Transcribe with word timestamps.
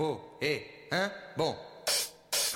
Oh, 0.00 0.20
hé, 0.40 0.62
hein? 0.92 1.10
Bon. 1.36 1.56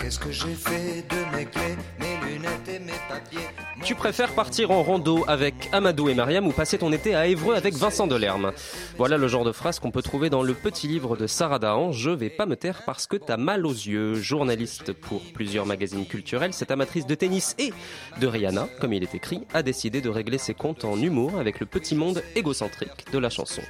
Qu'est-ce 0.01 0.19
que 0.19 0.31
j'ai 0.31 0.55
fait 0.55 1.05
de 1.09 1.37
mes 1.37 1.45
clés, 1.45 1.77
mes 2.01 2.27
lunettes 2.27 2.69
et 2.69 2.79
mes 2.79 2.93
papiers 3.09 3.47
Tu 3.85 3.95
préfères 3.95 4.35
partir 4.35 4.71
en 4.71 4.83
rando 4.83 5.25
avec 5.29 5.69
Amadou 5.71 6.09
et 6.09 6.15
Mariam 6.15 6.47
ou 6.47 6.53
passer 6.53 6.79
ton 6.79 6.93
été 6.93 7.15
à 7.15 7.27
Évreux 7.27 7.55
avec 7.55 7.75
Vincent 7.75 8.07
Delerme 8.07 8.53
Voilà 8.97 9.19
le 9.19 9.29
genre 9.29 9.45
de 9.45 9.53
phrase 9.53 9.79
qu'on 9.81 9.91
peut 9.91 10.03
trouver 10.03 10.31
dans 10.31 10.43
le 10.43 10.55
petit 10.55 10.89
livre 10.89 11.17
de 11.17 11.27
Sarah 11.27 11.59
Dahan, 11.59 11.93
Je 11.93 12.11
vais 12.11 12.31
pas 12.31 12.47
me 12.47 12.57
taire 12.57 12.83
parce 12.87 13.07
que 13.07 13.17
t'as 13.17 13.37
mal 13.37 13.67
aux 13.67 13.73
yeux. 13.73 14.15
Journaliste 14.15 14.93
pour 14.93 15.21
plusieurs 15.35 15.67
magazines 15.67 16.07
culturels, 16.07 16.55
cette 16.55 16.71
amatrice 16.71 17.07
de 17.07 17.15
tennis 17.15 17.55
et 17.59 17.73
de 18.21 18.27
Rihanna, 18.27 18.69
comme 18.81 18.93
il 18.93 19.03
est 19.03 19.15
écrit, 19.15 19.43
a 19.53 19.63
décidé 19.63 20.01
de 20.01 20.09
régler 20.09 20.39
ses 20.39 20.55
comptes 20.55 20.85
en 20.85 20.97
humour 20.97 21.39
avec 21.39 21.61
le 21.61 21.67
petit 21.67 21.95
monde 21.95 22.23
égocentrique 22.35 23.11
de 23.13 23.19
la 23.19 23.31
chanson. 23.31 23.63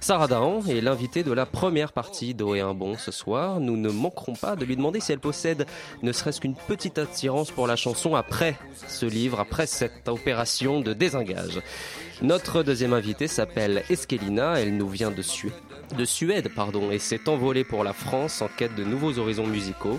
Sarah 0.00 0.26
Dahan 0.28 0.62
est 0.68 0.80
l'invitée 0.82 1.22
de 1.22 1.32
la 1.32 1.46
première 1.46 1.92
partie 1.92 2.34
d'O 2.34 2.54
et 2.54 2.60
un 2.60 2.74
bon 2.74 2.96
ce 2.98 3.12
soir. 3.12 3.60
Nous 3.60 3.76
ne 3.76 3.88
manquerons 3.88 4.34
pas 4.34 4.56
de 4.56 4.64
lui 4.64 4.76
demander 4.76 5.00
si 5.00 5.12
elle 5.12 5.20
possède 5.20 5.66
ne 6.02 6.12
serait-ce 6.12 6.40
qu'une 6.40 6.54
petite 6.54 6.98
attirance 6.98 7.50
pour 7.50 7.66
la 7.66 7.76
chanson 7.76 8.14
après 8.14 8.56
ce 8.88 9.06
livre, 9.06 9.40
après 9.40 9.66
cette 9.66 10.08
opération 10.08 10.80
de 10.80 10.92
désengage. 10.92 11.60
Notre 12.22 12.62
deuxième 12.62 12.92
invitée 12.92 13.28
s'appelle 13.28 13.82
Eskelina, 13.88 14.60
elle 14.60 14.76
nous 14.76 14.88
vient 14.88 15.10
de 15.10 15.22
Suède, 15.22 15.52
de 15.96 16.04
Suède 16.04 16.50
pardon, 16.54 16.90
et 16.90 16.98
s'est 16.98 17.28
envolée 17.28 17.64
pour 17.64 17.84
la 17.84 17.92
France 17.92 18.42
en 18.42 18.48
quête 18.48 18.74
de 18.74 18.84
nouveaux 18.84 19.18
horizons 19.18 19.46
musicaux. 19.46 19.98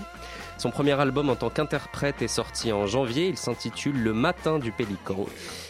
Son 0.62 0.70
premier 0.70 0.92
album 0.92 1.28
en 1.28 1.34
tant 1.34 1.50
qu'interprète 1.50 2.22
est 2.22 2.28
sorti 2.28 2.70
en 2.70 2.86
janvier, 2.86 3.26
il 3.26 3.36
s'intitule 3.36 4.00
Le 4.00 4.12
matin 4.12 4.60
du 4.60 4.70
pélican 4.70 5.26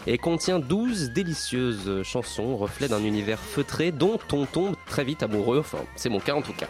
et 0.06 0.18
contient 0.18 0.58
12 0.58 1.12
délicieuses 1.12 2.02
chansons, 2.02 2.58
reflet 2.58 2.88
d'un 2.88 3.02
univers 3.02 3.38
feutré 3.38 3.90
dont 3.90 4.18
on 4.34 4.44
tombe 4.44 4.76
très 4.84 5.02
vite 5.02 5.22
amoureux, 5.22 5.60
enfin 5.60 5.78
c'est 5.96 6.10
mon 6.10 6.20
cas 6.20 6.34
en 6.34 6.42
tout 6.42 6.52
cas. 6.52 6.66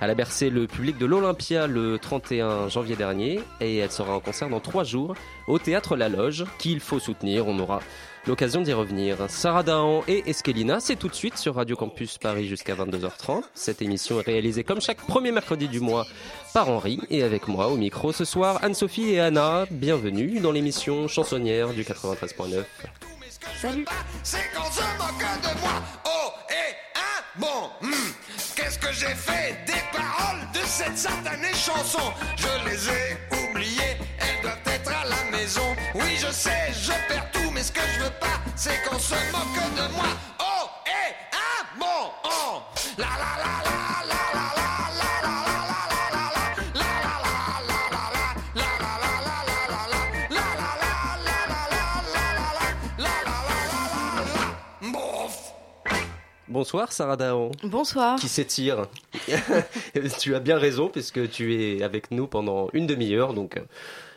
Elle 0.00 0.08
a 0.08 0.14
bercé 0.14 0.50
le 0.50 0.68
public 0.68 0.98
de 0.98 1.06
l'Olympia 1.06 1.66
le 1.66 1.98
31 1.98 2.68
janvier 2.68 2.94
dernier 2.94 3.40
et 3.60 3.78
elle 3.78 3.90
sera 3.90 4.14
en 4.14 4.20
concert 4.20 4.48
dans 4.48 4.60
3 4.60 4.84
jours 4.84 5.16
au 5.48 5.58
théâtre 5.58 5.96
La 5.96 6.08
Loge 6.08 6.44
qu'il 6.58 6.78
faut 6.78 7.00
soutenir, 7.00 7.48
on 7.48 7.58
aura 7.58 7.80
l'occasion 8.26 8.62
d'y 8.62 8.72
revenir. 8.72 9.16
Sarah 9.28 9.62
Dahan 9.62 10.02
et 10.08 10.28
Eskelina, 10.28 10.80
c'est 10.80 10.96
tout 10.96 11.08
de 11.08 11.14
suite 11.14 11.36
sur 11.36 11.54
Radio 11.56 11.76
Campus 11.76 12.18
Paris 12.18 12.46
jusqu'à 12.48 12.74
22h30. 12.74 13.42
Cette 13.54 13.82
émission 13.82 14.20
est 14.20 14.24
réalisée 14.24 14.64
comme 14.64 14.80
chaque 14.80 14.98
premier 14.98 15.32
mercredi 15.32 15.68
du 15.68 15.80
mois 15.80 16.06
par 16.52 16.68
Henri 16.68 17.00
et 17.10 17.22
avec 17.22 17.48
moi 17.48 17.68
au 17.68 17.76
micro 17.76 18.12
ce 18.12 18.24
soir 18.24 18.58
Anne-Sophie 18.62 19.10
et 19.14 19.20
Anna. 19.20 19.66
Bienvenue 19.70 20.40
dans 20.40 20.52
l'émission 20.52 21.08
chansonnière 21.08 21.68
du 21.70 21.82
93.9. 21.84 22.64
Salut. 23.60 23.84
C'est 24.22 24.38
qu'on 24.54 24.70
se 24.70 24.80
moque 24.80 25.42
de 25.42 25.60
moi. 25.60 25.82
Oh, 26.06 26.30
et 26.50 26.74
un 26.98 27.40
bon. 27.40 27.70
hmm, 27.82 27.92
Qu'est-ce 28.56 28.78
que 28.78 28.92
j'ai 28.92 29.14
fait 29.14 29.56
des 29.66 29.80
paroles 29.92 30.40
de 30.52 30.60
cette 30.64 30.96
satanée 30.96 31.52
chanson? 31.54 32.00
Je 32.36 32.70
les 32.70 32.88
ai 32.88 33.48
oubliées, 33.50 33.96
elles 34.18 34.42
doivent 34.42 34.56
être 34.66 34.90
à 34.90 35.04
la 35.08 35.30
maison. 35.36 35.62
Oui, 35.94 36.16
je 36.18 36.32
sais, 36.32 36.72
je 36.72 36.92
perds 37.08 37.30
ce 37.64 37.72
que 37.72 37.80
je 37.80 38.04
veux 38.04 38.10
pas, 38.20 38.38
c'est 38.56 38.78
qu'on 38.86 38.98
se 38.98 39.14
moque 39.32 39.74
de 39.74 39.94
moi. 39.94 40.04
Oh, 40.38 40.68
et 40.86 41.14
un 41.32 41.78
bon, 41.78 42.10
oh, 42.24 42.62
la 42.98 43.06
la 43.06 43.32
la 43.42 43.64
la. 43.64 43.74
Bonsoir 56.46 56.92
Sarah 56.92 57.16
Daon. 57.16 57.50
Bonsoir. 57.64 58.16
Qui 58.16 58.28
s'étire. 58.28 58.86
tu 60.20 60.36
as 60.36 60.40
bien 60.40 60.56
raison 60.56 60.88
puisque 60.88 61.28
tu 61.28 61.60
es 61.60 61.82
avec 61.82 62.12
nous 62.12 62.28
pendant 62.28 62.68
une 62.72 62.86
demi-heure, 62.86 63.34
donc 63.34 63.60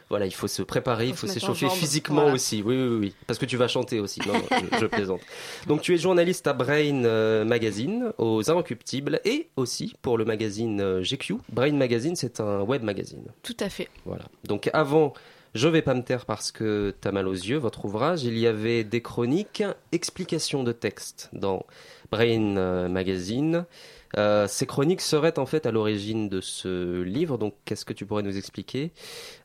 voilà 0.09 0.25
il 0.25 0.34
faut 0.34 0.47
se 0.47 0.62
préparer, 0.62 1.07
il 1.07 1.16
Faut 1.16 1.28
s'échauffer 1.28 1.69
physiquement 1.69 2.22
Voilà. 2.22 2.35
aussi. 2.35 2.62
Oui, 2.66 2.75
oui 2.75 2.97
oui 3.00 3.16
parce 3.28 3.38
que 3.40 3.45
tu 3.45 3.57
vas 3.57 3.68
chanter 3.68 4.00
aussi. 4.00 4.19
Non, 4.28 4.34
non, 4.34 4.44
je, 4.73 4.78
je 4.79 4.85
plaisante. 4.97 5.22
Donc 5.68 5.81
tu 5.81 5.94
es 5.94 5.97
journaliste 5.97 6.47
à 6.47 6.53
Brain 6.53 7.03
euh, 7.03 7.44
Magazine 7.45 8.12
aux 8.17 8.50
Inrecuptibles 8.50 9.19
et 9.25 9.50
aussi 9.56 9.96
pour 10.01 10.17
le 10.17 10.25
magazine 10.25 10.79
euh, 10.81 11.01
GQ. 11.03 11.35
Brain 11.51 11.73
Magazine 11.73 12.16
c'est 12.16 12.40
un 12.40 12.62
web 12.62 12.84
magazine. 12.84 13.25
Tout 13.44 13.57
à 13.59 13.69
fait. 13.69 13.90
Voilà. 14.06 14.23
Donc 14.46 14.69
avant 14.73 15.13
je 15.53 15.67
vais 15.67 15.81
pas 15.81 15.96
me 15.96 16.03
taire 16.03 16.25
parce 16.25 16.51
que 16.51 16.94
t'as 17.01 17.12
mal 17.12 17.28
aux 17.28 17.34
yeux, 17.34 17.57
votre 17.57 17.85
ouvrage, 17.85 18.23
il 18.23 18.38
y 18.38 18.46
avait 18.46 18.84
des 18.84 19.01
chroniques, 19.01 19.63
explications 19.91 20.63
de 20.63 20.72
texte 20.72 21.29
dans 21.34 21.66
Brain 22.12 22.57
euh, 22.57 22.88
Magazine. 22.88 23.66
Euh, 24.16 24.47
ces 24.47 24.66
chroniques 24.66 25.01
seraient 25.01 25.38
en 25.40 25.45
fait 25.45 25.66
à 25.66 25.72
l'origine 25.72 26.29
de 26.29 26.40
ce 26.40 27.01
livre, 27.01 27.38
donc 27.38 27.56
qu'est-ce 27.66 27.85
que 27.85 27.94
tu 27.94 28.06
pourrais 28.06 28.23
nous 28.23 28.38
expliquer 28.38 28.91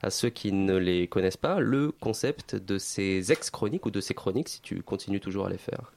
à 0.02 0.10
ceux 0.10 0.28
qui 0.28 0.52
ne 0.52 0.76
les 0.76 1.08
connaissent 1.08 1.36
pas, 1.36 1.58
le 1.58 1.90
concept 1.90 2.54
de 2.54 2.78
ces 2.78 3.32
ex-chroniques 3.32 3.86
ou 3.86 3.90
de 3.90 4.00
ces 4.00 4.14
chroniques 4.14 4.48
si 4.48 4.60
tu 4.60 4.82
continues 4.82 5.20
toujours 5.20 5.46
à 5.46 5.50
les 5.50 5.58
faire? 5.58 5.92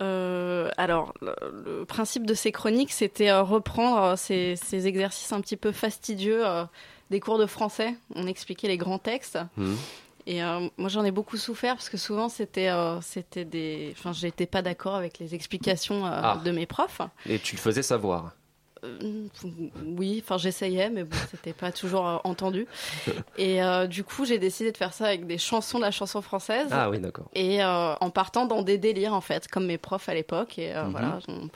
Euh, 0.00 0.70
alors, 0.76 1.12
le, 1.20 1.84
principe 1.84 2.24
de 2.24 2.34
ces 2.34 2.52
chroniques, 2.52 2.92
c'était 2.92 3.30
euh, 3.30 3.42
reprendre 3.42 4.16
ces, 4.16 4.54
ces 4.56 4.86
exercices 4.86 5.32
un 5.32 5.40
petit 5.40 5.56
peu 5.56 5.72
fastidieux 5.72 6.44
des 7.10 7.20
cours 7.20 7.38
de 7.38 7.46
français. 7.46 7.94
On 8.14 8.26
expliquait 8.26 8.68
les 8.68 8.76
grands 8.76 8.98
textes. 8.98 9.38
Hmm. 9.56 9.74
Et 10.30 10.42
euh, 10.44 10.68
moi, 10.76 10.90
j'en 10.90 11.04
ai 11.04 11.10
beaucoup 11.10 11.38
souffert 11.38 11.74
parce 11.74 11.88
que 11.88 11.96
souvent, 11.96 12.28
c'était, 12.28 12.68
euh, 12.68 13.00
c'était 13.00 13.46
des. 13.46 13.94
Enfin, 13.98 14.12
j'étais 14.12 14.44
pas 14.44 14.60
d'accord 14.60 14.94
avec 14.94 15.18
les 15.18 15.34
explications 15.34 16.04
euh, 16.04 16.10
Ah. 16.22 16.40
de 16.44 16.50
mes 16.50 16.66
profs. 16.66 17.00
Et 17.26 17.38
tu 17.38 17.56
le 17.56 17.60
faisais 17.62 17.82
savoir. 17.82 18.32
Euh, 18.84 19.26
oui, 19.96 20.22
enfin 20.22 20.36
j'essayais, 20.36 20.90
mais 20.90 21.02
bon, 21.04 21.16
c'était 21.30 21.54
pas 21.54 21.72
toujours 21.72 22.20
entendu. 22.24 22.66
Et 23.38 23.62
euh, 23.62 23.86
du 23.86 24.04
coup, 24.04 24.26
j'ai 24.26 24.38
décidé 24.38 24.70
de 24.70 24.76
faire 24.76 24.92
ça 24.92 25.06
avec 25.06 25.26
des 25.26 25.38
chansons 25.38 25.78
de 25.78 25.82
la 25.84 25.90
chanson 25.90 26.20
française. 26.20 26.68
Ah 26.70 26.90
oui, 26.90 26.98
d'accord. 27.00 27.28
Et 27.34 27.64
euh, 27.64 27.94
en 28.00 28.10
partant 28.10 28.44
dans 28.44 28.60
des 28.62 28.76
délires, 28.78 29.14
en 29.14 29.20
fait, 29.22 29.48
comme 29.48 29.66
mes 29.66 29.78
profs 29.78 30.08
à 30.10 30.14
l'époque. 30.14 30.58
Et 30.58 30.76
euh, 30.76 30.84
Mhm. 30.84 30.90
voilà. 30.92 31.18
on- 31.28 31.48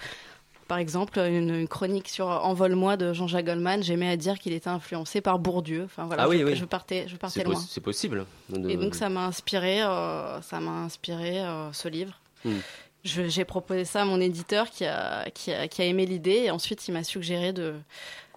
Par 0.72 0.78
exemple, 0.78 1.18
une, 1.18 1.54
une 1.54 1.68
chronique 1.68 2.08
sur 2.08 2.28
Envole-moi 2.28 2.96
de 2.96 3.12
Jean-Jacques 3.12 3.44
Goldman, 3.44 3.82
j'aimais 3.82 4.08
à 4.08 4.16
dire 4.16 4.38
qu'il 4.38 4.54
était 4.54 4.70
influencé 4.70 5.20
par 5.20 5.38
Bourdieu. 5.38 5.82
Enfin 5.84 6.06
voilà, 6.06 6.22
Ah 6.22 6.28
oui, 6.30 6.38
je, 6.38 6.44
oui. 6.46 6.56
je 6.56 6.64
partais, 6.64 7.04
je 7.08 7.16
partais 7.16 7.44
loin. 7.44 7.56
c'est 7.68 7.82
possible. 7.82 8.24
de- 8.48 8.70
Et 8.70 8.78
donc 8.78 8.94
ça 8.94 9.10
m'a 9.10 9.26
inspiré, 9.26 9.82
euh, 9.82 10.40
ça 10.40 10.60
m'a 10.60 10.70
inspiré 10.70 11.40
euh, 11.40 11.70
ce 11.74 11.88
livre. 11.88 12.18
Hmm. 12.46 12.56
J'ai 13.04 13.44
proposé 13.44 13.84
ça 13.84 14.00
à 14.00 14.04
mon 14.06 14.18
éditeur 14.18 14.70
qui 14.70 14.86
a, 14.86 15.28
qui 15.34 15.52
a, 15.52 15.68
qui 15.68 15.82
a 15.82 15.84
aimé 15.84 16.06
l'idée 16.06 16.44
et 16.44 16.50
ensuite 16.50 16.88
il 16.88 16.92
m'a 16.92 17.04
suggéré 17.04 17.52
de 17.52 17.74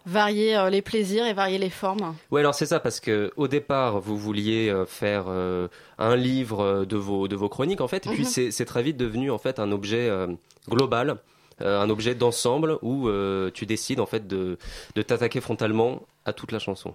varier 0.06 0.58
euh, 0.58 0.70
les 0.70 0.82
plaisirs 0.82 1.26
et 1.26 1.32
varier 1.34 1.58
les 1.58 1.70
formes. 1.70 2.16
Ouais, 2.32 2.42
alors 2.42 2.54
c'est 2.54 2.66
ça, 2.66 2.82
parce 2.82 3.00
que 3.00 3.32
au 3.38 3.48
départ, 3.48 4.02
vous 4.02 4.18
vouliez 4.18 4.74
faire 4.88 5.24
euh, 5.30 5.70
un 6.00 6.18
livre 6.18 6.84
de 6.84 6.98
vos, 6.98 7.30
de 7.30 7.38
vos 7.38 7.48
chroniques, 7.48 7.80
en 7.80 7.88
fait, 7.88 8.06
et 8.08 8.10
puis 8.10 8.24
Mhm. 8.24 8.30
c'est 8.30 8.52
c'est 8.52 8.66
très 8.66 8.84
vite 8.84 8.98
devenu 8.98 9.32
en 9.32 9.38
fait 9.38 9.58
un 9.58 9.72
objet 9.72 10.10
euh, 10.10 10.28
global, 10.68 11.16
un 11.60 11.90
objet 11.90 12.16
d'ensemble 12.16 12.78
où 12.82 13.08
euh, 13.08 13.50
tu 13.54 13.66
décides 13.66 14.00
en 14.00 14.06
fait 14.06 14.28
de, 14.28 14.58
de 14.96 15.02
t'attaquer 15.02 15.42
frontalement 15.42 16.02
à 16.26 16.34
toute 16.34 16.52
la 16.52 16.60
chanson. 16.60 16.94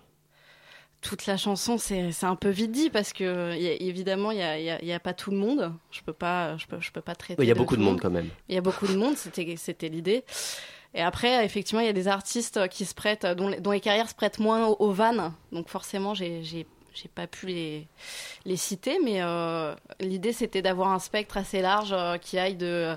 Toute 1.00 1.24
la 1.24 1.38
chanson, 1.38 1.78
c'est 1.78 2.12
un 2.24 2.36
peu 2.36 2.50
vite 2.50 2.72
dit 2.72 2.90
parce 2.90 3.14
que 3.14 3.56
y 3.56 3.66
a- 3.68 3.82
évidemment, 3.82 4.32
il 4.32 4.36
n'y 4.36 4.42
a, 4.42 4.50
a- 4.74 4.78
il 4.82 4.86
y 4.86 4.92
a 4.92 5.00
pas 5.00 5.14
tout 5.14 5.30
le 5.30 5.38
monde. 5.38 5.72
Je 5.90 6.02
peux 6.02 6.12
pas, 6.12 6.58
je 6.58 6.66
peux, 6.66 6.78
je 6.78 6.92
peux 6.92 7.00
pas 7.00 7.14
traiter. 7.14 7.42
Il 7.42 7.48
y 7.48 7.50
a 7.50 7.54
de 7.54 7.58
beaucoup 7.58 7.76
de 7.78 7.82
monde 7.82 7.98
quand 8.00 8.10
même. 8.10 8.28
Il 8.50 8.54
y 8.54 8.58
a 8.58 8.60
beaucoup 8.60 8.86
de 8.86 8.94
monde, 8.96 9.16
c'était 9.16 9.88
l'idée. 9.88 10.24
Et 10.92 11.00
après, 11.00 11.42
effectivement, 11.44 11.80
il 11.80 11.86
y 11.86 11.88
a 11.90 11.94
des 11.94 12.08
artistes 12.08 12.68
qui 12.68 12.84
se 12.84 12.94
prêtent, 12.94 13.24
dont 13.24 13.48
les, 13.48 13.60
dont 13.60 13.70
les 13.70 13.80
carrières 13.80 14.10
se 14.10 14.14
prêtent 14.14 14.40
moins 14.40 14.66
aux, 14.66 14.76
aux 14.78 14.90
vannes. 14.92 15.32
Donc 15.52 15.68
forcément, 15.70 16.12
j'ai 16.12 16.66
j'ai 17.00 17.08
pas 17.08 17.26
pu 17.26 17.46
les 17.46 17.86
les 18.44 18.56
citer, 18.56 18.98
mais 19.04 19.22
euh, 19.22 19.74
l'idée 20.00 20.32
c'était 20.32 20.62
d'avoir 20.62 20.88
un 20.88 20.98
spectre 20.98 21.36
assez 21.36 21.60
large 21.60 21.92
euh, 21.92 22.18
qui 22.18 22.38
aille 22.38 22.56
de 22.56 22.94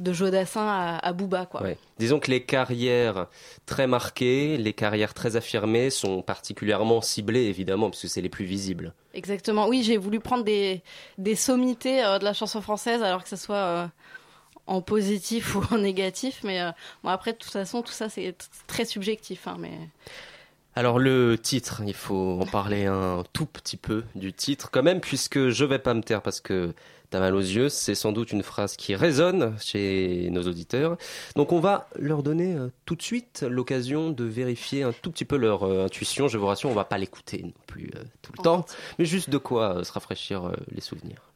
de 0.00 0.12
Jodassin 0.12 0.66
à, 0.66 0.98
à 0.98 1.12
Booba, 1.12 1.46
quoi. 1.46 1.62
Ouais. 1.62 1.78
Disons 1.98 2.18
que 2.18 2.30
les 2.30 2.42
carrières 2.42 3.28
très 3.64 3.86
marquées, 3.86 4.56
les 4.56 4.72
carrières 4.72 5.14
très 5.14 5.36
affirmées 5.36 5.90
sont 5.90 6.20
particulièrement 6.20 7.00
ciblées, 7.00 7.44
évidemment, 7.44 7.90
puisque 7.90 8.08
c'est 8.08 8.20
les 8.20 8.28
plus 8.28 8.44
visibles. 8.44 8.92
Exactement. 9.14 9.68
Oui, 9.68 9.84
j'ai 9.84 9.96
voulu 9.96 10.18
prendre 10.18 10.42
des, 10.42 10.82
des 11.18 11.36
sommités 11.36 12.04
euh, 12.04 12.18
de 12.18 12.24
la 12.24 12.32
chanson 12.32 12.60
française, 12.60 13.02
alors 13.04 13.22
que 13.22 13.28
ce 13.28 13.36
soit 13.36 13.88
en 14.66 14.80
positif 14.82 15.54
ou 15.56 15.62
en 15.70 15.78
négatif. 15.78 16.40
Mais 16.42 16.60
bon, 17.04 17.10
après, 17.10 17.32
de 17.32 17.38
toute 17.38 17.52
façon, 17.52 17.82
tout 17.82 17.92
ça, 17.92 18.08
c'est 18.08 18.34
très 18.66 18.84
subjectif. 18.84 19.46
hein, 19.46 19.56
mais... 19.60 19.78
Alors 20.76 20.98
le 20.98 21.38
titre, 21.38 21.82
il 21.86 21.94
faut 21.94 22.40
en 22.40 22.46
parler 22.46 22.86
un 22.86 23.22
tout 23.32 23.46
petit 23.46 23.76
peu 23.76 24.02
du 24.16 24.32
titre 24.32 24.70
quand 24.72 24.82
même, 24.82 25.00
puisque 25.00 25.50
je 25.50 25.64
vais 25.64 25.78
pas 25.78 25.94
me 25.94 26.02
taire 26.02 26.20
parce 26.20 26.40
que 26.40 26.74
t'as 27.10 27.20
mal 27.20 27.36
aux 27.36 27.40
yeux, 27.40 27.68
c'est 27.68 27.94
sans 27.94 28.10
doute 28.10 28.32
une 28.32 28.42
phrase 28.42 28.76
qui 28.76 28.96
résonne 28.96 29.56
chez 29.60 30.28
nos 30.32 30.42
auditeurs. 30.42 30.96
Donc 31.36 31.52
on 31.52 31.60
va 31.60 31.88
leur 31.96 32.24
donner 32.24 32.54
euh, 32.54 32.72
tout 32.86 32.96
de 32.96 33.02
suite 33.02 33.46
l'occasion 33.48 34.10
de 34.10 34.24
vérifier 34.24 34.82
un 34.82 34.92
tout 34.92 35.12
petit 35.12 35.24
peu 35.24 35.36
leur 35.36 35.62
euh, 35.62 35.84
intuition. 35.84 36.26
Je 36.26 36.38
vous 36.38 36.46
rassure, 36.46 36.70
on 36.70 36.74
va 36.74 36.84
pas 36.84 36.98
l'écouter 36.98 37.42
non 37.44 37.52
plus 37.68 37.90
euh, 37.94 38.02
tout 38.20 38.32
le 38.36 38.42
temps, 38.42 38.66
mais 38.98 39.04
juste 39.04 39.30
de 39.30 39.38
quoi 39.38 39.84
se 39.84 39.92
rafraîchir 39.92 40.50
les 40.72 40.80
souvenirs. 40.80 41.33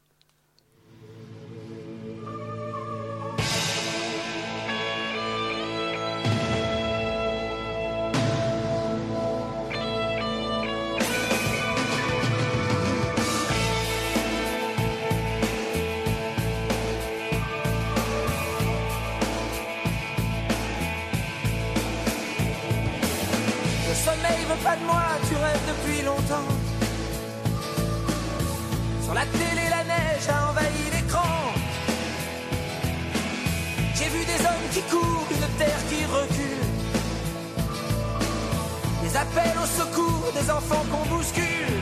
Des 39.79 40.51
enfants 40.51 40.83
qu'on 40.91 41.05
bouscule. 41.15 41.81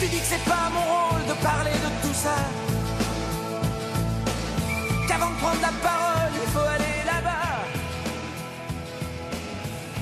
Tu 0.00 0.06
dis 0.06 0.18
que 0.18 0.24
c'est 0.24 0.44
pas 0.44 0.68
mon 0.70 0.80
rôle 0.80 1.24
de 1.26 1.32
parler 1.42 1.70
de 1.70 2.06
tout 2.06 2.14
ça. 2.14 2.36
Qu'avant 5.08 5.30
de 5.30 5.36
prendre 5.36 5.62
la 5.62 5.72
parole, 5.88 6.32
il 6.34 6.50
faut 6.50 6.66
aller 6.76 6.96
là-bas. 7.06 7.64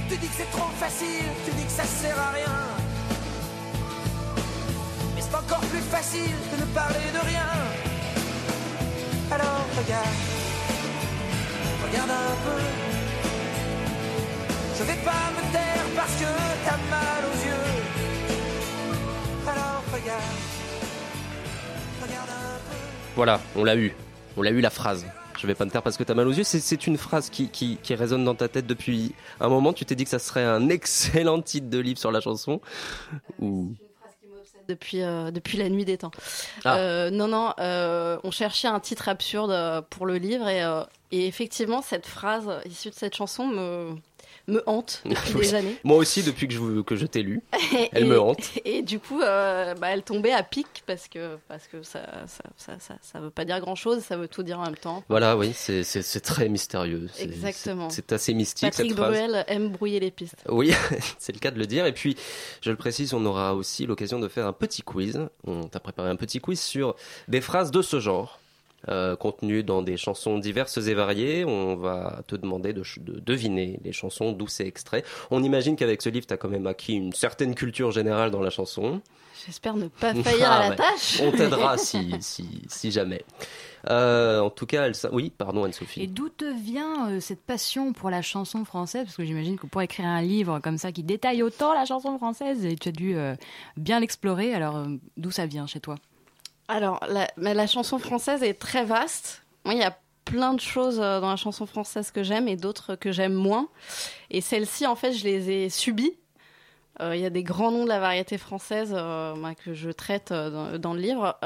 Tu 0.08 0.16
dis 0.16 0.26
que 0.26 0.34
c'est 0.38 0.50
trop 0.50 0.70
facile, 0.80 1.30
tu 1.44 1.52
dis 1.52 1.64
que 1.64 1.70
ça 1.70 1.84
sert 1.84 2.18
à 2.18 2.30
rien. 2.32 2.58
Mais 5.14 5.22
c'est 5.22 5.36
encore 5.36 5.64
plus 5.72 5.86
facile 5.96 6.36
de 6.52 6.56
ne 6.62 6.66
parler 6.74 7.06
de 7.14 7.26
rien. 7.28 7.50
Alors 9.30 9.64
regarde, 9.78 10.16
regarde 11.84 12.10
un 12.10 12.36
peu. 12.44 12.99
Je 14.80 14.84
vais 14.86 15.04
pas 15.04 15.30
me 15.36 15.52
taire 15.52 15.84
parce 15.94 16.14
que 16.16 16.24
t'as 16.64 16.78
mal 16.88 17.24
aux 17.26 17.46
yeux. 17.46 17.70
Alors 19.46 19.82
regarde, 19.92 20.22
regarde 22.02 22.30
un 22.30 22.58
peu. 22.70 22.76
Voilà, 23.14 23.40
on 23.56 23.64
l'a 23.64 23.76
eu. 23.76 23.94
On 24.38 24.42
l'a 24.42 24.50
eu 24.50 24.60
la 24.62 24.70
phrase. 24.70 25.04
Je 25.38 25.46
vais 25.46 25.54
pas 25.54 25.66
me 25.66 25.70
taire 25.70 25.82
parce 25.82 25.98
que 25.98 26.02
t'as 26.02 26.14
mal 26.14 26.26
aux 26.28 26.32
yeux. 26.32 26.44
C'est- 26.44 26.86
une 26.86 26.96
phrase 26.96 27.28
qui, 27.28 27.48
qui, 27.48 27.76
qui 27.82 27.94
résonne 27.94 28.24
dans 28.24 28.34
ta 28.34 28.48
tête 28.48 28.66
depuis 28.66 29.14
un 29.38 29.48
moment. 29.50 29.74
Tu 29.74 29.84
t'es 29.84 29.94
dit 29.94 30.04
que 30.04 30.10
ça 30.10 30.18
serait 30.18 30.44
un 30.44 30.70
excellent 30.70 31.42
titre 31.42 31.68
de 31.68 31.78
livre 31.78 31.98
sur 31.98 32.10
la 32.10 32.20
chanson. 32.22 32.62
Ou 33.38 33.74
depuis, 34.66 35.02
euh, 35.02 35.30
depuis 35.30 35.58
la 35.58 35.68
nuit 35.68 35.84
des 35.84 35.98
temps. 35.98 36.10
Ah. 36.64 36.76
Euh, 36.78 37.10
non, 37.10 37.28
non, 37.28 37.52
euh, 37.58 38.18
on 38.24 38.30
cherchait 38.30 38.68
un 38.68 38.80
titre 38.80 39.08
absurde 39.10 39.50
euh, 39.50 39.82
pour 39.82 40.06
le 40.06 40.16
livre 40.16 40.48
et, 40.48 40.62
euh, 40.62 40.84
et 41.12 41.26
effectivement, 41.26 41.82
cette 41.82 42.06
phrase 42.06 42.48
issue 42.64 42.88
de 42.90 42.94
cette 42.94 43.16
chanson 43.16 43.46
me, 43.46 43.96
me 44.50 44.62
hante 44.66 45.02
depuis 45.06 45.34
des 45.40 45.54
années. 45.54 45.76
moi 45.84 45.96
aussi 45.96 46.22
depuis 46.22 46.46
que 46.48 46.54
je, 46.54 46.80
que 46.82 46.96
je 46.96 47.06
t'ai 47.06 47.22
lu. 47.22 47.42
Elle 47.92 48.04
Et- 48.04 48.06
me 48.06 48.20
hante. 48.20 48.38
Et 48.64 48.82
du 48.82 48.98
coup, 48.98 49.20
euh, 49.22 49.74
bah, 49.74 49.88
elle 49.90 50.02
tombait 50.02 50.32
à 50.32 50.42
pic 50.42 50.66
parce 50.86 51.08
que, 51.08 51.36
parce 51.48 51.66
que 51.68 51.82
ça, 51.82 52.00
ça, 52.26 52.42
ça, 52.56 52.78
ça, 52.78 52.94
ça 53.00 53.20
veut 53.20 53.30
pas 53.30 53.44
dire 53.44 53.60
grand 53.60 53.74
chose, 53.74 54.02
ça 54.02 54.16
veut 54.16 54.28
tout 54.28 54.42
dire 54.42 54.58
en 54.60 54.64
même 54.64 54.76
temps. 54.76 55.02
Voilà, 55.08 55.36
oui, 55.36 55.52
c'est- 55.54 55.82
très 56.20 56.48
mystérieux. 56.48 57.08
Exactement. 57.18 57.88
c'est- 57.90 58.12
assez 58.12 58.34
mystique 58.34 58.68
Patrick 58.70 58.88
cette 58.90 58.96
phrase. 58.98 59.10
Bruel 59.12 59.44
aime 59.48 59.68
brouiller 59.70 60.00
les 60.00 60.10
pistes. 60.10 60.44
Oui, 60.48 60.72
c'est 61.18 61.32
le 61.32 61.38
cas 61.38 61.50
de 61.50 61.58
le 61.58 61.66
dire. 61.66 61.86
Et 61.86 61.92
puis, 61.92 62.16
je 62.60 62.70
le 62.70 62.76
précise, 62.76 63.14
on 63.14 63.24
aura 63.24 63.54
aussi 63.54 63.86
l'occasion 63.86 64.18
de 64.18 64.28
faire 64.28 64.46
un 64.46 64.52
petit 64.52 64.82
quiz. 64.82 65.20
On 65.46 65.64
t'a 65.64 65.80
préparé 65.80 66.10
un 66.10 66.16
petit 66.16 66.40
quiz 66.40 66.60
sur 66.60 66.96
des 67.28 67.40
phrases 67.40 67.70
de 67.70 67.82
ce 67.82 68.00
genre. 68.00 68.40
Euh, 68.88 69.16
contenues 69.16 69.62
dans 69.62 69.82
des 69.82 69.96
chansons 69.96 70.38
diverses 70.38 70.78
et 70.78 70.94
variées. 70.94 71.44
On 71.44 71.76
va 71.76 72.22
te 72.26 72.36
demander 72.36 72.72
de, 72.72 72.82
deviner 73.20 73.78
les 73.84 73.92
chansons 73.92 74.32
d'où 74.32 74.46
c'est 74.48 74.66
extrait. 74.66 75.04
On 75.30 75.42
imagine 75.42 75.76
qu'avec 75.76 76.00
ce 76.02 76.08
livre, 76.08 76.26
tu 76.26 76.34
as 76.34 76.36
quand 76.36 76.48
même 76.48 76.66
acquis 76.66 76.94
une 76.94 77.12
certaine 77.12 77.54
culture 77.54 77.90
générale 77.90 78.30
dans 78.30 78.40
la 78.42 78.50
chanson. 78.50 79.00
J'espère 79.46 79.74
ne 79.76 79.88
pas 79.88 80.12
faillir 80.14 80.48
Ah, 80.50 80.56
à 80.56 80.62
la 80.64 80.68
ouais. 80.70 80.76
tâche. 80.76 81.20
On 81.22 81.30
t'aidera 81.30 81.78
si, 81.78 82.14
si, 82.20 82.62
si 82.68 82.90
jamais. 82.90 83.22
Euh, 83.88 84.40
en 84.40 84.50
tout 84.50 84.66
cas, 84.66 84.84
elle, 84.86 84.92
oui, 85.12 85.32
pardon 85.36 85.62
Et 85.62 85.66
Anne-Sophie. 85.66 86.06
d'où 86.08 86.28
te 86.28 86.44
vient 86.44 87.08
euh, 87.08 87.20
cette 87.20 87.40
passion 87.40 87.94
pour 87.94 88.10
la 88.10 88.20
chanson 88.20 88.66
française? 88.66 89.04
Parce 89.04 89.16
que 89.16 89.24
j'imagine 89.24 89.56
que 89.58 89.66
pour 89.66 89.80
écrire 89.80 90.04
un 90.06 90.20
livre 90.20 90.58
comme 90.60 90.76
ça 90.76 90.92
qui 90.92 91.02
détaille 91.02 91.42
autant 91.42 91.72
la 91.72 91.86
chanson 91.86 92.18
française, 92.18 92.66
et 92.66 92.76
tu 92.76 92.90
as 92.90 92.92
dû 92.92 93.16
euh, 93.16 93.34
bien 93.78 94.00
l'explorer. 94.00 94.52
Alors, 94.54 94.76
euh, 94.76 94.88
d'où 95.16 95.30
ça 95.30 95.46
vient 95.46 95.66
chez 95.66 95.80
toi? 95.80 95.94
Alors, 96.70 97.00
la, 97.08 97.26
mais 97.36 97.52
la 97.52 97.66
chanson 97.66 97.98
française 97.98 98.44
est 98.44 98.54
très 98.54 98.84
vaste. 98.84 99.42
Moi, 99.64 99.74
il 99.74 99.80
y 99.80 99.84
a 99.84 99.98
plein 100.24 100.54
de 100.54 100.60
choses 100.60 101.00
euh, 101.00 101.20
dans 101.20 101.30
la 101.30 101.36
chanson 101.36 101.66
française 101.66 102.12
que 102.12 102.22
j'aime 102.22 102.46
et 102.46 102.54
d'autres 102.54 102.94
que 102.94 103.10
j'aime 103.10 103.34
moins. 103.34 103.68
Et 104.30 104.40
celles-ci, 104.40 104.86
en 104.86 104.94
fait, 104.94 105.12
je 105.12 105.24
les 105.24 105.50
ai 105.50 105.68
subies. 105.68 106.12
Euh, 107.00 107.16
Il 107.16 107.20
y 107.20 107.26
a 107.26 107.30
des 107.30 107.42
grands 107.42 107.72
noms 107.72 107.82
de 107.82 107.88
la 107.88 107.98
variété 107.98 108.38
française 108.38 108.94
euh, 108.96 109.34
que 109.64 109.74
je 109.74 109.90
traite 109.90 110.32
dans, 110.32 110.94
le 110.94 111.00
livre, 111.00 111.36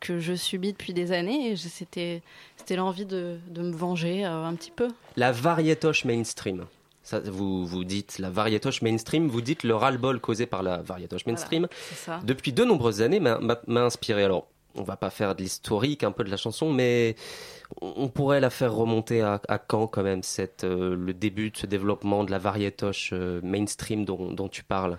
que 0.00 0.18
je 0.18 0.34
subis 0.34 0.72
depuis 0.72 0.92
des 0.92 1.12
années. 1.12 1.52
Et 1.52 1.56
c'était 1.56 2.20
l'envie 2.76 3.06
de, 3.06 3.38
de 3.48 3.62
me 3.62 3.74
venger 3.74 4.24
un 4.24 4.54
petit 4.56 4.72
peu. 4.72 4.88
La 5.16 5.32
variétoche 5.32 6.04
mainstream. 6.04 6.66
Ça, 7.04 7.20
vous, 7.20 7.66
vous 7.66 7.84
dites 7.84 8.18
la 8.18 8.30
variétoche 8.30 8.82
mainstream, 8.82 9.28
vous 9.28 9.42
dites 9.42 9.62
le 9.62 9.76
ras-le-bol 9.76 10.20
causé 10.20 10.46
par 10.46 10.62
la 10.62 10.78
variétoche 10.78 11.26
mainstream. 11.26 11.68
C'est 11.90 11.94
ça. 11.94 12.20
Depuis 12.24 12.52
de 12.52 12.64
nombreuses 12.64 13.02
années, 13.02 13.20
m'a 13.20 13.80
inspiré. 13.80 14.24
Alors, 14.24 14.48
on 14.74 14.82
va 14.82 14.96
pas 14.96 15.10
faire 15.10 15.34
de 15.34 15.42
l'historique 15.42 16.02
un 16.02 16.12
peu 16.12 16.24
de 16.24 16.30
la 16.30 16.36
chanson, 16.36 16.72
mais 16.72 17.14
on 17.80 18.08
pourrait 18.08 18.40
la 18.40 18.50
faire 18.50 18.74
remonter 18.74 19.22
à, 19.22 19.40
à 19.48 19.58
quand 19.58 19.86
quand 19.86 20.02
même, 20.02 20.22
cette, 20.22 20.64
euh, 20.64 20.96
le 20.96 21.12
début 21.12 21.50
de 21.50 21.56
ce 21.56 21.66
développement 21.66 22.24
de 22.24 22.30
la 22.30 22.38
variétoche 22.38 23.10
euh, 23.12 23.40
mainstream 23.42 24.04
dont, 24.04 24.32
dont 24.32 24.48
tu 24.48 24.64
parles? 24.64 24.98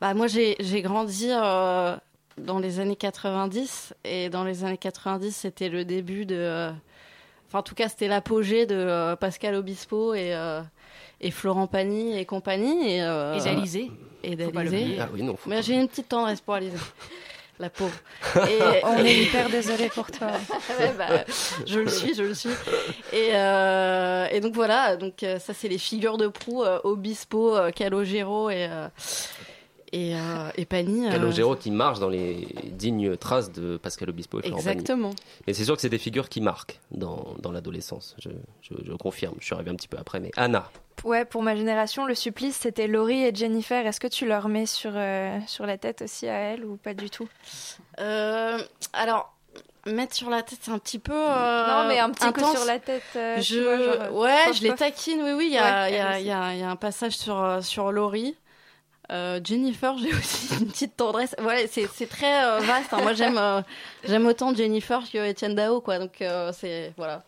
Bah, 0.00 0.14
moi, 0.14 0.26
j'ai 0.26 0.82
grandi 0.82 1.28
euh, 1.30 1.96
dans 2.38 2.58
les 2.58 2.80
années 2.80 2.96
90. 2.96 3.94
Et 4.04 4.28
dans 4.28 4.44
les 4.44 4.64
années 4.64 4.78
90, 4.78 5.34
c'était 5.34 5.68
le 5.68 5.84
début 5.84 6.26
de. 6.26 6.70
Enfin, 7.48 7.58
en 7.58 7.62
tout 7.62 7.74
cas, 7.74 7.88
c'était 7.88 8.08
l'apogée 8.08 8.66
de 8.66 9.14
Pascal 9.16 9.54
Obispo 9.54 10.14
et, 10.14 10.34
et 11.22 11.30
Florent 11.30 11.66
Pagny 11.66 12.18
et 12.18 12.24
compagnie. 12.24 12.96
Et, 12.96 13.02
euh, 13.02 13.34
Et 13.34 13.40
d'Alizé 13.40 13.90
Et. 14.24 14.36
Ah 15.00 15.08
oui, 15.12 15.22
non. 15.22 15.36
faut 15.36 15.48
Mais 15.48 15.62
j'ai 15.62 15.74
une 15.74 15.88
petite 15.88 16.08
tendresse 16.08 16.40
pour 16.40 16.54
Alizé. 16.54 16.76
La 17.58 17.70
pauvre. 17.70 17.94
Et, 18.48 18.58
On 18.82 19.04
est 19.04 19.14
hyper 19.22 19.48
désolé 19.48 19.88
pour 19.90 20.10
toi. 20.10 20.28
Ouais, 20.80 20.92
bah, 20.98 21.24
je 21.66 21.80
le 21.80 21.88
suis, 21.88 22.14
je 22.14 22.22
le 22.22 22.34
suis. 22.34 22.50
Et, 23.12 23.30
euh, 23.34 24.26
et 24.32 24.40
donc 24.40 24.54
voilà, 24.54 24.96
donc 24.96 25.22
euh, 25.22 25.38
ça 25.38 25.52
c'est 25.54 25.68
les 25.68 25.78
figures 25.78 26.16
de 26.16 26.28
proue, 26.28 26.64
euh, 26.64 26.80
Obispo, 26.82 27.56
Calogero 27.76 28.50
et 28.50 28.66
euh, 28.68 28.88
et, 29.92 30.14
euh, 30.16 30.50
et 30.56 30.64
Pagny. 30.64 31.06
euh, 31.06 31.10
Calogero 31.12 31.54
qui 31.56 31.70
marche 31.70 31.98
dans 31.98 32.08
les 32.08 32.46
dignes 32.72 33.16
traces 33.16 33.52
de 33.52 33.76
Pascal 33.76 34.10
Obispo 34.10 34.40
et. 34.40 34.48
Exactement. 34.48 35.10
Mais 35.46 35.52
c'est 35.54 35.64
sûr 35.64 35.74
que 35.74 35.80
c'est 35.82 35.88
des 35.88 35.98
figures 35.98 36.28
qui 36.28 36.40
marquent 36.40 36.80
dans, 36.90 37.34
dans 37.40 37.52
l'adolescence. 37.52 38.16
Je, 38.18 38.30
je, 38.62 38.74
je 38.84 38.92
confirme. 38.92 39.34
Je 39.40 39.44
suis 39.46 39.54
arrivé 39.54 39.70
un 39.70 39.74
petit 39.76 39.88
peu 39.88 39.98
après. 39.98 40.20
Mais 40.20 40.30
Anna, 40.36 40.70
Ouais, 41.04 41.24
pour 41.24 41.42
ma 41.42 41.56
génération, 41.56 42.06
le 42.06 42.14
supplice, 42.14 42.56
c'était 42.56 42.86
Laurie 42.86 43.24
et 43.24 43.34
Jennifer. 43.34 43.84
Est-ce 43.86 43.98
que 43.98 44.06
tu 44.06 44.24
leur 44.26 44.48
mets 44.48 44.66
sur, 44.66 44.92
euh, 44.94 45.36
sur 45.48 45.66
la 45.66 45.76
tête 45.76 46.02
aussi 46.02 46.28
à 46.28 46.34
elle 46.34 46.64
ou 46.64 46.76
pas 46.76 46.94
du 46.94 47.10
tout? 47.10 47.28
Euh, 47.98 48.58
alors 48.92 49.34
mettre 49.86 50.14
sur 50.14 50.30
la 50.30 50.42
tête, 50.42 50.60
c'est 50.62 50.70
un 50.70 50.78
petit 50.78 51.00
peu. 51.00 51.12
euh, 51.12 51.66
Non, 51.82 51.88
mais 51.88 51.98
un 51.98 52.10
petit 52.10 52.20
coup 52.32 52.40
intense. 52.40 52.56
sur 52.56 52.64
la 52.66 52.78
tête. 52.78 53.02
euh, 53.16 53.40
je... 53.40 53.58
vois, 53.58 53.78
genre, 54.06 54.16
ouais, 54.16 54.44
pof, 54.46 54.56
je 54.56 54.62
les 54.62 54.74
taquine, 54.76 55.22
oui, 55.22 55.32
oui. 55.32 55.46
Il 55.50 55.54
y 55.54 55.58
Ouais, 55.60 55.92
y, 56.24 56.30
a, 56.30 56.52
y, 56.54 56.58
y 56.58 56.62
un 56.62 56.76
passage 56.76 57.16
sur, 57.16 57.58
sur 57.62 57.90
Laurie. 57.90 58.36
Euh, 59.12 59.40
Jennifer, 59.44 59.96
j'ai 60.02 60.10
aussi 60.14 60.48
une 60.60 60.66
petite 60.68 60.96
tendresse. 60.96 61.36
Ouais, 61.42 61.68
c'est 61.70 61.86
c'est 61.94 62.06
très 62.08 62.44
euh, 62.44 62.58
vaste. 62.60 62.92
hein. 62.92 63.00
Moi, 63.02 63.12
j'aime 63.12 63.38
euh, 63.38 63.60
j'aime 64.04 64.26
autant 64.26 64.54
Jennifer 64.54 65.02
que 65.12 65.30
Etienne 65.30 65.54
Dao, 65.54 65.80
quoi. 65.80 65.98
Donc, 65.98 66.20
euh, 66.22 66.50
c'est. 66.58 66.92
Voilà. 66.96 67.22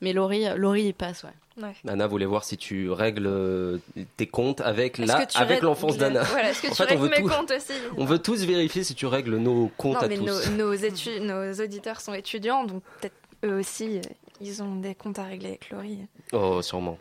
Mais 0.00 0.12
Laurie, 0.12 0.44
Laurie, 0.56 0.84
il 0.84 0.94
passe, 0.94 1.24
ouais. 1.24 1.30
Ouais. 1.62 1.72
Anna 1.88 2.06
voulait 2.06 2.26
voir 2.26 2.44
si 2.44 2.58
tu 2.58 2.90
règles 2.90 3.80
tes 4.18 4.26
comptes 4.26 4.60
avec 4.60 4.98
la, 4.98 5.26
avec 5.36 5.62
l'enfance 5.62 5.96
d'Anna. 5.96 6.22
Voilà, 6.22 6.50
est-ce 6.50 6.60
que 6.62 6.66
En 6.66 6.70
tu 6.70 6.76
fait, 6.76 6.82
on 6.84 6.86
règles 6.88 7.02
veut 7.02 7.08
mes 7.08 7.22
tout- 7.22 7.28
comptes 7.34 7.50
aussi 7.50 7.72
On 7.96 8.04
veut 8.04 8.18
tous 8.18 8.44
vérifier 8.44 8.84
si 8.84 8.94
tu 8.94 9.06
règles 9.06 9.36
nos 9.38 9.70
comptes 9.78 9.94
Non, 9.94 10.00
à 10.02 10.08
mais 10.08 10.16
tous. 10.18 10.50
nos, 10.50 10.56
nos, 10.56 10.74
étu- 10.74 11.18
nos 11.20 11.52
auditeurs 11.64 12.02
sont 12.02 12.12
étudiants, 12.12 12.64
donc 12.64 12.82
peut-être 13.00 13.14
eux 13.46 13.58
aussi, 13.58 14.02
ils 14.42 14.62
ont 14.62 14.76
des 14.76 14.94
comptes 14.94 15.18
à 15.18 15.24
régler 15.24 15.48
avec 15.48 15.70
Laurie. 15.70 15.98
Oh, 16.32 16.60
sûrement. 16.60 16.98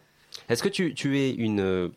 Est-ce 0.47 0.63
que 0.63 0.69
tu, 0.69 0.93
tu 0.93 1.19
es 1.19 1.31
une 1.31 1.59
euh, 1.59 1.89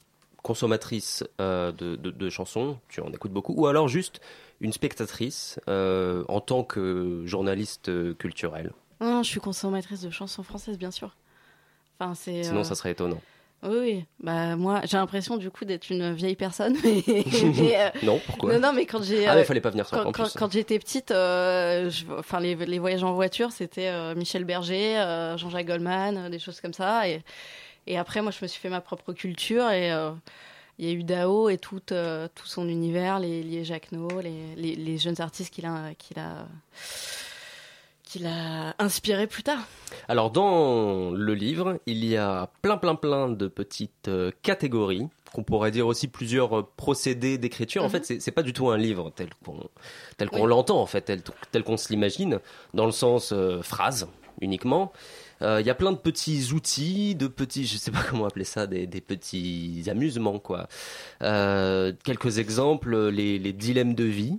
consommatrice 0.49 1.23
euh, 1.43 1.71
de, 1.73 1.95
de- 1.97 2.11
de 2.11 2.31
chansons 2.31 2.79
Tu 2.89 3.01
en 3.03 3.13
écoutes 3.13 3.33
beaucoup 3.33 3.53
Ou 3.55 3.67
alors 3.67 3.87
juste 3.87 4.21
une 4.61 4.73
spectatrice 4.73 5.61
euh, 5.69 6.25
en 6.29 6.41
tant 6.41 6.65
que 6.65 7.23
journaliste 7.27 7.91
euh, 7.91 8.15
culturelle 8.15 8.73
Non, 9.01 9.23
je 9.23 9.29
suis 9.29 9.41
consommatrice 9.41 10.01
de 10.01 10.11
chansons 10.11 10.43
françaises, 10.43 10.79
bien 10.79 10.91
sûr. 10.91 11.15
Enfin, 12.01 12.15
c'est. 12.15 12.45
Sinon, 12.45 12.65
ça 12.65 12.75
serait 12.75 12.93
étonnant. 12.93 13.21
Oui, 13.63 13.77
oui. 13.81 14.05
Bah, 14.21 14.55
moi, 14.57 14.81
j'ai 14.85 14.97
l'impression, 14.97 15.37
du 15.37 15.51
coup, 15.51 15.65
d'être 15.65 15.91
une 15.91 16.13
vieille 16.15 16.37
personne. 16.37 16.77
Mais, 16.85 17.03
mais, 17.59 17.77
euh, 17.77 17.91
Non, 18.05 18.21
pourquoi? 18.25 18.53
non, 18.55 18.61
non, 18.61 18.73
mais 18.73 18.87
quand 18.87 19.03
j'ai. 19.03 19.27
Ah, 19.27 19.35
mais 19.35 19.45
fallait 19.45 19.61
pas 19.61 19.71
venir 19.71 19.87
quand, 19.91 20.13
quand- 20.13 20.33
quand 20.35 20.51
j'étais 20.53 20.79
petite, 20.79 21.11
euh, 21.11 21.91
je- 21.91 22.05
enfin 22.19 22.41
les, 22.41 22.55
les 22.55 22.79
voyages 22.79 23.03
en 23.05 23.13
voiture, 23.15 23.51
c'était 23.53 23.89
euh, 23.89 24.15
Michel 24.15 24.45
Berger, 24.45 24.95
Jean-Jacques 25.37 25.67
Goldman, 25.67 26.31
des 26.31 26.39
choses 26.39 26.61
comme 26.61 26.73
ça. 26.73 27.09
Et, 27.09 27.21
et 27.89 27.99
après, 27.99 28.23
moi, 28.23 28.31
je 28.31 28.39
me 28.43 28.47
suis 28.49 28.61
fait 28.61 28.69
ma 28.69 28.81
propre 28.81 29.13
culture 29.13 29.69
et 29.71 29.91
euh, 29.93 30.13
il 30.79 30.87
y 30.87 30.91
a 30.91 30.93
eu 30.93 31.03
Dao 31.03 31.49
et 31.49 31.59
tout, 31.59 31.81
euh, 31.91 32.29
tout 32.35 32.47
son 32.47 32.69
univers, 32.69 33.19
les, 33.19 33.43
les 33.43 33.65
Jacques 33.65 33.91
No, 33.93 34.07
les, 34.21 34.55
les, 34.57 34.75
les 34.77 34.99
jeunes 34.99 35.21
artistes 35.21 35.53
qu'il 35.53 35.67
a, 35.67 35.95
qu'il 35.95 36.19
a, 38.27 38.75
inspiré 38.79 39.27
plus 39.27 39.43
tard. 39.43 39.59
Alors 40.09 40.31
dans 40.31 41.11
le 41.11 41.35
livre, 41.35 41.79
il 41.87 42.05
y 42.05 42.17
a 42.17 42.49
plein 42.63 42.79
plein 42.79 42.95
plein 42.95 43.29
de 43.29 43.49
petites 43.49 44.09
euh, 44.09 44.31
catégories 44.43 45.07
qu'on 45.35 45.43
pourrait 45.43 45.71
dire 45.71 45.87
aussi 45.87 46.09
plusieurs 46.09 46.67
procédés 46.69 47.37
d'écriture. 47.37 47.83
En 47.83 47.87
Mhm. 47.87 47.91
fait, 47.93 48.05
c'est- 48.07 48.21
c'est 48.21 48.31
pas 48.31 48.43
du 48.43 48.55
tout 48.55 48.71
un 48.71 48.79
livre 48.79 49.13
tel 49.15 49.29
qu'on 49.45 49.61
tel 50.17 50.31
qu'on 50.31 50.43
Oui. 50.45 50.49
l'entend 50.49 50.81
en 50.81 50.87
fait, 50.87 51.03
tel, 51.03 51.23
tel 51.53 51.63
qu'on 51.65 51.77
se 51.77 51.91
l'imagine, 51.91 52.41
dans 52.73 52.87
le 52.87 52.93
sens 52.93 53.33
euh, 53.33 53.61
phrase 53.61 54.09
uniquement. 54.41 54.91
Euh, 55.43 55.61
Il 55.61 55.67
y 55.67 55.71
a 55.71 55.75
plein 55.75 55.93
de 55.93 55.97
petits 55.99 56.53
outils, 56.53 57.15
de 57.15 57.27
petits, 57.29 57.67
je 57.67 57.77
sais 57.77 57.91
pas 57.91 58.03
comment 58.09 58.27
appeler 58.27 58.45
ça, 58.45 58.67
des, 58.67 58.87
des 58.87 59.01
petits 59.01 59.85
amusements 59.89 60.39
quoi. 60.39 60.69
Euh, 61.23 61.93
quelques 62.05 62.39
exemples, 62.39 63.09
les, 63.09 63.39
les 63.39 63.53
dilemmes 63.53 63.95
de 63.95 64.05
vie. 64.05 64.39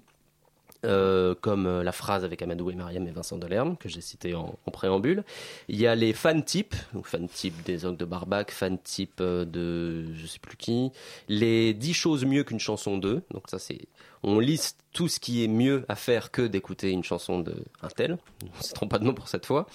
Euh, 0.86 1.36
comme 1.42 1.66
euh, 1.68 1.84
la 1.84 1.92
phrase 1.92 2.24
avec 2.24 2.42
Amadou 2.42 2.70
et 2.72 2.76
Mariam 2.76 3.06
et 3.08 3.12
Vincent 3.12 3.38
Delerme 3.38 3.76
que 3.78 3.90
j'ai 3.90 4.02
cité 4.02 4.34
en, 4.36 4.56
en 4.66 4.72
préambule. 4.72 5.24
Il 5.68 5.76
y 5.80 5.88
a 5.88 5.96
les 5.96 6.14
fan 6.14 6.44
types, 6.44 6.76
donc 6.94 7.08
fan 7.08 7.28
type 7.28 7.64
des 7.66 7.86
Ogres 7.86 7.98
de 7.98 8.06
Barbac, 8.06 8.52
fan 8.52 8.78
type 8.78 9.20
euh, 9.22 9.44
de 9.46 10.14
je 10.16 10.26
sais 10.28 10.40
plus 10.40 10.56
qui, 10.58 10.92
les 11.28 11.74
10 11.74 11.94
choses 11.94 12.26
mieux 12.26 12.44
qu'une 12.44 12.60
chanson 12.60 12.98
d'eux. 12.98 13.22
Donc 13.32 13.44
ça 13.50 13.60
c'est 13.60 13.80
on 14.24 14.40
liste 14.40 14.78
tout 14.92 15.08
ce 15.08 15.20
qui 15.20 15.44
est 15.44 15.48
mieux 15.48 15.86
à 15.88 15.96
faire 15.96 16.30
que 16.32 16.42
d'écouter 16.42 16.92
une 16.92 17.04
chanson 17.04 17.40
de 17.40 17.56
un 17.82 17.88
tel. 17.88 18.18
On 18.60 18.62
se 18.64 18.74
trompe 18.74 18.90
pas 18.92 19.00
de 19.00 19.06
nom 19.06 19.14
pour 19.14 19.28
cette 19.30 19.46
fois. 19.46 19.68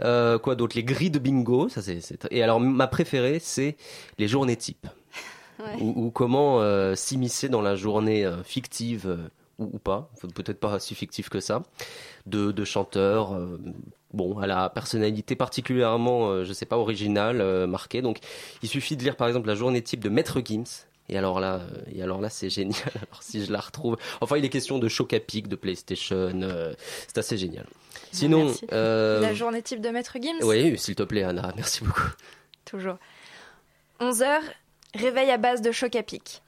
Euh, 0.00 0.38
quoi 0.38 0.54
d'autre? 0.56 0.76
Les 0.76 0.82
grilles 0.84 1.10
de 1.10 1.18
bingo, 1.18 1.68
ça 1.68 1.82
c'est 1.82 2.00
c'est- 2.00 2.26
et 2.30 2.42
alors 2.42 2.58
ma 2.60 2.86
préférée 2.88 3.38
c'est 3.40 3.76
les 4.18 4.28
journées 4.28 4.56
types 4.56 4.86
Ouais. 5.58 5.80
ou, 5.80 6.04
ou 6.06 6.10
comment 6.10 6.60
euh, 6.60 6.94
s'immiscer 6.94 7.48
dans 7.48 7.62
la 7.62 7.76
journée 7.76 8.26
euh, 8.26 8.42
fictive 8.42 9.06
euh, 9.06 9.16
ou, 9.58 9.70
ou 9.72 9.78
pas, 9.78 10.10
peut-être 10.34 10.60
pas 10.60 10.78
si 10.78 10.94
fictive 10.94 11.28
que 11.28 11.40
ça, 11.40 11.62
de, 12.26 12.52
de 12.52 12.64
chanteurs, 12.64 13.34
euh, 13.34 13.58
bon, 14.12 14.38
à 14.38 14.46
la 14.46 14.68
personnalité 14.70 15.36
particulièrement, 15.36 16.28
euh, 16.28 16.44
je 16.44 16.52
sais 16.52 16.66
pas, 16.66 16.76
originale, 16.78 17.40
euh, 17.40 17.66
marquée. 17.66 18.02
Donc, 18.02 18.18
il 18.62 18.68
suffit 18.68 18.96
de 18.96 19.02
lire 19.02 19.16
par 19.16 19.28
exemple 19.28 19.46
la 19.48 19.54
journée 19.54 19.82
type 19.82 20.00
de 20.00 20.08
Maître 20.08 20.40
Gims. 20.44 20.86
Et 21.08 21.16
alors 21.16 21.38
là, 21.38 21.60
euh, 21.60 21.82
et 21.94 22.02
alors 22.02 22.20
là, 22.20 22.28
c'est 22.28 22.50
génial. 22.50 22.74
Alors 22.96 23.22
si 23.22 23.44
je 23.44 23.52
la 23.52 23.60
retrouve, 23.60 23.96
enfin, 24.20 24.38
il 24.38 24.44
est 24.44 24.48
question 24.48 24.78
de 24.80 24.88
choc 24.88 25.12
à 25.12 25.20
pic, 25.20 25.46
de 25.46 25.54
PlayStation, 25.54 26.32
c'est 27.06 27.18
assez 27.18 27.38
génial. 27.38 27.64
Sinon, 28.10 28.46
Merci. 28.46 28.66
euh, 28.72 29.20
La 29.20 29.32
journée 29.32 29.62
type 29.62 29.80
de 29.80 29.88
Maître 29.90 30.16
Gims? 30.20 30.42
Oui, 30.42 30.76
s'il 30.78 30.96
te 30.96 31.04
plaît, 31.04 31.22
Anna, 31.22 31.52
merci 31.54 31.84
beaucoup. 31.84 32.10
Toujours. 32.64 32.96
11h, 34.00 34.40
réveil 34.94 35.30
à 35.30 35.36
base 35.38 35.62
de 35.62 35.70
choc 35.70 35.94
à 35.94 36.02
pic. 36.02 36.42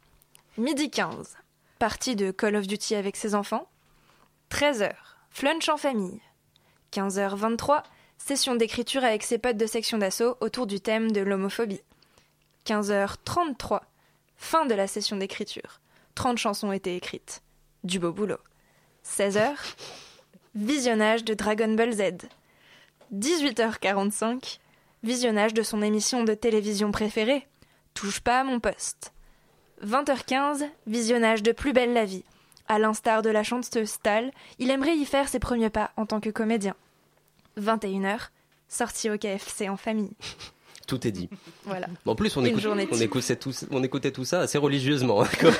Midi 0.56 0.90
15, 0.90 1.36
partie 1.78 2.16
de 2.16 2.30
Call 2.30 2.56
of 2.56 2.66
Duty 2.66 2.94
avec 2.94 3.16
ses 3.16 3.34
enfants. 3.34 3.68
13h, 4.50 4.92
flunch 5.30 5.68
en 5.68 5.76
famille. 5.76 6.20
15h23, 6.92 7.82
session 8.16 8.54
d'écriture 8.54 9.04
avec 9.04 9.22
ses 9.22 9.38
potes 9.38 9.56
de 9.56 9.66
section 9.66 9.98
d'assaut 9.98 10.36
autour 10.40 10.66
du 10.66 10.80
thème 10.80 11.12
de 11.12 11.20
l'homophobie. 11.20 11.82
15h33, 12.66 13.80
fin 14.36 14.66
de 14.66 14.74
la 14.74 14.86
session 14.86 15.16
d'écriture. 15.16 15.80
30 16.14 16.38
chansons 16.38 16.72
étaient 16.72 16.96
écrites. 16.96 17.42
Du 17.84 17.98
beau 17.98 18.12
boulot. 18.12 18.38
16h, 19.04 19.54
visionnage 20.54 21.24
de 21.24 21.34
Dragon 21.34 21.74
Ball 21.74 21.92
Z. 21.92 22.28
18h45, 23.14 24.58
visionnage 25.02 25.54
de 25.54 25.62
son 25.62 25.80
émission 25.80 26.24
de 26.24 26.34
télévision 26.34 26.90
préférée, 26.90 27.46
Touche 27.94 28.20
pas 28.20 28.40
à 28.40 28.44
mon 28.44 28.60
poste. 28.60 29.12
20h15, 29.84 30.64
visionnage 30.86 31.42
de 31.42 31.52
Plus 31.52 31.72
belle 31.72 31.92
la 31.92 32.04
vie. 32.04 32.24
À 32.68 32.78
l'instar 32.78 33.22
de 33.22 33.30
la 33.30 33.42
chanteuse 33.42 33.88
Stahl, 33.88 34.30
il 34.58 34.70
aimerait 34.70 34.96
y 34.96 35.04
faire 35.04 35.28
ses 35.28 35.38
premiers 35.38 35.70
pas 35.70 35.90
en 35.96 36.04
tant 36.06 36.20
que 36.20 36.30
comédien. 36.30 36.74
21h, 37.60 38.28
sortie 38.68 39.10
au 39.10 39.16
KFC 39.18 39.68
en 39.68 39.76
famille. 39.76 40.10
Tout 40.86 41.06
est 41.06 41.10
dit. 41.10 41.28
Voilà. 41.64 41.86
En 42.06 42.14
plus, 42.14 42.34
on, 42.38 42.44
écoute- 42.46 42.64
on, 42.66 42.78
écoutait 42.78 43.36
tout, 43.36 43.52
on 43.70 43.82
écoutait 43.82 44.10
tout 44.10 44.24
ça 44.24 44.40
assez 44.40 44.56
religieusement, 44.56 45.22
hein, 45.22 45.28
comme, 45.40 45.54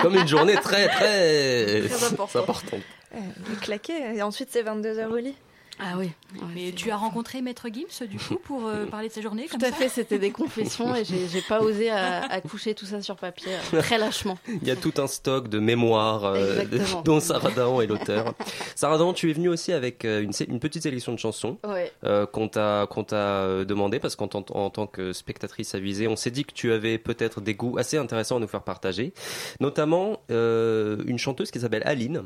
comme 0.00 0.14
une 0.16 0.26
journée 0.26 0.54
très, 0.54 0.88
très, 0.88 1.82
Très 1.86 2.04
importante. 2.06 2.36
importante. 2.42 2.80
Euh, 3.14 3.18
claqué. 3.60 3.92
Et 4.14 4.22
ensuite, 4.22 4.48
c'est 4.50 4.62
22h 4.62 5.06
au 5.08 5.16
lit. 5.16 5.34
Ah 5.78 5.94
oui. 5.98 6.10
Mais 6.54 6.72
tu 6.72 6.90
as 6.90 6.96
rencontré 6.96 7.42
Maître 7.42 7.68
Gims, 7.72 8.06
du 8.06 8.18
coup, 8.18 8.36
pour 8.36 8.66
euh, 8.66 8.86
parler 8.90 9.08
de 9.08 9.12
sa 9.12 9.20
journée 9.20 9.44
Tout 9.46 9.58
comme 9.58 9.64
à 9.64 9.70
ça 9.70 9.76
fait, 9.76 9.88
c'était 9.88 10.18
des 10.18 10.30
confessions 10.30 10.94
et 10.94 11.04
j'ai 11.04 11.42
pas 11.46 11.60
osé 11.60 11.90
à, 11.90 12.22
à 12.24 12.40
coucher 12.40 12.74
tout 12.74 12.86
ça 12.86 13.02
sur 13.02 13.16
papier 13.16 13.52
euh, 13.74 13.80
très 13.82 13.98
lâchement. 13.98 14.38
Il 14.48 14.66
y 14.66 14.70
a 14.70 14.76
tout 14.76 14.94
un 14.98 15.06
stock 15.06 15.48
de 15.48 15.58
mémoires 15.58 16.24
euh, 16.24 16.64
dont 17.04 17.20
Sarah 17.20 17.50
Dahan 17.50 17.80
est 17.82 17.86
l'auteur. 17.86 18.34
Sarah 18.74 18.96
Dahan, 18.98 19.12
tu 19.12 19.30
es 19.30 19.32
venue 19.34 19.48
aussi 19.48 19.72
avec 19.72 20.04
euh, 20.04 20.26
une, 20.48 20.60
petite 20.60 20.82
sélection 20.84 21.12
de 21.12 21.18
chansons 21.18 21.58
Ouais. 21.66 21.92
euh, 22.04 22.26
qu'on 22.26 22.48
t'a 22.48 22.86
euh, 23.12 23.64
demandé 23.64 23.98
parce 23.98 24.16
qu'en 24.16 24.28
tant, 24.28 24.44
en 24.56 24.70
tant 24.70 24.86
que 24.86 25.12
spectatrice 25.12 25.74
avisée, 25.74 26.08
on 26.08 26.16
s'est 26.16 26.30
dit 26.30 26.44
que 26.44 26.52
tu 26.54 26.72
avais 26.72 26.96
peut-être 26.98 27.40
des 27.40 27.54
goûts 27.54 27.76
assez 27.78 27.98
intéressants 27.98 28.36
à 28.36 28.40
nous 28.40 28.48
faire 28.48 28.62
partager, 28.62 29.12
notamment 29.60 30.20
euh, 30.30 31.02
une 31.06 31.18
chanteuse 31.18 31.50
qui 31.50 31.60
s'appelle 31.60 31.82
Aline. 31.84 32.22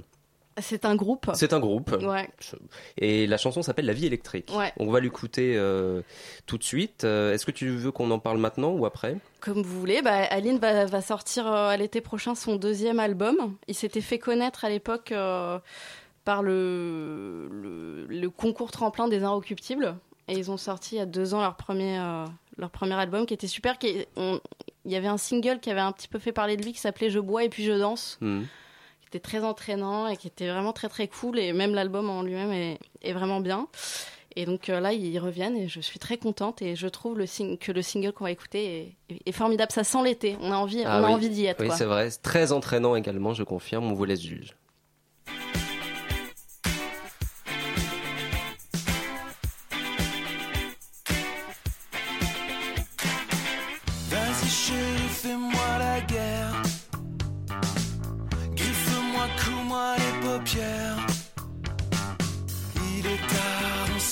C'est 0.60 0.84
un 0.84 0.94
groupe. 0.96 1.30
C'est 1.34 1.52
un 1.52 1.60
groupe. 1.60 1.90
Ouais. 2.02 2.28
Et 2.98 3.26
la 3.26 3.36
chanson 3.36 3.62
s'appelle 3.62 3.86
La 3.86 3.92
vie 3.92 4.06
électrique. 4.06 4.50
Ouais. 4.56 4.72
On 4.78 4.90
va 4.90 5.00
l'écouter 5.00 5.54
euh, 5.56 6.02
tout 6.46 6.58
de 6.58 6.64
suite. 6.64 7.04
Euh, 7.04 7.32
Est-ce 7.32 7.44
que 7.46 7.50
tu 7.50 7.68
veux 7.70 7.90
qu'on 7.92 8.10
en 8.10 8.18
parle 8.18 8.38
maintenant 8.38 8.70
ou 8.72 8.86
après? 8.86 9.16
Comme 9.40 9.62
vous 9.62 9.80
voulez, 9.80 10.02
bah, 10.02 10.24
Aline 10.30 10.58
va, 10.58 10.84
va 10.86 11.00
sortir 11.00 11.46
euh, 11.46 11.68
à 11.68 11.76
l'été 11.76 12.00
prochain 12.00 12.34
son 12.34 12.56
deuxième 12.56 13.00
album. 13.00 13.56
Il 13.68 13.74
s'était 13.74 14.00
fait 14.00 14.18
connaître 14.18 14.64
à 14.64 14.68
l'époque 14.68 15.12
par 16.24 16.42
le, 16.42 17.48
le, 17.50 18.06
le 18.06 18.30
concours 18.30 18.70
tremplin 18.70 19.08
des 19.08 19.22
Inrecuptibles. 19.22 19.96
Et 20.28 20.34
ils 20.34 20.50
ont 20.50 20.56
sorti 20.56 20.94
il 20.96 20.98
y 20.98 21.00
a 21.00 21.06
deux 21.06 21.34
ans 21.34 21.40
leur 21.40 21.56
premier, 21.56 21.98
leur 22.56 22.70
premier 22.70 22.94
album 22.94 23.26
qui 23.26 23.34
était 23.34 23.46
super. 23.48 23.78
Qui, 23.78 24.06
on- 24.16 24.40
il 24.84 24.92
y 24.92 24.96
avait 24.96 25.08
un 25.08 25.18
single 25.18 25.58
qui 25.60 25.70
avait 25.70 25.80
un 25.80 25.92
petit 25.92 26.08
peu 26.08 26.18
fait 26.18 26.32
parler 26.32 26.56
de 26.56 26.62
lui 26.64 26.72
qui 26.72 26.78
s'appelait 26.78 27.10
Je 27.10 27.18
bois 27.18 27.44
et 27.44 27.48
puis 27.48 27.64
je 27.64 27.72
danse, 27.72 28.16
Hmm. 28.20 28.42
Était 29.10 29.20
très 29.20 29.44
entraînant 29.44 30.06
et 30.06 30.16
qui 30.16 30.28
était 30.28 30.48
vraiment 30.48 30.72
très 30.72 30.88
très 30.88 31.08
cool. 31.08 31.38
Et 31.38 31.52
même 31.52 31.74
l'album 31.74 32.08
en 32.08 32.22
lui-même 32.22 32.52
est, 32.52 32.78
est 33.02 33.12
vraiment 33.12 33.40
bien. 33.40 33.66
Et 34.36 34.46
donc 34.46 34.68
euh, 34.68 34.78
là, 34.78 34.92
ils 34.92 35.18
reviennent 35.18 35.56
et 35.56 35.68
je 35.68 35.80
suis 35.80 35.98
très 35.98 36.16
contente 36.16 36.62
et 36.62 36.76
je 36.76 36.86
trouve 36.86 37.18
le 37.18 37.26
que 37.56 37.72
le 37.72 37.82
single 37.82 38.12
qu'on 38.12 38.24
va 38.24 38.30
écouter 38.30 38.96
est, 39.26 39.32
formidable. 39.32 39.72
Ça 39.72 39.82
sent 39.84 40.02
l'été. 40.04 40.36
On 40.40 40.52
a 40.52 40.56
envie, 40.56 40.84
Ah 40.84 41.00
on 41.00 41.04
a 41.04 41.08
oui. 41.08 41.14
envie 41.14 41.28
d'y 41.30 41.46
être. 41.46 41.60
Oui, 41.60 41.70
c'est 41.76 41.84
vrai. 41.84 42.10
C'est 42.10 42.22
très 42.22 42.52
entraînant 42.52 42.94
également, 42.94 43.34
je 43.34 43.42
confirme. 43.42 43.90
On 43.90 43.94
vous 43.94 44.04
laisse 44.04 44.22
juge. 44.22 44.54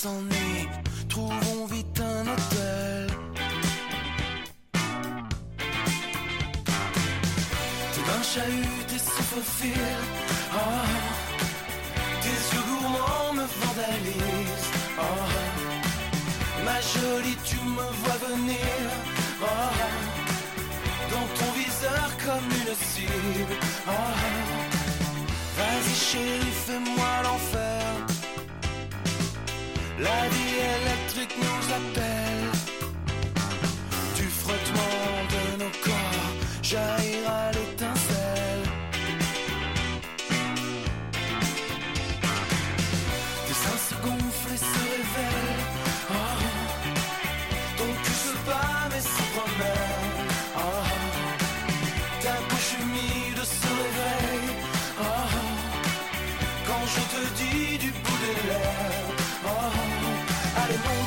Trouvons 0.01 1.67
vite 1.67 2.01
un 2.01 2.23
hôtel. 2.23 3.07
Tes 7.93 8.03
mains 8.07 8.23
chahutent, 8.23 8.87
tes 8.87 8.99
souffles. 8.99 9.97
Oh. 10.55 10.59
Tes 12.23 12.39
yeux 12.55 12.65
gourmands 12.69 13.33
me 13.35 13.47
vandalisent. 13.61 14.71
Oh. 15.01 15.31
Ma 16.65 16.79
jolie, 16.81 17.39
tu 17.45 17.57
me 17.57 17.87
vois 18.01 18.19
venir. 18.29 18.79
Oh, 19.43 19.47
dans 21.11 21.29
ton 21.39 21.51
viseur 21.59 22.09
comme 22.25 22.51
une 22.61 22.75
cible. 22.87 23.57
Vas-y 25.57 25.95
chérie, 25.95 26.58
La 30.01 30.29
vie 30.29 30.59
électrique 30.81 31.35
nous 31.39 31.75
appelle. 31.75 32.08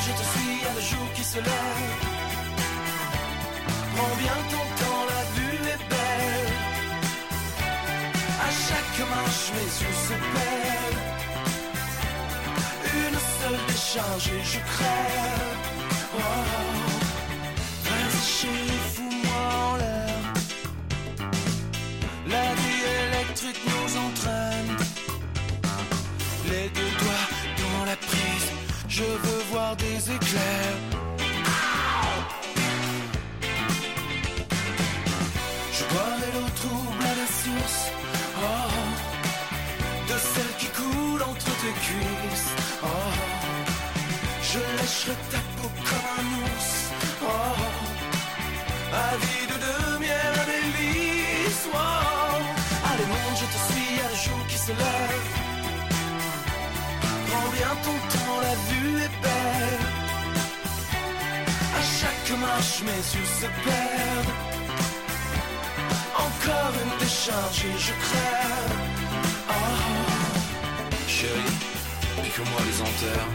Je 0.04 0.12
te 0.12 0.24
suis, 0.32 0.58
a 0.70 0.72
le 0.74 0.80
jour 0.80 1.06
qui 1.14 1.24
se 1.24 1.38
lève. 1.38 1.90
Prends 3.94 4.16
bien 4.24 4.38
ton 4.52 4.64
temps, 4.80 5.04
la 5.12 5.22
vue 5.34 5.58
est 5.74 5.82
belle. 5.92 6.52
À 8.46 8.50
chaque 8.66 8.98
marche, 9.14 9.46
mes 9.56 9.70
yeux 9.82 9.98
se 10.08 10.16
perdent. 10.34 11.02
Une 13.04 13.18
décharge 13.68 14.28
et 14.36 14.44
je 14.52 14.60
crève. 14.72 15.56
Oh, 16.16 16.22
vas-y 17.84 18.81
je 28.92 29.04
veux 29.04 29.42
voir 29.50 29.74
des 29.76 29.98
éclairs. 30.16 30.80
Je 35.76 35.82
boirai 35.90 36.28
l'eau 36.34 36.50
trouble 36.60 37.04
à 37.12 37.14
la 37.20 37.28
source. 37.40 37.80
Oh, 38.36 38.80
de 40.10 40.16
celle 40.32 40.54
qui 40.60 40.68
coule 40.78 41.22
entre 41.22 41.50
tes 41.62 41.74
cuisses. 41.84 42.50
Oh, 42.82 43.12
je 44.50 44.60
lècherai 44.78 45.16
ta 45.32 45.42
peau 45.56 45.70
comme 45.88 46.08
un 46.18 46.26
ours. 46.42 46.72
Oh, 47.22 47.60
avide 49.10 49.54
de 49.66 49.98
miel, 50.02 50.32
un 50.42 50.46
délice. 50.52 51.64
Oh, 51.72 51.78
allez 52.90 53.08
monte, 53.12 53.36
je 53.42 53.48
te 53.54 53.58
suis 53.68 53.94
à 54.04 54.08
la 54.10 54.16
joue 54.24 54.44
qui 54.48 54.58
se 54.58 54.72
lève. 54.72 55.41
Bien 57.54 57.74
ton 57.82 58.40
la 58.40 58.54
vue 58.68 58.96
est 58.96 59.16
belle. 59.22 59.86
À 61.78 61.82
chaque 62.00 62.38
marche, 62.38 62.82
mes 62.82 63.02
yeux 63.14 63.30
se 63.40 63.48
perdent. 63.64 64.34
Encore 66.16 66.72
une 66.82 66.98
décharge 66.98 67.64
et 67.64 67.78
je 67.78 67.92
crève. 68.04 68.76
Oh. 69.48 69.52
Chérie, 71.08 71.56
pique-moi 72.22 72.60
les 72.68 72.80
anthères. 72.88 73.30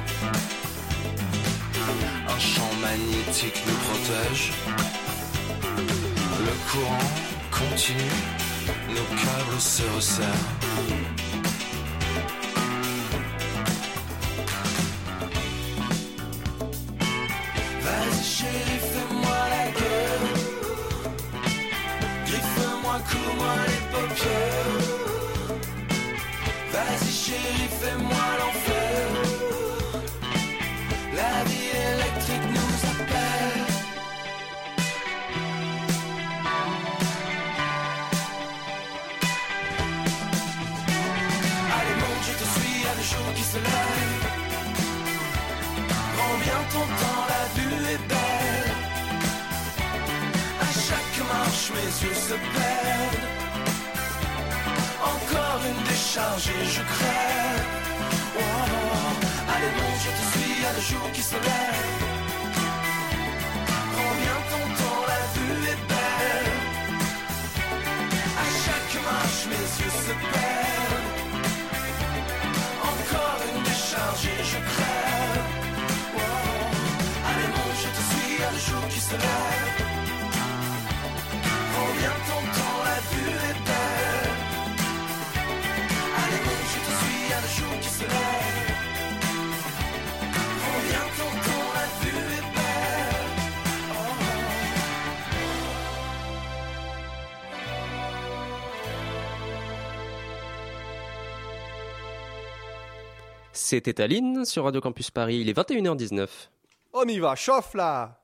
Un 2.27 2.39
champ 2.39 2.73
magnétique 2.81 3.61
nous 3.67 3.79
protège. 3.85 4.51
Le 6.45 6.53
courant 6.71 7.09
continue, 7.51 8.17
nos 8.89 9.07
câbles 9.15 9.59
se 9.59 9.83
resserrent. 9.95 11.06
Mes 51.73 52.07
yeux 52.07 52.13
se 52.13 52.33
perdent. 52.33 53.36
Encore 55.29 55.61
une 55.65 55.83
décharge 55.83 56.47
et 56.47 56.65
je 56.65 56.81
crève. 56.81 57.65
Oh, 58.37 58.41
allez 59.53 59.71
monte, 59.77 59.99
je 60.05 60.11
te 60.17 60.23
suis 60.31 60.65
à 60.65 60.71
le 60.73 60.81
jour 60.81 61.11
qui 61.11 61.21
se 61.21 61.35
lève. 61.35 62.03
Prends 63.93 64.15
bien 64.23 64.37
ton 64.51 64.65
temps, 64.79 65.03
la 65.07 65.21
vue 65.33 65.65
est 65.73 65.81
belle. 65.91 66.53
À 68.43 68.45
chaque 68.63 68.95
marche, 69.03 69.43
mes 69.51 69.67
yeux 69.83 69.95
se 70.05 70.13
perdent. 70.31 71.07
Encore 72.83 73.39
une 73.51 73.63
décharge 73.63 74.25
et 74.25 74.43
je 74.43 74.59
crève. 74.71 75.45
Oh, 76.15 76.19
allez 77.29 77.49
monte, 77.55 77.77
je 77.83 77.89
te 77.97 78.01
suis 78.11 78.43
à 78.43 78.51
le 78.51 78.59
jour 78.59 78.87
qui 78.89 78.99
se 78.99 79.13
lève. 79.13 79.86
C'était 103.69 103.99
Aline 103.99 104.45
sur 104.45 104.63
Radio 104.63 104.79
Campus 104.79 105.11
Paris, 105.11 105.39
il 105.41 105.49
est 105.49 105.57
21h19. 105.57 106.29
On 106.93 107.03
y 107.03 107.19
va, 107.19 107.35
chauffe 107.35 107.73
là 107.73 108.21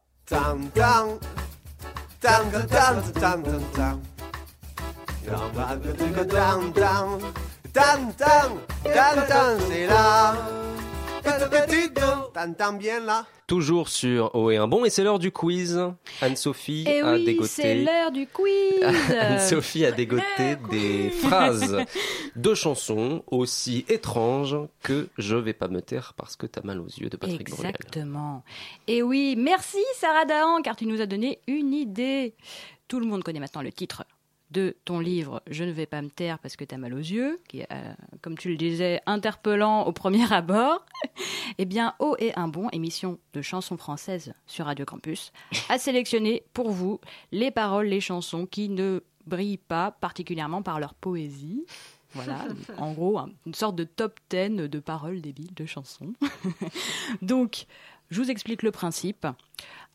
Bien 12.80 13.00
là 13.02 13.26
Toujours 13.48 13.90
sur 13.90 14.34
O 14.36 14.50
et 14.50 14.58
un 14.58 14.68
bon, 14.68 14.86
et 14.86 14.90
c'est 14.90 15.04
l'heure 15.04 15.20
du 15.20 15.32
quiz. 15.32 15.80
Anne-Sophie 16.22 16.86
Et 16.88 17.02
a 17.02 17.18
Eh 17.18 17.38
oui, 17.38 17.40
c'est 17.46 17.64
dégoté. 17.76 17.84
l'heure 17.86 18.12
du 18.12 18.28
quiz. 18.28 18.84
Anne-Sophie 19.20 19.86
a 19.86 19.92
dégoté 19.92 20.56
des 20.72 21.10
phrases 21.10 21.78
de 22.36 22.54
chansons 22.54 23.24
aussi 23.28 23.86
étranges 23.90 24.58
que 24.82 25.08
Je 25.18 25.36
vais 25.36 25.54
pas 25.54 25.68
me 25.68 25.82
taire 25.82 26.14
parce 26.18 26.36
que 26.36 26.46
t'as 26.46 26.62
mal 26.64 26.80
aux 26.80 26.88
yeux 26.88 27.10
de 27.10 27.18
Patrick 27.18 27.50
Bruel. 27.50 27.70
Exactement. 27.72 28.44
Et 28.88 29.04
oui, 29.04 29.36
merci 29.38 29.84
Sarah 29.96 30.26
Dahan, 30.26 30.62
car 30.62 30.76
tu 30.76 30.86
nous 30.86 31.02
as 31.02 31.06
donné 31.06 31.40
une 31.48 31.74
idée. 31.74 32.34
Tout 32.88 33.00
le 33.00 33.06
monde 33.06 33.24
connaît 33.24 33.40
maintenant 33.40 33.62
le 33.62 33.72
titre 33.72 34.04
de 34.54 34.78
ton 34.86 35.00
livre 35.00 35.42
Je 35.48 35.64
ne 35.66 35.72
vais 35.72 35.86
pas 35.86 36.02
me 36.02 36.10
taire 36.10 36.40
parce 36.40 36.56
que 36.56 36.64
t'as 36.64 36.78
mal 36.78 36.94
aux 36.94 36.98
yeux, 37.00 37.40
qui 37.50 37.60
est, 37.60 37.68
euh, 37.74 37.94
comme 38.22 38.38
tu 38.38 38.50
le 38.50 38.56
disais, 38.56 39.02
interpellant 39.06 39.84
au 39.86 39.92
premier 39.92 40.24
abord. 40.34 40.86
eh 41.58 41.66
bien, 41.66 41.96
O 42.00 42.16
et 42.20 42.34
un 42.36 42.48
bon, 42.48 42.70
émission 42.72 43.20
de 43.34 43.42
chansons 43.42 43.76
françaises 43.78 44.34
sur 44.48 44.66
Radio 44.66 44.86
Campus, 44.86 45.32
a 45.70 45.78
sélectionné 45.78 46.44
pour 46.54 46.72
vous 46.72 47.00
les 47.32 47.52
paroles, 47.52 47.88
les 47.88 48.00
chansons 48.02 48.46
qui 48.46 48.70
ne 48.70 49.02
brillent 49.26 49.58
pas 49.58 49.92
particulièrement 49.92 50.62
par 50.62 50.80
leur 50.80 50.94
poésie. 50.94 51.66
Voilà, 52.14 52.46
en 52.78 52.94
gros, 52.94 53.18
un- 53.18 53.32
une 53.48 53.56
sorte 53.56 53.76
de 53.76 53.84
top 53.86 54.20
10 54.30 54.70
de 54.70 54.80
paroles 54.80 55.20
débiles 55.22 55.54
de 55.56 55.66
chansons. 55.66 56.14
Donc, 57.22 57.66
je 58.12 58.22
vous 58.22 58.30
explique 58.30 58.64
le 58.64 58.72
principe. 58.72 59.26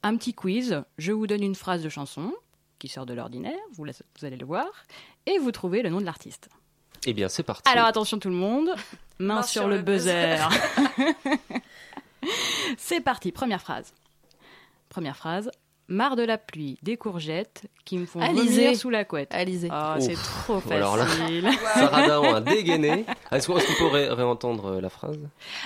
Un 0.02 0.16
petit 0.16 0.34
quiz, 0.34 0.82
je 0.96 1.12
vous 1.12 1.26
donne 1.26 1.42
une 1.42 1.54
phrase 1.54 1.82
de 1.82 1.88
chanson 1.88 2.32
qui 2.78 2.88
sort 2.88 3.06
de 3.06 3.14
l'ordinaire, 3.14 3.58
vous, 3.72 3.84
allez 4.22 4.36
le 4.36 4.46
voir, 4.46 4.66
et 5.26 5.38
vous 5.38 5.52
trouvez 5.52 5.82
le 5.82 5.90
nom 5.90 6.00
de 6.00 6.06
l'artiste. 6.06 6.48
Eh 7.06 7.12
bien, 7.12 7.28
c'est 7.28 7.42
parti. 7.42 7.70
Alors 7.70 7.86
attention 7.86 8.18
tout 8.18 8.28
le 8.28 8.34
monde, 8.34 8.70
main, 9.18 9.42
sur, 9.42 9.68
le, 9.68 9.80
buzzer. 9.80 10.38
C'est 12.76 13.00
parti, 13.00 13.32
première 13.32 13.60
phrase. 13.60 13.92
Première 14.88 15.16
phrase. 15.16 15.50
Marre 15.90 16.16
de 16.16 16.22
la 16.22 16.36
pluie, 16.36 16.78
des 16.82 16.98
courgettes 16.98 17.62
qui 17.86 17.96
me 17.96 18.04
font 18.04 18.20
vomir 18.20 18.76
sous 18.76 18.90
la 18.90 19.06
couette. 19.06 19.32
Alizé. 19.32 19.70
Oh, 19.72 19.94
Ouf. 19.96 20.04
c'est 20.04 20.14
trop 20.14 20.60
facile. 20.60 20.76
Alors 20.76 20.96
là- 20.98 21.06
Sarah 21.74 22.36
a 22.36 22.40
dégainé. 22.42 23.06
Est-ce 23.30 23.46
qu'on 23.46 23.54
peut 23.54 23.86
ré- 23.86 24.08
réentendre 24.10 24.66
euh, 24.66 24.80
la 24.82 24.90
phrase? 24.90 25.18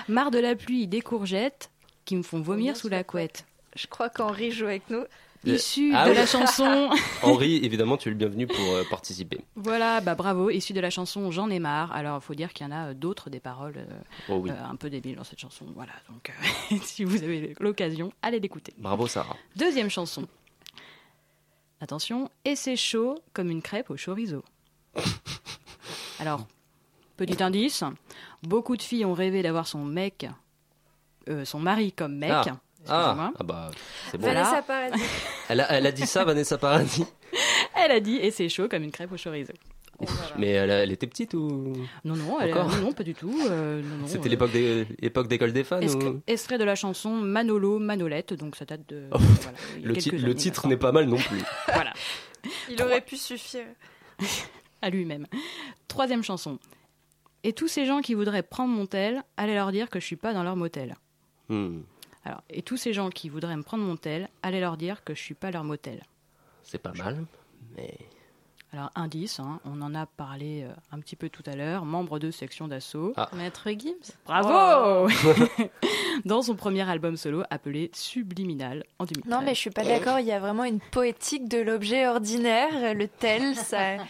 Marre 0.06 0.30
de 0.30 0.38
la 0.38 0.54
pluie, 0.54 0.86
des 0.86 1.00
courgettes 1.00 1.70
qui 2.04 2.14
me 2.14 2.22
font 2.22 2.40
vomir 2.40 2.76
sous 2.76 2.88
la 2.88 3.02
couette. 3.02 3.46
Je 3.74 3.86
crois 3.88 4.10
qu'Henri 4.10 4.52
joue 4.52 4.66
avec 4.66 4.88
nous. 4.90 5.02
Issu 5.44 5.92
Ah 5.94 6.04
de 6.06 6.10
oui. 6.10 6.16
la 6.16 6.26
chanson. 6.26 6.88
Henri, 7.22 7.56
évidemment, 7.64 7.96
tu 7.96 8.08
es 8.08 8.12
le 8.12 8.16
bienvenu 8.16 8.46
pour 8.46 8.58
euh, 8.74 8.84
participer. 8.88 9.40
voilà, 9.56 10.00
bah 10.00 10.14
bravo, 10.14 10.50
issu 10.50 10.72
de 10.72 10.80
la 10.80 10.90
chanson 10.90 11.30
J'en 11.32 11.50
ai 11.50 11.58
marre. 11.58 11.90
Alors, 11.92 12.18
il 12.22 12.24
faut 12.24 12.34
dire 12.34 12.52
qu'il 12.52 12.64
y 12.66 12.68
en 12.68 12.72
a 12.72 12.88
euh, 12.90 12.94
d'autres 12.94 13.28
des 13.28 13.40
paroles 13.40 13.74
euh, 13.76 14.00
Oh 14.28 14.36
oui. 14.36 14.50
euh, 14.50 14.64
un 14.64 14.76
peu 14.76 14.88
débiles 14.88 15.16
dans 15.16 15.24
cette 15.24 15.40
chanson. 15.40 15.66
Voilà, 15.74 15.92
donc 16.08 16.30
euh, 16.72 16.76
si 16.82 17.04
vous 17.04 17.22
avez 17.24 17.54
l'occasion, 17.58 18.12
allez 18.22 18.38
l'écouter. 18.40 18.72
Bravo, 18.78 19.06
Sarah. 19.08 19.36
Deuxième 19.56 19.90
chanson. 19.90 20.26
Attention, 21.80 22.30
et 22.44 22.54
c'est 22.54 22.76
chaud 22.76 23.18
comme 23.32 23.50
une 23.50 23.62
crêpe 23.62 23.90
au 23.90 23.96
chorizo. 23.96 24.44
Alors, 26.20 26.46
petit 27.16 27.42
indice, 27.42 27.82
beaucoup 28.44 28.76
de 28.76 28.82
filles 28.82 29.04
ont 29.04 29.14
rêvé 29.14 29.42
d'avoir 29.42 29.66
son 29.66 29.84
mec, 29.84 30.26
euh, 31.28 31.44
son 31.44 31.58
mari 31.58 31.90
comme 31.92 32.16
mec. 32.16 32.30
Ah. 32.32 32.60
Ah, 32.88 33.30
ah 33.38 33.42
bah, 33.44 33.70
c'est 34.10 34.18
bon. 34.18 34.24
Voilà. 34.24 34.42
Vanessa 34.44 34.62
Paradis. 34.62 35.02
Elle 35.48 35.60
a, 35.60 35.72
elle 35.72 35.86
a 35.86 35.92
dit 35.92 36.06
ça, 36.06 36.24
Vanessa 36.24 36.58
Paradis. 36.58 37.04
Elle 37.76 37.90
a 37.92 38.00
dit, 38.00 38.16
et 38.16 38.30
c'est 38.30 38.48
chaud 38.48 38.68
comme 38.68 38.82
une 38.82 38.90
crêpe 38.90 39.12
au 39.12 39.16
chorizo. 39.16 39.52
Mais 40.36 40.48
elle, 40.48 40.70
elle 40.70 40.90
était 40.90 41.06
petite 41.06 41.32
ou? 41.34 41.72
Non, 42.04 42.16
non, 42.16 42.40
elle- 42.40 42.50
Encore? 42.52 42.68
non, 42.70 42.76
non, 42.86 42.92
pas 42.92 43.04
du 43.04 43.14
tout. 43.14 43.32
euh, 43.48 43.80
non, 43.82 43.96
non, 43.98 44.06
C'était 44.08 44.28
euh, 44.34 44.84
l'époque 45.00 45.28
d'école 45.28 45.52
des 45.52 45.62
fans 45.62 45.78
Extrait, 45.80 46.08
ou- 46.08 46.22
extrait 46.26 46.58
de 46.58 46.64
la 46.64 46.74
chanson 46.74 47.10
Manolo 47.10 47.78
Manolette, 47.78 48.32
donc 48.34 48.56
ça 48.56 48.64
date 48.64 48.88
de. 48.88 49.04
Oh, 49.12 49.18
voilà, 49.18 49.58
Le, 49.82 49.94
ti- 49.94 50.34
titre 50.34 50.66
n'est 50.66 50.76
pas 50.76 50.90
mal 50.90 51.04
non 51.06 51.18
plus. 51.18 51.40
Voilà, 51.72 51.92
Il 52.68 52.82
aurait 52.82 53.00
pu 53.02 53.16
suffire. 53.16 53.66
à 54.82 54.90
lui-même. 54.90 55.26
Troisième 55.86 56.24
chanson. 56.24 56.58
Et 57.44 57.52
tous 57.52 57.68
ces 57.68 57.86
gens 57.86 58.00
qui 58.00 58.14
voudraient 58.14 58.42
prendre 58.42 58.74
mon 58.74 58.86
tel, 58.86 59.22
allez 59.36 59.54
leur 59.54 59.70
dire 59.70 59.88
que 59.88 60.00
je 60.00 60.04
suis 60.06 60.16
pas 60.16 60.32
dans 60.34 60.42
leur 60.42 60.56
motel. 60.56 60.96
Hmm, 61.48 61.80
Alors, 62.24 62.42
et 62.50 62.62
tous 62.62 62.76
ces 62.76 62.92
gens 62.92 63.10
qui 63.10 63.28
voudraient 63.28 63.56
me 63.56 63.62
prendre 63.62 63.84
mon 63.84 63.96
tel, 63.96 64.28
allez 64.42 64.60
leur 64.60 64.76
dire 64.76 65.02
que 65.04 65.14
je 65.14 65.20
suis 65.20 65.34
pas 65.34 65.50
leur 65.50 65.64
motel. 65.64 66.02
C'est 66.62 66.78
pas 66.78 66.92
mal. 66.92 67.24
Mais 67.76 67.96
Alors, 68.72 68.90
indice, 68.94 69.40
hein, 69.40 69.60
on 69.64 69.82
en 69.82 69.94
a 69.94 70.06
parlé 70.06 70.62
euh, 70.62 70.72
un 70.92 71.00
petit 71.00 71.16
peu 71.16 71.28
tout 71.28 71.42
à 71.46 71.56
l'heure, 71.56 71.84
membre 71.84 72.18
de 72.18 72.30
section 72.30 72.68
d'assaut. 72.68 73.12
Ah. 73.16 73.28
Maître 73.34 73.68
Gibbs. 73.70 74.12
Bravo 74.24 75.08
Dans 76.24 76.42
son 76.42 76.54
premier 76.54 76.88
album 76.88 77.16
solo 77.16 77.42
appelé 77.50 77.90
Subliminal 77.92 78.84
en 79.00 79.04
2013. 79.04 79.30
Non, 79.30 79.42
mais 79.44 79.54
je 79.54 79.60
suis 79.60 79.70
pas 79.70 79.84
d'accord. 79.84 80.20
Il 80.20 80.26
y 80.26 80.32
a 80.32 80.38
vraiment 80.38 80.64
une 80.64 80.80
poétique 80.80 81.48
de 81.48 81.58
l'objet 81.58 82.06
ordinaire. 82.06 82.94
Le 82.94 83.08
tel, 83.08 83.56
ça. 83.56 83.96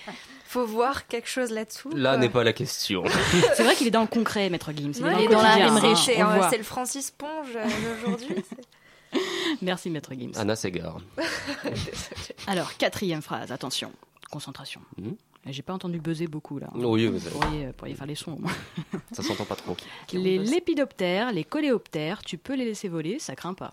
Faut 0.53 0.67
voir 0.67 1.07
quelque 1.07 1.31
chose 1.31 1.51
là-dessous. 1.51 1.88
là 1.97 2.19
n'est 2.19 2.29
pas 2.29 2.45
la 2.45 2.53
question. 2.53 3.05
C'est 3.57 3.62
vrai 3.62 3.75
qu'il 3.75 3.87
est 3.87 3.91
dans 3.91 4.03
le 4.03 4.07
concret, 4.07 4.51
Maître 4.51 4.71
Gims. 4.77 4.93
Il 4.95 4.99
est 4.99 5.03
Ouais, 5.03 5.12
dans, 5.15 5.19
est 5.21 5.29
dans 5.29 5.43
la 5.43 5.55
hein, 5.55 5.81
le 5.81 6.43
euh, 6.43 6.47
c'est 6.51 6.59
le 6.59 6.62
Francis 6.62 7.11
Ponge 7.11 7.57
euh, 7.57 7.65
d'aujourd'hui. 7.65 8.45
Merci, 9.62 9.88
Maître 9.88 10.12
Gims. 10.12 10.33
Anna 10.37 10.55
Segar. 10.55 10.99
Alors, 12.47 12.77
quatrième 12.77 13.23
phrase, 13.23 13.51
attention, 13.51 13.93
concentration. 14.31 14.83
Mhm. 14.99 15.17
J'ai 15.47 15.62
pas 15.62 15.73
entendu 15.73 15.99
buzzer 16.01 16.27
beaucoup 16.27 16.59
là. 16.59 16.69
Oui, 16.75 17.07
vous 17.07 17.19
pourriez, 17.31 17.65
euh, 17.65 17.73
pourriez 17.75 17.95
faire 17.95 18.07
les 18.07 18.15
sons 18.15 18.33
au 18.33 18.38
moins. 18.38 18.53
ça 19.12 19.23
s'entend 19.23 19.47
pas 19.47 19.57
trop. 19.57 19.75
Les 20.12 20.37
lépidoptères, 20.37 21.33
les 21.33 21.45
coléoptères, 21.45 22.23
tu 22.23 22.37
peux 22.37 22.57
les 22.57 22.67
laisser 22.67 22.88
voler, 22.88 23.19
ça 23.19 23.35
craint 23.35 23.55
pas. 23.55 23.73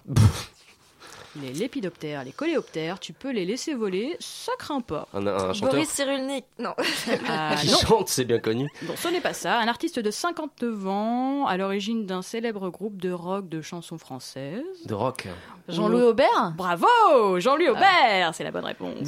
Les 1.41 1.53
lépidoptères, 1.53 2.23
les 2.23 2.31
coléoptères, 2.31 2.99
tu 2.99 3.13
peux 3.13 3.31
les 3.31 3.45
laisser 3.45 3.73
voler, 3.73 4.15
ça 4.19 4.51
craint 4.57 4.81
pas. 4.81 5.07
Un, 5.13 5.25
un 5.27 5.53
chanteur 5.53 5.71
Boris 5.73 5.89
Cyrulnik. 5.89 6.45
Non. 6.57 6.73
Ah, 7.27 7.55
qui 7.61 7.67
non, 7.71 7.77
chante, 7.77 8.09
c'est 8.09 8.25
bien 8.25 8.39
connu. 8.39 8.69
non, 8.83 8.95
ce 8.95 9.07
n'est 9.09 9.21
pas 9.21 9.33
ça. 9.33 9.59
Un 9.59 9.67
artiste 9.67 9.99
de 9.99 10.11
59 10.11 10.87
ans, 10.87 11.45
à 11.45 11.57
l'origine 11.57 12.05
d'un 12.05 12.21
célèbre 12.21 12.69
groupe 12.69 12.97
de 12.99 13.11
rock 13.11 13.47
de 13.49 13.61
chansons 13.61 13.97
françaises. 13.97 14.63
De 14.85 14.93
rock. 14.93 15.27
Jean-Louis 15.67 16.01
Aubert 16.01 16.53
Bravo 16.57 17.39
Jean-Louis 17.39 17.69
Aubert 17.69 18.31
C'est 18.33 18.43
la 18.43 18.49
bonne 18.49 18.65
réponse. 18.65 19.07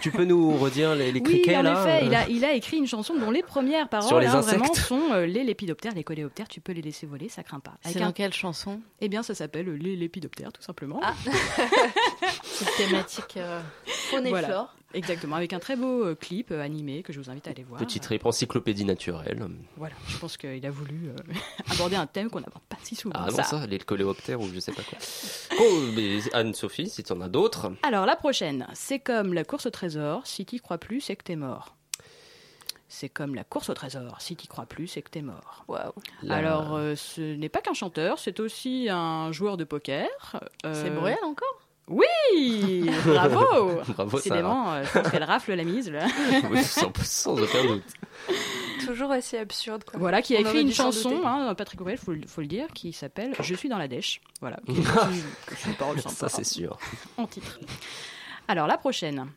tu 0.00 0.10
peux 0.10 0.24
nous 0.24 0.56
redire 0.58 0.96
les, 0.96 1.12
les 1.12 1.20
Oui, 1.20 1.44
en 1.56 1.62
là 1.62 1.80
effet, 1.80 2.02
euh, 2.02 2.06
il 2.06 2.14
a, 2.14 2.28
il 2.28 2.44
a 2.44 2.52
écrit 2.54 2.78
une 2.78 2.88
chanson 2.88 3.14
dont 3.16 3.30
les 3.30 3.42
premières 3.44 3.88
paroles 3.88 4.08
Sur 4.08 4.18
les 4.18 4.26
hein, 4.26 4.40
vraiment 4.40 4.74
sont 4.74 5.12
euh, 5.12 5.26
les 5.26 5.44
lépidoptères, 5.44 5.94
les 5.94 6.02
coléoptères, 6.02 6.48
tu 6.48 6.60
peux 6.60 6.72
les 6.72 6.82
laisser 6.82 7.06
voler, 7.06 7.28
ça 7.28 7.44
craint 7.44 7.60
pas. 7.60 7.74
Avec 7.84 7.96
C'est 7.96 8.02
un- 8.02 8.06
dans 8.08 8.12
quelle 8.12 8.32
chanson? 8.32 8.80
Eh 9.00 9.08
bien, 9.08 9.22
ça 9.22 9.34
s'appelle 9.36 9.72
les 9.74 9.94
lépidoptères, 9.94 10.52
tout 10.52 10.62
simplement. 10.62 11.00
Ah. 11.04 11.12
Cette 12.44 12.76
thématique 12.76 13.36
euh, 13.36 13.60
faune 13.86 14.26
et 14.26 14.30
Voilà. 14.30 14.48
flore. 14.48 14.74
Exactement, 14.94 15.36
avec 15.36 15.54
un 15.54 15.58
très 15.58 15.74
beau 15.74 16.04
euh, 16.04 16.14
clip 16.14 16.50
euh, 16.50 16.60
animé 16.60 17.02
que 17.02 17.12
je 17.14 17.20
vous 17.20 17.30
invite 17.30 17.48
à 17.48 17.50
aller 17.52 17.62
voir. 17.62 17.80
Petit 17.80 17.98
trip 17.98 18.26
encyclopédie 18.26 18.84
naturelle. 18.84 19.48
Voilà, 19.78 19.94
je 20.06 20.18
pense 20.18 20.36
qu'il 20.36 20.64
a 20.66 20.70
voulu 20.70 21.08
euh, 21.08 21.32
aborder 21.70 21.96
un 21.96 22.06
thème 22.06 22.28
qu'on 22.28 22.40
n'aborde 22.40 22.64
pas 22.68 22.76
si 22.82 22.94
souvent. 22.94 23.14
Ah 23.18 23.28
non, 23.30 23.36
ça. 23.36 23.42
ça, 23.44 23.66
les 23.66 23.78
coléoptères 23.78 24.40
ou 24.40 24.48
je 24.52 24.60
sais 24.60 24.72
pas 24.72 24.82
quoi. 24.82 24.98
Oh, 25.60 25.80
mais 25.96 26.18
Anne-Sophie, 26.34 26.90
si 26.90 27.02
tu 27.02 27.12
en 27.12 27.20
as 27.22 27.28
d'autres. 27.28 27.72
Alors, 27.82 28.04
la 28.04 28.16
prochaine, 28.16 28.66
c'est 28.74 28.98
comme 28.98 29.32
la 29.32 29.44
course 29.44 29.64
au 29.66 29.70
trésor, 29.70 30.26
si 30.26 30.44
t'y 30.44 30.60
crois 30.60 30.78
plus, 30.78 31.00
c'est 31.00 31.16
que 31.16 31.24
t'es 31.24 31.36
mort. 31.36 31.74
C'est 32.94 33.08
comme 33.08 33.34
la 33.34 33.42
course 33.42 33.70
au 33.70 33.74
trésor, 33.74 34.20
si 34.20 34.36
t'y 34.36 34.46
crois 34.48 34.66
plus, 34.66 34.86
c'est 34.86 35.00
que 35.00 35.08
t'es 35.08 35.22
mort. 35.22 35.64
Waouh. 35.66 35.92
La- 36.22 36.36
Alors, 36.36 36.74
euh, 36.74 36.94
ce 36.94 37.22
n'est 37.36 37.48
pas 37.48 37.62
qu'un 37.62 37.72
chanteur, 37.72 38.18
c'est 38.18 38.38
aussi 38.38 38.88
un 38.90 39.32
joueur 39.32 39.56
de 39.56 39.64
poker. 39.64 40.06
Euh, 40.66 40.74
C'est 40.74 40.90
Bruel 40.90 41.16
encore? 41.24 41.62
Oui 41.88 42.90
Bravo 43.06 43.80
Bravo. 43.94 44.16
Décidément, 44.18 44.72
euh, 44.74 44.84
je 44.84 44.98
pense 45.00 45.10
qu'elle 45.10 45.24
rafle 45.24 45.54
la 45.54 45.64
mise, 45.64 45.90
là. 45.90 46.06
Oui, 46.50 46.62
sans, 46.62 46.92
sans 47.02 47.40
aucun 47.40 47.64
doute. 47.64 47.82
Toujours 48.84 49.08
aussi 49.10 49.38
absurde. 49.38 49.84
Quoi. 49.84 49.98
Voilà, 49.98 50.20
qui 50.20 50.36
a 50.36 50.40
On 50.40 50.42
écrit 50.42 50.60
une 50.60 50.70
chanson, 50.72 51.22
hein, 51.24 51.54
Patrick 51.54 51.80
Bruel, 51.80 51.96
faut, 51.96 52.12
le- 52.12 52.26
faut 52.26 52.42
le 52.42 52.46
dire, 52.46 52.66
qui 52.74 52.92
s'appelle 52.92 53.34
Je 53.40 53.54
suis 53.54 53.70
dans 53.70 53.78
la 53.78 53.88
dèche. 53.88 54.20
Voilà. 54.42 54.58
Qui- 54.66 54.74
qui- 54.74 54.82
que 54.82 55.54
c'est 55.56 55.70
une 55.70 55.76
parole 55.76 55.98
sympa, 55.98 56.14
Ça, 56.14 56.28
c'est 56.28 56.44
sûr. 56.44 56.78
en 57.16 57.26
titre. 57.26 57.58
Alors, 58.48 58.66
la 58.66 58.76
prochaine. 58.76 59.28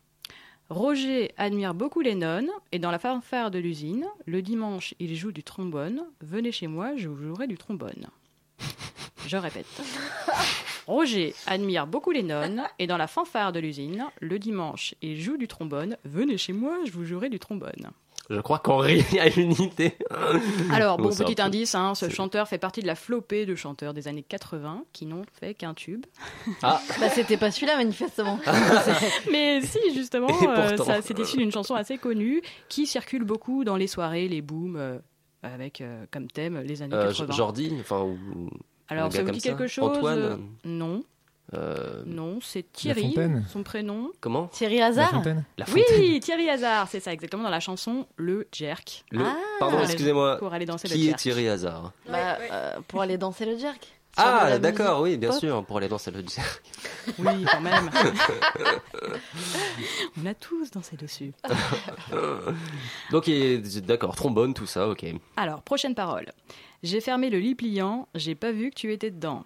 Roger 0.69 1.31
admire 1.37 1.75
beaucoup 1.75 2.01
Lennon 2.01 2.47
et 2.71 2.79
dans 2.79 2.89
la 2.89 2.97
fanfare 2.97 3.51
de 3.51 3.59
l'usine, 3.59 4.07
le 4.25 4.41
dimanche, 4.41 4.95
il 4.99 5.15
joue 5.15 5.31
du 5.31 5.43
trombone. 5.43 6.03
Venez 6.21 6.51
chez 6.51 6.65
moi, 6.65 6.95
je 6.95 7.07
vous 7.07 7.21
jouerai 7.21 7.45
du 7.47 7.57
trombone. 7.57 8.07
Je 9.27 9.37
répète. 9.37 9.65
Roger 10.87 11.33
admire 11.47 11.87
beaucoup 11.87 12.11
Lennon 12.11 12.63
et 12.77 12.85
dans 12.85 12.97
la 12.97 13.07
fanfare 13.07 13.51
de 13.51 13.59
l'usine, 13.59 14.05
le 14.21 14.37
dimanche, 14.37 14.93
il 15.01 15.19
joue 15.19 15.37
du 15.37 15.47
trombone. 15.47 15.97
Venez 16.03 16.37
chez 16.37 16.53
moi, 16.53 16.77
je 16.85 16.91
vous 16.91 17.05
jouerai 17.05 17.29
du 17.29 17.39
trombone. 17.39 17.91
Je 18.29 18.39
crois 18.41 18.59
qu'Henri 18.59 19.03
a 19.19 19.27
une 19.39 19.51
idée. 19.53 19.93
Alors, 20.71 20.97
bon, 20.97 21.09
petit 21.09 21.35
peu- 21.35 21.41
indice, 21.41 21.75
hein, 21.75 21.93
ce 21.95 22.09
chanteur 22.09 22.47
fait 22.47 22.57
partie 22.57 22.81
de 22.81 22.87
la 22.87 22.95
flopée 22.95 23.45
de 23.45 23.55
chanteurs 23.55 23.93
des 23.93 24.07
années 24.07 24.23
80 24.23 24.83
qui 24.93 25.05
n'ont 25.05 25.23
fait 25.39 25.53
qu'un 25.53 25.73
tube. 25.73 26.05
Ah, 26.63 26.81
Bah, 26.99 27.09
c'était 27.09 27.37
pas 27.37 27.51
celui-là, 27.51 27.77
manifestement. 27.77 28.39
Mais 29.31 29.61
si, 29.61 29.79
justement, 29.93 30.27
euh, 30.29 30.75
c'est 31.01 31.19
issu 31.19 31.37
d'une 31.37 31.51
chanson 31.51 31.75
assez 31.75 31.97
connue 31.97 32.41
qui 32.69 32.87
circule 32.87 33.23
beaucoup 33.23 33.63
dans 33.63 33.75
les 33.75 33.87
soirées, 33.87 34.27
les 34.27 34.41
booms, 34.41 34.75
euh, 34.77 34.97
avec 35.43 35.81
euh, 35.81 36.05
comme 36.11 36.27
thème 36.27 36.59
les 36.61 36.81
années 36.81 36.95
euh, 36.95 37.07
80. 37.09 37.33
Jordi, 37.35 37.73
enfin, 37.79 38.01
ou, 38.01 38.49
Alors, 38.87 39.11
ça 39.11 39.23
vous 39.23 39.31
dit 39.31 39.39
ça 39.39 39.49
quelque 39.49 39.67
chose 39.67 39.97
Antoine 39.97 40.19
euh, 40.19 40.37
Non, 40.63 41.03
euh, 41.53 42.03
non, 42.05 42.39
c'est 42.41 42.71
Thierry, 42.71 43.15
son 43.51 43.63
prénom. 43.63 44.11
comment 44.19 44.47
Thierry 44.47 44.79
La 44.79 44.87
Hazard 44.87 45.11
Fontaine 45.11 45.43
La 45.57 45.65
Fontaine. 45.65 45.83
Oui, 45.99 46.19
Thierry 46.19 46.49
Hazard, 46.49 46.87
c'est 46.89 46.99
ça, 46.99 47.13
exactement, 47.13 47.43
dans 47.43 47.49
la 47.49 47.59
chanson 47.59 48.07
Le 48.15 48.47
Jerk, 48.51 49.05
Le- 49.11 49.23
Ah. 49.23 49.35
Pardon, 49.59 49.79
excusez-moi. 49.83 50.37
pour 50.37 50.53
aller 50.53 50.65
danser 50.65 50.87
le 50.87 50.95
Qui 50.95 51.03
est 51.03 51.07
jerk. 51.09 51.19
Thierry 51.19 51.47
Hazard 51.47 51.91
Bah, 52.09 52.37
euh, 52.51 52.75
Pour 52.87 53.01
aller 53.01 53.17
danser 53.17 53.45
le 53.45 53.57
jerk. 53.57 53.87
Ah, 54.17 54.57
d'accord, 54.59 55.01
oui, 55.01 55.17
bien 55.17 55.29
pop. 55.29 55.39
sûr, 55.39 55.65
pour 55.65 55.77
aller 55.77 55.89
danser 55.89 56.09
le 56.09 56.21
jerk. 56.25 56.63
Oui, 57.19 57.45
quand 57.51 57.59
même. 57.61 57.91
On 60.21 60.25
a 60.25 60.33
tous 60.33 60.71
dansé 60.71 60.95
dessus. 60.95 61.33
Donc, 63.11 63.27
est- 63.27 63.81
d'accord, 63.85 64.15
trombone, 64.15 64.53
tout 64.53 64.65
ça, 64.65 64.87
ok. 64.87 65.05
Alors, 65.37 65.61
prochaine 65.61 65.95
parole. 65.95 66.31
J'ai 66.83 67.01
fermé 67.01 67.29
le 67.29 67.39
lit 67.39 67.55
pliant, 67.55 68.07
j'ai 68.15 68.35
pas 68.35 68.51
vu 68.51 68.69
que 68.69 68.75
tu 68.75 68.93
étais 68.93 69.11
dedans. 69.11 69.43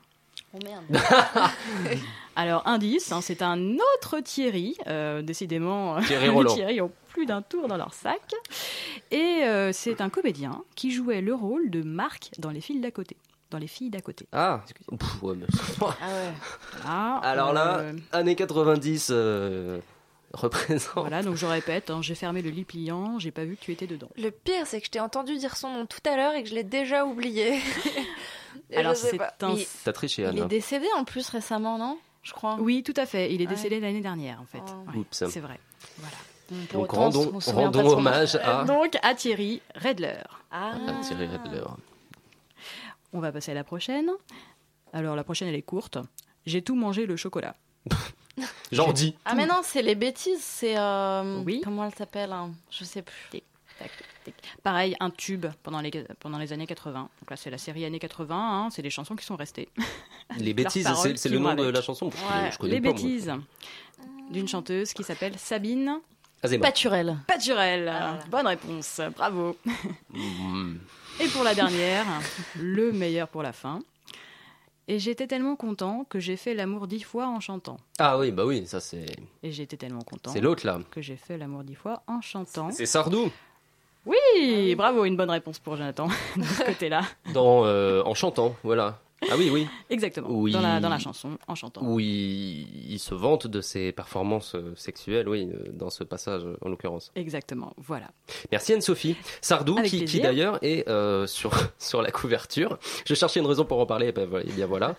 Oh 0.54 0.58
merde. 0.64 0.84
Alors, 2.36 2.66
indice, 2.68 3.12
hein, 3.12 3.22
c'est 3.22 3.42
un 3.42 3.76
autre 3.76 4.20
Thierry. 4.24 4.76
euh, 4.88 5.22
décidément, 5.22 6.00
Thierry 6.02 6.26
les 6.26 6.30
Roland. 6.30 6.54
Thierry 6.56 6.82
ont 6.82 6.92
plus 7.10 7.26
d'un 7.26 7.42
tour 7.42 7.68
dans 7.68 7.78
leur 7.78 7.94
sac. 7.94 8.22
Et 9.12 9.42
euh, 9.44 9.72
c'est 9.74 10.00
un 10.02 10.10
comédien 10.10 10.64
qui 10.76 10.92
jouait 10.92 11.22
le 11.22 11.34
rôle 11.36 11.70
de 11.70 11.82
Marc 11.84 12.32
dans 12.40 12.50
les 12.52 12.62
filles 12.62 12.80
d'à 12.80 12.92
côté. 12.92 13.18
Dans 13.52 13.58
les 13.58 13.68
filles 13.68 13.90
d'à 13.90 14.00
côté. 14.02 14.28
Ah, 14.32 14.62
pff, 15.00 15.24
ouais, 15.24 15.36
mais- 15.36 15.46
Ah 15.82 16.08
ouais. 16.08 16.34
Voilà, 16.84 17.16
Alors 17.24 17.52
là, 17.54 17.80
euh, 17.80 17.94
années 18.12 18.36
90 18.36 19.10
euh, 19.12 19.80
représente. 20.34 20.94
voilà, 20.96 21.24
donc 21.24 21.36
je 21.36 21.48
répète, 21.48 21.90
hein, 21.90 22.00
j'ai 22.04 22.14
fermé 22.16 22.42
le 22.44 22.52
lit 22.52 22.64
pliant, 22.64 23.18
j'ai 23.20 23.32
pas 23.32 23.46
vu 23.46 23.56
que 23.56 23.62
tu 23.62 23.72
étais 23.72 23.88
dedans. 23.88 24.10
Le 24.18 24.30
pire, 24.30 24.66
c'est 24.68 24.80
que 24.80 24.86
je 24.86 24.92
t'ai 24.92 25.00
entendu 25.00 25.36
dire 25.38 25.58
son 25.58 25.70
nom 25.74 25.86
tout 25.88 26.00
à 26.08 26.16
l'heure 26.16 26.36
et 26.36 26.44
que 26.44 26.50
je 26.50 26.54
l'ai 26.56 26.64
déjà 26.64 27.06
oublié. 27.06 27.60
Alors, 28.76 28.96
c'est 28.96 29.20
un. 29.42 29.54
Il- 29.56 29.66
T'as 29.84 29.94
triché, 29.94 30.22
Il 30.24 30.26
Anna. 30.28 30.46
est 30.46 30.48
décédé 30.48 30.88
en 30.98 31.04
plus 31.04 31.28
récemment, 31.30 31.78
non? 31.78 31.98
Je 32.24 32.34
crois. 32.34 32.58
Oui, 32.60 32.84
tout 32.84 32.94
à 32.98 33.06
fait. 33.06 33.34
Il 33.34 33.42
est 33.42 33.48
Ouais. 33.48 33.54
décédé 33.56 33.80
l'année 33.80 34.02
dernière, 34.02 34.42
en 34.42 34.46
fait. 34.46 34.62
Oh. 34.68 34.92
Ouais, 34.92 34.98
Oups. 35.00 35.24
c'est 35.30 35.40
vrai. 35.40 35.60
Voilà. 35.98 36.16
Pour 36.70 36.82
Donc 36.82 36.94
autant, 36.94 37.32
rendons, 37.54 37.90
hommage 37.98 38.36
à, 38.36 38.64
Donc, 38.64 38.98
à 39.04 39.14
Thierry 39.14 39.62
Redler. 39.76 40.16
Ah. 40.52 40.74
à 40.88 40.94
Thierry 41.04 41.28
Redler. 41.28 41.64
On 43.14 43.20
va 43.20 43.32
passer 43.32 43.52
à 43.52 43.54
la 43.56 43.64
prochaine. 43.64 44.10
Alors, 44.94 45.16
la 45.16 45.24
prochaine, 45.24 45.48
elle 45.48 45.56
est 45.56 45.62
courte. 45.62 45.98
J'ai 46.46 46.62
tout 46.62 46.76
mangé 46.76 47.06
le 47.06 47.16
chocolat. 47.16 47.56
Jordi. 48.72 49.16
Ah 49.26 49.36
mais 49.36 49.46
non, 49.46 49.62
c'est 49.64 49.82
les 49.82 49.96
bêtises, 49.96 50.42
c'est... 50.42 50.78
euh, 50.78 51.42
Oui. 51.46 51.62
Comment 51.64 51.86
elle 51.86 51.94
s'appelle 51.96 52.32
hein? 52.32 52.52
Je 52.72 52.84
sais 52.84 53.02
plus. 53.02 53.42
Tac, 53.78 53.92
Pareil, 54.64 54.96
un 55.00 55.10
tube 55.10 55.46
pendant 55.64 55.82
les, 55.82 55.92
pendant 56.20 56.38
les 56.38 56.54
années 56.54 56.68
80. 56.68 57.00
Donc 57.00 57.30
là, 57.30 57.36
c'est 57.38 57.50
la 57.50 57.58
série 57.58 57.86
années 57.86 58.00
80. 58.00 58.36
hein, 58.36 58.70
c'est 58.72 58.82
des 58.82 58.90
chansons 58.90 59.16
qui 59.16 59.26
sont 59.26 59.36
restées. 59.36 59.70
Les 60.38 60.54
bêtises, 60.56 60.90
c'est 61.16 61.30
le 61.30 61.40
nom 61.40 61.54
de 61.56 61.64
la 61.70 61.82
chanson 61.82 62.10
parce 62.10 62.22
que 62.22 62.28
Ouais, 62.28 62.52
je 62.52 62.58
connais 62.58 62.74
les 62.76 62.82
pas, 62.82 62.92
bêtises 62.92 63.32
d'une 64.32 64.48
chanteuse 64.48 64.94
qui 64.94 65.04
s'appelle 65.04 65.38
Sabine. 65.38 66.00
Paturel. 66.62 67.18
Paturel. 67.28 67.90
Ah. 67.90 68.20
Bonne 68.30 68.48
réponse. 68.48 69.02
Bravo. 69.16 69.58
Mm. 70.10 70.76
Et 71.20 71.28
pour 71.28 71.44
la 71.44 71.54
dernière, 71.54 72.06
le 72.58 72.94
meilleur 72.94 73.28
pour 73.28 73.44
la 73.44 73.52
fin. 73.52 73.82
Et 74.88 74.98
j'étais 74.98 75.28
tellement 75.28 75.56
content 75.56 76.04
que 76.10 76.20
j'ai 76.20 76.36
fait 76.36 76.56
l'amour 76.56 76.88
dix 76.88 77.02
fois 77.04 77.28
en 77.28 77.40
chantant. 77.40 77.78
Ah 78.00 78.18
oui, 78.18 78.32
bah 78.32 78.46
oui, 78.46 78.66
ça 78.66 78.80
c'est 78.80 79.06
Et 79.44 79.52
j'étais 79.52 79.78
tellement 79.78 80.02
content 80.02 80.32
c'est 80.34 80.42
l'autre 80.42 80.66
là. 80.66 80.80
que 80.90 81.00
j'ai 81.02 81.16
fait 81.16 81.38
l'amour 81.38 81.64
dix 81.64 81.76
fois 81.76 82.02
en 82.08 82.22
chantant. 82.22 82.72
C'est 82.72 82.88
Sardou. 82.88 83.30
Oui, 84.10 84.74
bravo, 84.76 85.06
une 85.06 85.16
bonne 85.16 85.30
réponse 85.30 85.60
pour 85.60 85.76
Jonathan 85.76 86.08
de 86.38 86.44
ce 86.44 86.64
côté-là. 86.64 87.02
Dans, 87.34 87.66
euh, 87.66 88.02
en 88.04 88.16
chantant, 88.16 88.56
voilà. 88.64 88.98
Ah 89.30 89.36
oui, 89.38 89.50
oui. 89.52 89.68
Exactement. 89.90 90.30
Oui. 90.32 90.52
Dans, 90.54 90.62
la, 90.62 90.80
dans 90.80 90.88
la 90.90 90.98
chanson, 90.98 91.38
en 91.48 91.54
chantant. 91.54 91.82
Où 91.84 92.00
il, 92.00 92.92
il 92.94 93.00
se 93.00 93.14
vante 93.14 93.48
de 93.48 93.60
ses 93.60 93.92
performances 93.92 94.56
euh, 94.56 94.74
sexuelles, 94.78 95.28
oui, 95.28 95.50
euh, 95.54 95.70
dans 95.74 95.90
ce 95.90 96.06
passage 96.06 96.44
en 96.62 96.70
l'occurrence. 96.70 97.12
Exactement, 97.16 97.74
voilà. 97.78 98.08
Merci 98.52 98.74
Anne-Sophie. 98.74 99.18
Sardou, 99.42 99.78
Avec 99.78 99.92
qui, 99.92 100.22
d'ailleurs 100.22 100.58
est 100.64 100.88
euh, 100.88 101.28
sur, 101.28 101.52
sur 101.78 102.02
la 102.02 102.12
couverture. 102.12 102.80
Je 103.06 103.14
cherchais 103.14 103.42
une 103.42 103.46
raison 103.46 103.66
pour 103.66 103.80
en 103.80 103.86
parler, 103.86 104.08
et 104.08 104.12
ben 104.14 104.28
voilà- 104.28 104.46
et 104.46 104.52
bien 104.54 104.66
voilà. 104.68 104.96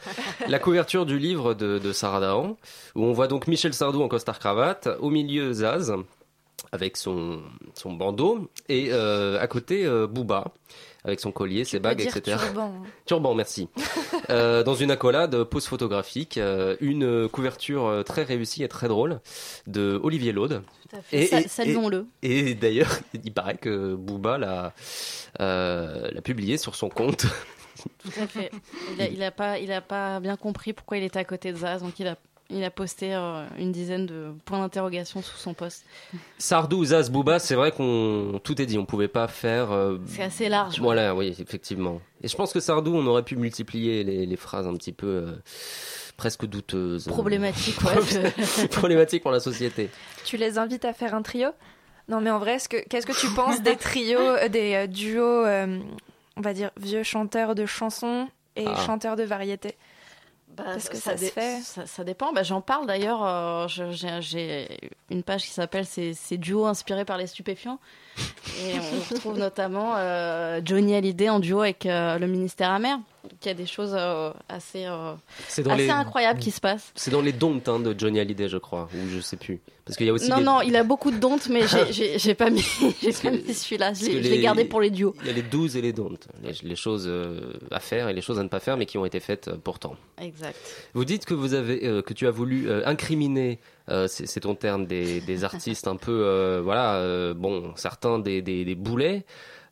la 0.47 0.59
couverture 0.59 1.07
du 1.07 1.19
livre 1.19 1.55
de, 1.55 1.79
de 1.79 1.93
Sarah 1.93 2.21
Dahan, 2.21 2.59
où 2.95 3.05
on 3.05 3.13
voit 3.13 3.27
donc 3.27 3.47
Michel 3.49 3.73
Sardou 3.73 4.03
en 4.03 4.09
costard-cravate, 4.09 4.89
au 5.01 5.09
milieu 5.09 5.53
Zaz, 5.55 5.95
avec 6.73 6.97
son, 6.97 7.41
son 7.75 7.93
bandeau, 7.93 8.51
et 8.69 8.89
euh, 8.93 9.41
à 9.41 9.47
côté 9.47 9.85
euh, 9.85 10.07
Booba, 10.07 10.53
avec 11.05 11.19
son 11.21 11.33
collier, 11.33 11.65
ses 11.65 11.81
bagues, 11.81 11.99
dire 11.99 12.17
etc. 12.17 12.37
turban. 12.41 12.73
Turban, 13.07 13.35
merci. 13.35 13.69
Euh, 14.29 14.63
dans 14.63 14.75
une 14.75 14.91
accolade, 14.91 15.43
pose 15.45 15.67
photographique, 15.67 16.39
une 16.81 17.29
couverture 17.29 18.03
très 18.05 18.23
réussie 18.23 18.63
et 18.63 18.69
très 18.69 18.87
drôle 18.89 19.21
de 19.67 19.99
Olivier 20.03 20.33
Laude. 20.33 20.63
Tout 20.89 20.97
à 20.97 21.03
fait. 21.03 21.17
Et- 21.25 21.35
et- 21.35 21.49
Saluons-le. 21.49 22.07
Et 22.23 22.55
d'ailleurs, 22.55 22.99
il 23.25 23.33
paraît 23.33 23.57
que 23.57 23.95
Booba 23.95 24.39
l'a 24.39 24.73
l'a 25.39 26.23
publié 26.23 26.59
sur 26.59 26.75
son 26.75 26.89
compte. 26.89 27.27
Tout 28.05 28.21
à 28.21 28.27
fait. 28.27 28.51
Il 28.95 29.01
a, 29.03 29.09
il 29.09 29.23
a 29.23 29.31
pas, 29.31 29.59
il 29.59 29.73
a 29.73 29.81
pas 29.81 30.21
bien 30.21 30.37
compris 30.37 30.75
pourquoi 30.75 30.99
il 30.99 31.05
était 31.05 31.19
à 31.19 31.25
côté 31.25 31.51
de 31.53 31.57
Zaz, 31.57 31.83
donc 31.83 31.99
il 31.99 32.07
a, 32.07 32.17
il 32.51 32.65
a 32.65 32.71
posté 32.71 33.15
euh, 33.15 33.47
une 33.59 33.73
dizaine 33.73 34.07
de 34.07 34.33
points 34.45 34.59
d'interrogation 34.59 35.23
sous 35.23 35.37
son 35.37 35.55
post. 35.55 35.85
Sardou, 36.39 36.85
Zaz, 36.85 37.11
Booba, 37.11 37.39
c'est 37.39 37.55
vrai 37.55 37.71
qu'on 37.73 38.41
tout 38.43 38.61
est 38.61 38.67
dit, 38.67 38.79
on 38.79 38.85
pouvait 38.87 39.09
pas 39.09 39.29
faire. 39.29 39.71
euh, 39.73 39.99
C'est 40.07 40.23
assez 40.23 40.49
large. 40.49 40.81
voilà, 40.81 41.15
oui, 41.15 41.35
effectivement. 41.39 42.01
Et 42.23 42.29
je 42.29 42.37
pense 42.37 42.53
que 42.53 42.61
Sardou, 42.61 42.95
on 42.95 43.07
aurait 43.07 43.23
pu 43.23 43.37
multiplier 43.37 44.05
les, 44.05 44.27
les 44.27 44.37
phrases 44.37 44.67
un 44.67 44.75
petit 44.75 44.93
peu 44.93 45.07
euh, 45.07 45.33
presque 46.17 46.45
douteuses, 46.47 47.07
Problématique, 47.07 47.77
ouais. 47.83 48.67
problématiques 48.71 49.23
pour 49.23 49.31
la 49.33 49.41
société. 49.41 49.89
Tu 50.25 50.37
les 50.37 50.59
invites 50.59 50.85
à 50.85 50.93
faire 50.93 51.15
un 51.15 51.23
trio? 51.23 51.49
Non, 52.09 52.21
mais 52.21 52.31
en 52.31 52.39
vrai, 52.41 52.55
est-ce 52.55 52.69
que- 52.69 52.85
qu'est-ce 52.89 53.07
que 53.07 53.19
tu 53.19 53.29
penses 53.35 53.63
des 53.63 53.77
trios, 53.77 54.19
euh, 54.19 54.49
des 54.49 54.75
euh, 54.75 54.87
duos, 54.89 55.23
euh, 55.47 55.79
on 56.37 56.41
va 56.41 56.53
dire, 56.53 56.71
vieux 56.77 57.05
chanteurs 57.05 57.55
de 57.55 57.67
chansons 57.67 58.29
et 58.57 58.65
Ah. 58.67 58.75
chanteurs 58.85 59.15
de 59.17 59.23
variété 59.23 59.77
Bah, 60.65 60.71
Parce 60.75 60.89
que 60.89 60.97
ça 60.97 61.17
se 61.17 61.21
dé- 61.23 61.31
fait. 61.31 61.61
Ça, 61.63 61.87
ça 61.87 62.05
dépend. 62.05 62.33
Bah, 62.33 62.43
J'en 62.43 62.61
parle 62.61 62.87
d'ailleurs. 62.87 63.25
euh, 63.25 63.67
J'ai 64.21 64.69
une 65.11 65.23
page 65.23 65.43
qui 65.45 65.51
s'appelle 65.51 65.87
C'est 65.87 66.13
c'est 66.15 66.37
duo 66.37 66.67
inspiré 66.67 67.05
par 67.05 67.17
les 67.19 67.27
stupéfiants. 67.27 67.79
Et 68.63 68.75
on 68.79 69.15
retrouve 69.15 69.39
notamment 69.39 69.95
euh, 69.97 70.61
Johnny 70.65 70.95
Hallyday 70.95 71.29
en 71.31 71.41
duo 71.41 71.61
avec 71.61 71.87
euh, 71.87 72.19
le 72.19 72.27
ministère 72.27 72.71
amer. 72.71 72.99
Il 73.43 73.47
y 73.47 73.51
a 73.51 73.55
des 73.55 73.67
choses 73.67 73.95
euh, 73.95 74.33
assez, 74.49 74.87
euh, 74.87 75.13
assez 75.47 75.63
les 75.63 75.91
incroyables 75.91 76.41
qui 76.41 76.51
se 76.51 76.61
passent. 76.61 76.91
c'est 76.95 77.11
dans 77.11 77.21
les 77.21 77.33
dons 77.33 77.61
hein, 77.67 77.79
de 77.81 77.95
Johnny 77.99 78.19
Hallyday, 78.21 78.49
je 78.49 78.57
crois, 78.57 78.89
ou 78.95 79.09
je 79.11 79.21
sais 79.21 79.37
plus. 79.37 79.61
Parce 79.85 79.97
qu'il 79.97 80.07
y 80.07 80.11
a 80.11 80.13
aussi 80.13 80.31
Non, 80.31 80.37
les- 80.39 80.45
non, 80.45 80.61
il 80.63 80.75
a 80.77 80.85
beaucoup 80.85 81.11
de 81.11 81.19
dontes, 81.19 81.49
mais 81.49 81.63
j'ai- 81.91 82.35
pas 82.35 82.49
mis, 82.49 82.65
mis 83.03 83.13
celui-là. 83.13 83.93
Je 83.95 84.07
l'ai 84.19 84.41
gardé 84.41 84.65
pour 84.65 84.81
les 84.81 84.91
duos. 84.91 85.15
Il 85.23 85.27
y 85.27 85.31
a 85.31 85.33
les 85.35 85.43
12 85.43 85.77
et 85.77 85.83
les 85.83 85.93
don't, 85.93 86.17
les, 86.43 86.53
les 86.63 86.77
choses 86.77 87.05
euh, 87.07 87.53
à 87.71 87.81
faire 87.81 88.09
et 88.09 88.15
les 88.15 88.21
choses 88.23 88.39
à 88.39 88.43
ne 88.43 88.49
pas 88.49 88.61
faire, 88.61 88.77
mais 88.77 88.87
qui 88.87 88.97
ont 88.99 89.05
été 89.05 89.21
faites 89.21 89.51
pourtant. 89.57 89.97
Exact. 90.21 90.57
Vous 90.95 91.05
dites 91.05 91.25
que 91.27 91.35
vous 91.35 91.55
avez, 91.55 91.87
euh, 91.87 92.03
que 92.03 92.15
tu 92.15 92.27
as 92.27 92.31
voulu 92.31 92.71
incriminer, 92.85 93.59
c'est 94.07 94.41
ton 94.41 94.55
terme, 94.55 94.87
des, 94.87 95.21
des 95.21 95.45
artistes 95.45 95.89
un 95.89 95.97
peu, 95.97 96.61
voilà, 96.63 97.35
bon, 97.35 97.73
certains 97.77 98.19
des, 98.21 98.41
des, 98.41 98.65
des 98.65 98.75
boulets, 98.77 99.25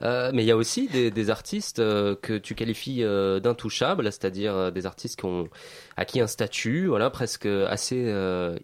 euh, 0.02 0.30
mais 0.32 0.42
il 0.44 0.46
y 0.46 0.50
a 0.50 0.56
aussi 0.56 0.88
des, 0.88 1.10
des 1.10 1.30
artistes 1.30 1.78
euh, 1.80 2.14
que 2.14 2.38
tu 2.38 2.54
qualifies 2.54 3.02
euh, 3.02 3.40
d'intouchables, 3.40 4.04
c'est-à-dire 4.04 4.70
des 4.72 4.86
artistes 4.86 5.18
qui 5.18 5.24
ont 5.26 5.48
acquis 5.96 6.20
un 6.20 6.26
statut, 6.26 6.86
voilà, 6.86 7.10
presque 7.10 7.46
assez 7.46 8.12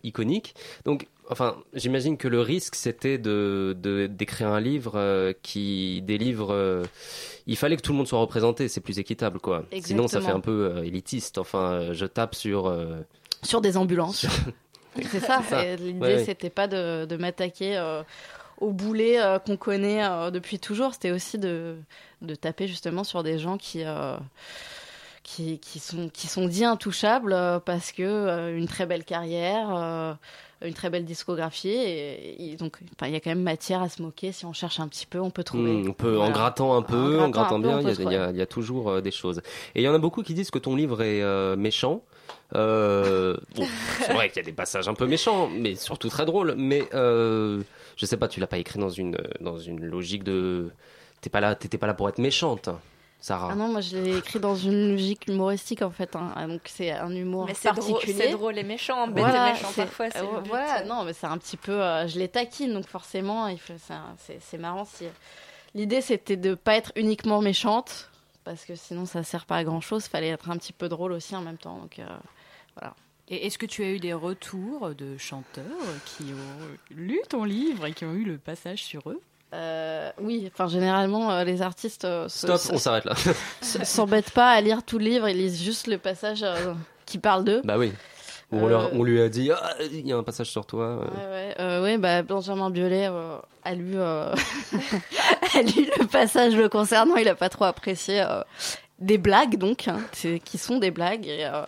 iconique. 0.03 0.55
Donc, 0.85 1.09
enfin, 1.31 1.57
j'imagine 1.73 2.17
que 2.17 2.29
le 2.29 2.41
risque 2.41 2.75
c'était 2.75 3.19
de 3.19 3.77
d'écrire 4.11 4.49
un 4.49 4.61
livre 4.61 5.33
qui 5.43 6.03
délivre. 6.03 6.85
il 7.47 7.57
fallait 7.57 7.77
que 7.77 7.83
tout 7.83 7.93
le 7.93 7.99
monde 7.99 8.09
soit 8.09 8.21
représenté, 8.21 8.69
c'est 8.69 8.81
plus 8.81 8.99
équitable, 8.99 9.41
quoi. 9.41 9.65
Sinon, 9.83 10.09
ça 10.09 10.21
fait 10.21 10.31
un 10.33 10.41
peu 10.41 10.83
élitiste. 10.85 11.39
Enfin, 11.39 11.93
je 11.93 12.07
tape 12.07 12.35
sur. 12.35 12.75
Sur 13.43 13.61
des 13.61 13.77
ambulances. 13.77 14.27
C'est 15.11 15.21
ça. 15.21 15.43
ça. 15.49 15.65
L'idée, 15.77 15.99
Ouais, 15.99 16.15
ouais. 16.17 16.25
c'était 16.25 16.51
pas 16.51 16.69
de, 16.69 17.05
de 17.05 17.17
m'attaquer 17.17 17.77
euh, 17.77 18.03
au 18.65 18.73
boulet 18.73 19.21
euh, 19.21 19.39
qu'on 19.39 19.57
connaît 19.57 20.05
euh, 20.05 20.31
depuis 20.31 20.59
toujours. 20.59 20.93
C'était 20.95 21.11
aussi 21.11 21.39
de, 21.39 21.77
de 22.23 22.35
taper 22.35 22.67
justement 22.67 23.05
sur 23.05 23.23
des 23.23 23.39
gens 23.39 23.59
qui. 23.59 23.83
euh, 23.85 24.17
qui, 25.23 25.59
qui 25.59 25.79
sont, 25.79 26.11
qui 26.11 26.27
sont 26.27 26.47
dits 26.47 26.67
intouchables 26.67 27.35
parce 27.65 27.93
que 27.93 28.55
une 28.59 28.69
très 28.69 28.85
belle 28.85 29.05
carrière, 29.05 29.71
une 30.63 30.75
très 30.75 30.91
belle 30.91 31.07
discographie, 31.07 31.71
et, 31.71 32.53
et 32.53 32.57
donc 32.57 32.77
il 33.01 33.09
y 33.09 33.17
a 33.17 33.21
quand 33.21 33.31
même 33.31 33.43
matière 33.43 33.81
à 33.81 33.89
se 33.89 34.03
moquer 34.03 34.33
si 34.33 34.45
on 34.45 34.53
cherche 34.53 34.81
un 34.81 34.89
petit 34.89 35.07
peu, 35.07 35.19
on 35.21 35.31
peut 35.31 35.43
trouver. 35.43 35.73
Hmm, 35.83 35.89
on 35.89 35.93
peut, 35.95 36.19
en 36.21 36.31
grattant 36.31 36.77
un 36.77 36.83
peu, 36.83 37.19
En 37.21 37.25
en, 37.25 37.31
grattant 37.31 37.59
bien, 37.59 37.81
il 37.81 37.89
y, 38.03 38.17
a- 38.17 38.31
y 38.33 38.41
y 38.43 38.47
toujours 38.47 39.01
des 39.01 39.11
choses. 39.11 39.41
Et 39.75 39.81
il 39.81 39.85
y 39.85 39.89
en 39.89 39.95
a 39.95 39.99
beaucoup 39.99 40.23
qui 40.23 40.35
disent 40.35 40.51
que 40.51 40.59
ton 40.59 40.77
livre 40.77 41.01
est 41.03 41.57
méchant. 41.57 42.03
Euh, 42.55 43.37
bon, 43.57 43.65
c'est 44.03 44.13
vrai 44.13 44.29
qu'il 44.29 44.37
y 44.37 44.45
a 44.45 44.47
des 44.47 44.53
passages 44.53 44.89
un 44.89 44.95
peu 44.95 45.07
méchants, 45.07 45.49
mais 45.49 45.75
surtout 45.75 46.11
très 46.11 46.27
drôles. 46.27 46.55
Mais 46.59 46.87
euh, 46.93 47.63
je 47.97 48.07
sais 48.07 48.17
pas, 48.17 48.29
tu 48.29 48.41
l'as 48.41 48.47
pas 48.47 48.59
écrit 48.59 48.79
dans 48.79 48.89
une 48.91 49.17
dans 49.41 49.59
une 49.59 49.85
logique 49.85 50.25
de. 50.25 50.71
T'es 51.21 51.31
pas 51.31 51.41
là, 51.41 51.55
t'étais 51.55 51.79
pas 51.79 51.87
là 51.87 51.95
pour 51.95 52.09
être 52.09 52.19
méchante, 52.19 52.69
Sarah. 53.21 53.49
Ah 53.53 53.55
non, 53.55 53.69
moi 53.69 53.81
je 53.81 53.97
l'ai 53.97 54.19
écrit 54.19 54.39
dans 54.41 54.55
une 54.55 54.91
logique 54.91 55.27
humoristique 55.29 55.81
en 55.83 55.91
fait. 55.91 56.15
hein. 56.17 56.33
Ah, 56.37 56.47
Donc 56.47 56.61
c'est 56.67 56.91
un 56.91 57.11
humour 57.11 57.47
Mais 57.47 57.55
c'est 57.55 57.73
drôle, 57.73 57.93
particulier. 57.93 58.19
c'est 58.25 58.31
drôle 58.33 58.59
et 58.59 58.63
méchant, 58.63 59.07
bête 59.09 59.25
Voilà, 59.25 59.49
et 59.49 59.53
méchant 59.53 59.69
c'est- 59.73 59.85
parfois. 59.85 60.11
c'est 60.11 60.19
euh, 60.19 60.41
voilà, 60.45 60.85
non, 60.85 61.05
mais 61.05 61.13
c'est 61.15 61.27
un 61.27 61.39
petit 61.39 61.57
peu. 61.57 61.73
euh, 61.83 62.07
je 62.07 62.19
les 62.19 62.29
taquine, 62.29 62.75
donc 62.75 62.87
forcément, 62.87 63.47
il 63.49 63.59
faut, 63.59 63.73
c'est, 63.79 63.95
un- 63.95 64.15
c'est, 64.19 64.39
c'est 64.43 64.59
marrant. 64.59 64.85
Si... 64.85 65.05
L'idée, 65.75 66.03
c'était 66.03 66.37
de 66.37 66.55
pas 66.55 66.77
être 66.77 66.93
uniquement 66.97 67.41
méchante, 67.41 68.11
parce 68.45 68.65
que 68.67 68.75
sinon, 68.77 69.07
ça 69.07 69.23
sert 69.23 69.47
pas 69.47 69.57
à 69.57 69.65
grand 69.65 69.81
chose. 69.81 70.05
Fallait 70.07 70.29
être 70.29 70.51
un 70.51 70.57
petit 70.59 70.75
peu 70.75 70.89
drôle 70.91 71.13
aussi 71.13 71.35
en 71.35 71.41
même 71.41 71.57
temps. 71.57 71.79
Donc, 71.79 71.99
euh, 71.99 72.05
Et 73.31 73.47
est-ce 73.47 73.57
que 73.59 73.67
tu 73.67 73.83
as 73.83 73.89
eu 73.91 73.99
des 73.99 74.13
retours 74.13 74.91
de 74.97 75.17
chanteurs 75.17 75.65
qui 76.05 76.25
ont 76.25 76.95
lu 76.95 77.21
ton 77.29 77.45
livre 77.45 77.87
et 77.87 77.93
qui 77.93 78.05
ont 78.05 78.13
eu 78.13 78.25
le 78.25 78.37
passage 78.37 78.83
sur 78.83 79.09
eux? 79.09 79.21
Euh, 79.55 80.11
oui, 80.21 80.51
enfin, 80.53 80.69
généralement, 80.69 81.31
euh, 81.31 81.45
les 81.45 81.63
artistes 81.63 82.05
euh, 82.05 82.29
Stop, 82.29 82.59
se- 82.59 82.73
on 82.73 82.79
s'arrête 82.79 83.05
là. 83.05 83.15
se- 83.63 83.85
s'embêtent 83.85 84.33
pas 84.33 84.51
à 84.51 84.61
lire 84.61 84.83
tout 84.83 84.99
le 84.99 85.05
livre, 85.05 85.29
ils 85.29 85.37
lisent 85.39 85.63
juste 85.63 85.87
le 85.87 85.97
passage 85.97 86.43
euh, 86.43 86.75
qui 87.07 87.19
parle 87.19 87.45
d'eux. 87.45 87.63
bah 87.65 87.79
oui. 87.79 87.93
On, 88.53 88.67
Euh, 88.67 88.69
leur- 88.69 88.93
on 88.93 89.03
lui 89.03 89.21
a 89.23 89.29
dit, 89.31 89.51
Ah, 89.53 89.75
il 89.81 90.07
y 90.07 90.13
a 90.13 90.17
un 90.17 90.23
passage 90.23 90.49
sur 90.51 90.67
toi. 90.67 90.85
euh. 90.85 90.99
Ouais, 91.05 91.31
ouais, 91.31 91.55
euh, 91.61 91.83
ouais, 91.83 91.99
bah, 91.99 92.23
Benjamin 92.23 92.69
Biolay 92.71 93.07
euh, 93.11 93.39
a, 93.65 93.75
lu, 93.75 93.93
euh, 93.95 94.35
a 95.55 95.63
lu 95.63 95.89
le 95.99 96.07
passage 96.07 96.55
le 96.57 96.69
concernant, 96.69 97.17
il 97.17 97.29
a 97.29 97.35
pas 97.35 97.49
trop 97.49 97.65
apprécié 97.65 98.21
euh, 98.21 98.43
des 98.99 99.19
blagues, 99.19 99.57
donc, 99.57 99.89
hein, 99.89 100.01
qui 100.45 100.59
sont 100.59 100.79
des 100.79 100.91
blagues. 100.91 101.27
Et, 101.27 101.47
euh, 101.47 101.63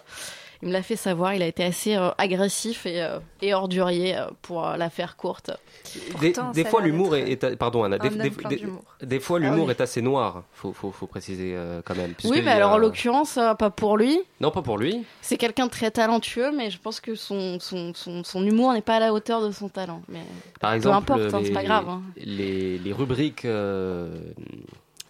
il 0.62 0.69
me 0.69 0.73
l'a 0.73 0.83
fait 0.83 0.97
savoir, 0.97 1.35
il 1.35 1.42
a 1.42 1.47
été 1.47 1.62
assez 1.64 1.97
euh, 1.97 2.11
agressif 2.19 2.87
et, 2.87 3.03
euh, 3.03 3.19
et 3.42 3.53
ordurier 3.55 4.16
euh, 4.16 4.27
pour 4.42 4.66
euh, 4.66 4.77
la 4.77 4.88
faire 4.90 5.16
courte. 5.16 5.51
Des, 6.21 6.33
Pourtant, 6.33 6.53
fois, 6.64 6.83
l'humour 6.83 7.14
est, 7.16 7.31
est- 7.45 7.57
Pardon, 7.57 7.85
Anna. 7.85 7.99
Des, 7.99 9.21
fois, 9.21 9.38
l'humour 9.38 9.66
oui. 9.66 9.71
est 9.71 9.81
assez 9.81 10.01
noir. 10.03 10.45
Faut, 10.55 10.73
faut, 10.73 10.90
faut 10.90 11.07
préciser 11.07 11.53
euh, 11.55 11.83
quand 11.85 11.95
même. 11.97 12.14
oui, 12.25 12.40
mais 12.45 12.51
a- 12.51 12.55
alors 12.57 12.73
en 12.73 12.79
l'occurrence, 12.79 13.37
euh, 13.37 13.55
pas 13.55 13.71
pour 13.71 13.97
lui. 13.97 14.21
Non, 14.40 14.51
pas 14.51 14.62
pour 14.62 14.79
lui. 14.79 15.05
C'est 15.21 15.37
quelqu'un 15.37 15.66
de 15.66 15.71
très 15.71 15.90
talentueux, 15.90 16.51
mais 16.53 16.71
je 16.71 16.79
pense 16.79 17.01
que 17.01 17.14
son, 17.14 17.59
son, 17.61 17.92
son, 17.95 18.25
son 18.25 18.45
humour 18.45 18.73
n'est 18.73 18.81
pas 18.83 18.97
à 18.97 19.01
la 19.01 19.12
hauteur 19.12 19.42
de 19.42 19.51
son 19.53 19.69
talent. 19.69 20.03
Mais 20.09 20.21
Par 20.61 20.73
exemple, 20.73 20.97
importe, 21.12 21.35
hein, 21.35 21.40
les, 21.40 21.47
c'est 21.47 21.53
pas 21.53 21.62
grave, 21.64 21.88
hein. 21.88 22.03
les, 22.16 22.79
les 22.79 22.92
rubriques, 22.92 23.45
euh, 23.45 24.16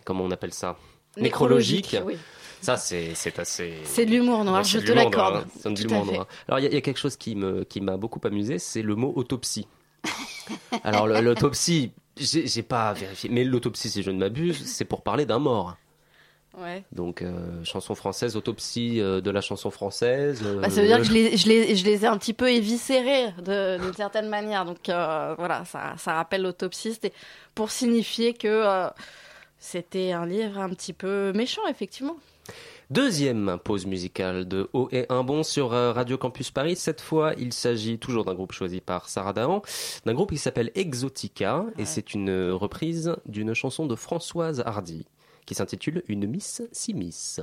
comment 0.04 0.24
on 0.24 0.30
appelle 0.30 0.52
ça? 0.52 0.76
Nécrologique, 1.16 1.92
Nécrologique. 1.94 2.02
oui. 2.06 2.16
Ça, 2.60 2.76
c'est 2.76 3.12
assez. 3.38 3.74
C'est 3.84 4.06
de 4.06 4.10
l'humour 4.10 4.44
noir, 4.44 4.58
Ouais, 4.58 4.64
je 4.64 4.78
te 4.78 4.92
l'accorde. 4.92 5.36
hein. 5.36 5.44
C'est 5.60 5.72
de 5.72 5.82
l'humour 5.82 6.04
noir. 6.06 6.26
Alors, 6.48 6.58
il 6.58 6.62
y, 6.64 6.66
a- 6.66 6.70
il 6.70 6.74
y 6.74 6.78
a 6.78 6.80
quelque 6.80 6.98
chose 6.98 7.16
qui 7.16 7.36
me 7.36 7.64
qui 7.64 7.80
m'a 7.80 7.96
beaucoup 7.96 8.20
amusé, 8.24 8.58
c'est 8.58 8.82
le 8.82 8.94
mot 8.96 9.12
autopsie. 9.16 9.68
Alors, 10.84 11.06
l'autopsie, 11.06 11.92
j'ai 12.16 12.62
pas 12.62 12.92
vérifié, 12.92 13.28
mais 13.30 13.44
l'autopsie, 13.44 13.90
si 13.90 14.02
je 14.02 14.10
ne 14.10 14.18
m'abuse, 14.18 14.64
c'est 14.66 14.84
pour 14.84 15.02
parler 15.02 15.26
d'un 15.26 15.38
mort. 15.38 15.76
Ouais. 16.58 16.84
Donc, 16.90 17.20
euh, 17.20 17.62
chanson 17.64 17.94
française, 17.94 18.34
autopsie 18.34 18.98
euh, 19.00 19.20
de 19.20 19.30
la 19.30 19.42
chanson 19.42 19.70
française. 19.70 20.40
euh, 20.42 20.60
Bah, 20.62 20.70
ça 20.70 20.80
veut 20.80 20.86
dire 20.86 20.96
que 20.98 21.04
je 21.04 21.12
les, 21.12 21.36
je, 21.36 21.48
les, 21.48 21.76
je 21.76 21.84
les 21.84 22.04
ai 22.04 22.06
un 22.06 22.16
petit 22.16 22.32
peu 22.32 22.50
éviscérés 22.50 23.26
d'une 23.44 23.92
certaine 23.94 24.28
manière. 24.30 24.64
Donc 24.64 24.78
voilà, 24.86 25.64
ça, 25.66 25.94
ça 25.98 26.14
rappelle 26.14 26.42
l'autopsie. 26.42 26.94
C'était 26.94 27.12
pour 27.54 27.70
signifier 27.70 28.32
que 28.32 28.88
c'était 29.58 30.12
un 30.12 30.24
livre 30.24 30.58
un 30.58 30.70
petit 30.70 30.94
peu 30.94 31.32
méchant, 31.34 31.66
effectivement. 31.68 32.16
Deuxième 32.90 33.58
pause 33.64 33.84
musicale 33.86 34.46
de 34.46 34.68
Haut 34.72 34.88
et 34.92 35.06
un 35.08 35.24
bon 35.24 35.42
sur 35.42 35.72
euh, 35.72 35.92
Radio 35.92 36.16
Campus 36.16 36.52
Paris. 36.52 36.76
Cette 36.76 37.00
fois, 37.00 37.32
il 37.36 37.52
s'agit 37.52 37.98
toujours 37.98 38.24
d'un 38.24 38.34
groupe 38.34 38.52
choisi 38.52 38.80
par 38.80 39.08
Sarah 39.08 39.32
Dahan, 39.32 39.62
d'un 40.04 40.14
groupe 40.14 40.30
qui 40.30 40.38
s'appelle 40.38 40.70
Exotica, 40.76 41.66
et 41.78 41.84
c'est 41.84 42.14
une 42.14 42.50
reprise 42.50 43.16
d'une 43.26 43.54
chanson 43.54 43.86
de 43.86 43.96
Françoise 43.96 44.62
Hardy 44.64 45.04
qui 45.46 45.54
s'intitule 45.54 46.02
Une 46.08 46.26
Miss 46.26 46.62
Si 46.72 46.92
Miss. 46.92 47.40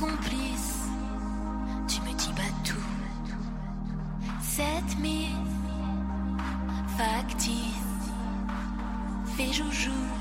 complice, 0.00 0.88
tu 1.86 2.00
me 2.00 2.12
dis 2.14 2.32
pas 2.32 2.50
tout. 2.64 2.88
Cette 4.40 4.98
mise 4.98 5.28
factice 6.96 8.10
fait 9.36 9.52
joujou. 9.52 10.19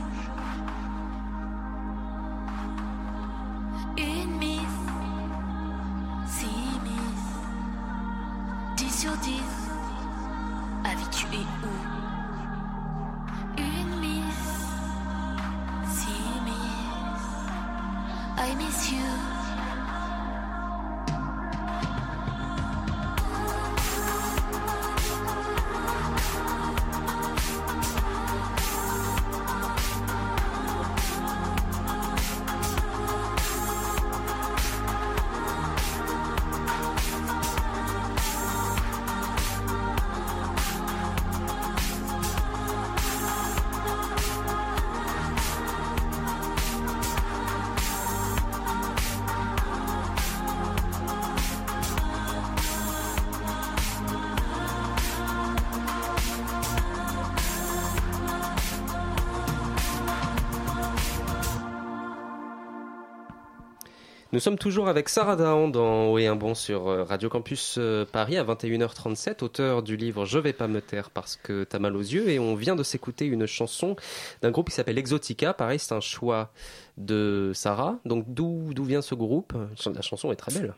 Nous 64.40 64.44
sommes 64.44 64.58
toujours 64.58 64.88
avec 64.88 65.10
Sarah 65.10 65.36
Dahan 65.36 65.68
dans 65.68 66.06
Haut 66.06 66.18
et 66.18 66.26
un 66.26 66.38
bon 66.38 66.56
sur 66.56 66.88
euh, 66.88 67.04
Radio 67.04 67.28
Campus 67.28 67.76
euh, 67.78 68.06
Paris 68.06 68.38
à 68.38 68.46
21h37, 68.46 69.44
auteur 69.44 69.84
du 69.84 69.98
livre 69.98 70.24
Je 70.24 70.40
vais 70.40 70.54
pas 70.54 70.70
me 70.70 70.80
taire 70.80 71.10
parce 71.10 71.36
que 71.36 71.66
t'as 71.66 71.78
mal 71.78 71.94
aux 71.98 72.00
yeux. 72.00 72.30
Et 72.30 72.40
on 72.40 72.56
vient 72.56 72.78
de 72.78 72.84
s'écouter 72.84 73.26
une 73.26 73.46
chanson 73.48 73.98
d'un 74.42 74.52
groupe 74.52 74.70
qui 74.70 74.76
s'appelle 74.76 74.98
Exotica. 74.98 75.54
Pareil, 75.54 75.78
c'est 75.78 75.94
un 75.94 76.00
choix 76.00 76.54
de 76.96 77.52
Sarah. 77.54 78.00
Donc 78.06 78.24
d'où 78.30 78.74
d'où 78.74 78.86
vient 78.86 79.02
ce 79.02 79.14
groupe? 79.14 79.52
La 79.94 80.02
chanson 80.02 80.32
est 80.32 80.38
très 80.38 80.54
belle. 80.54 80.74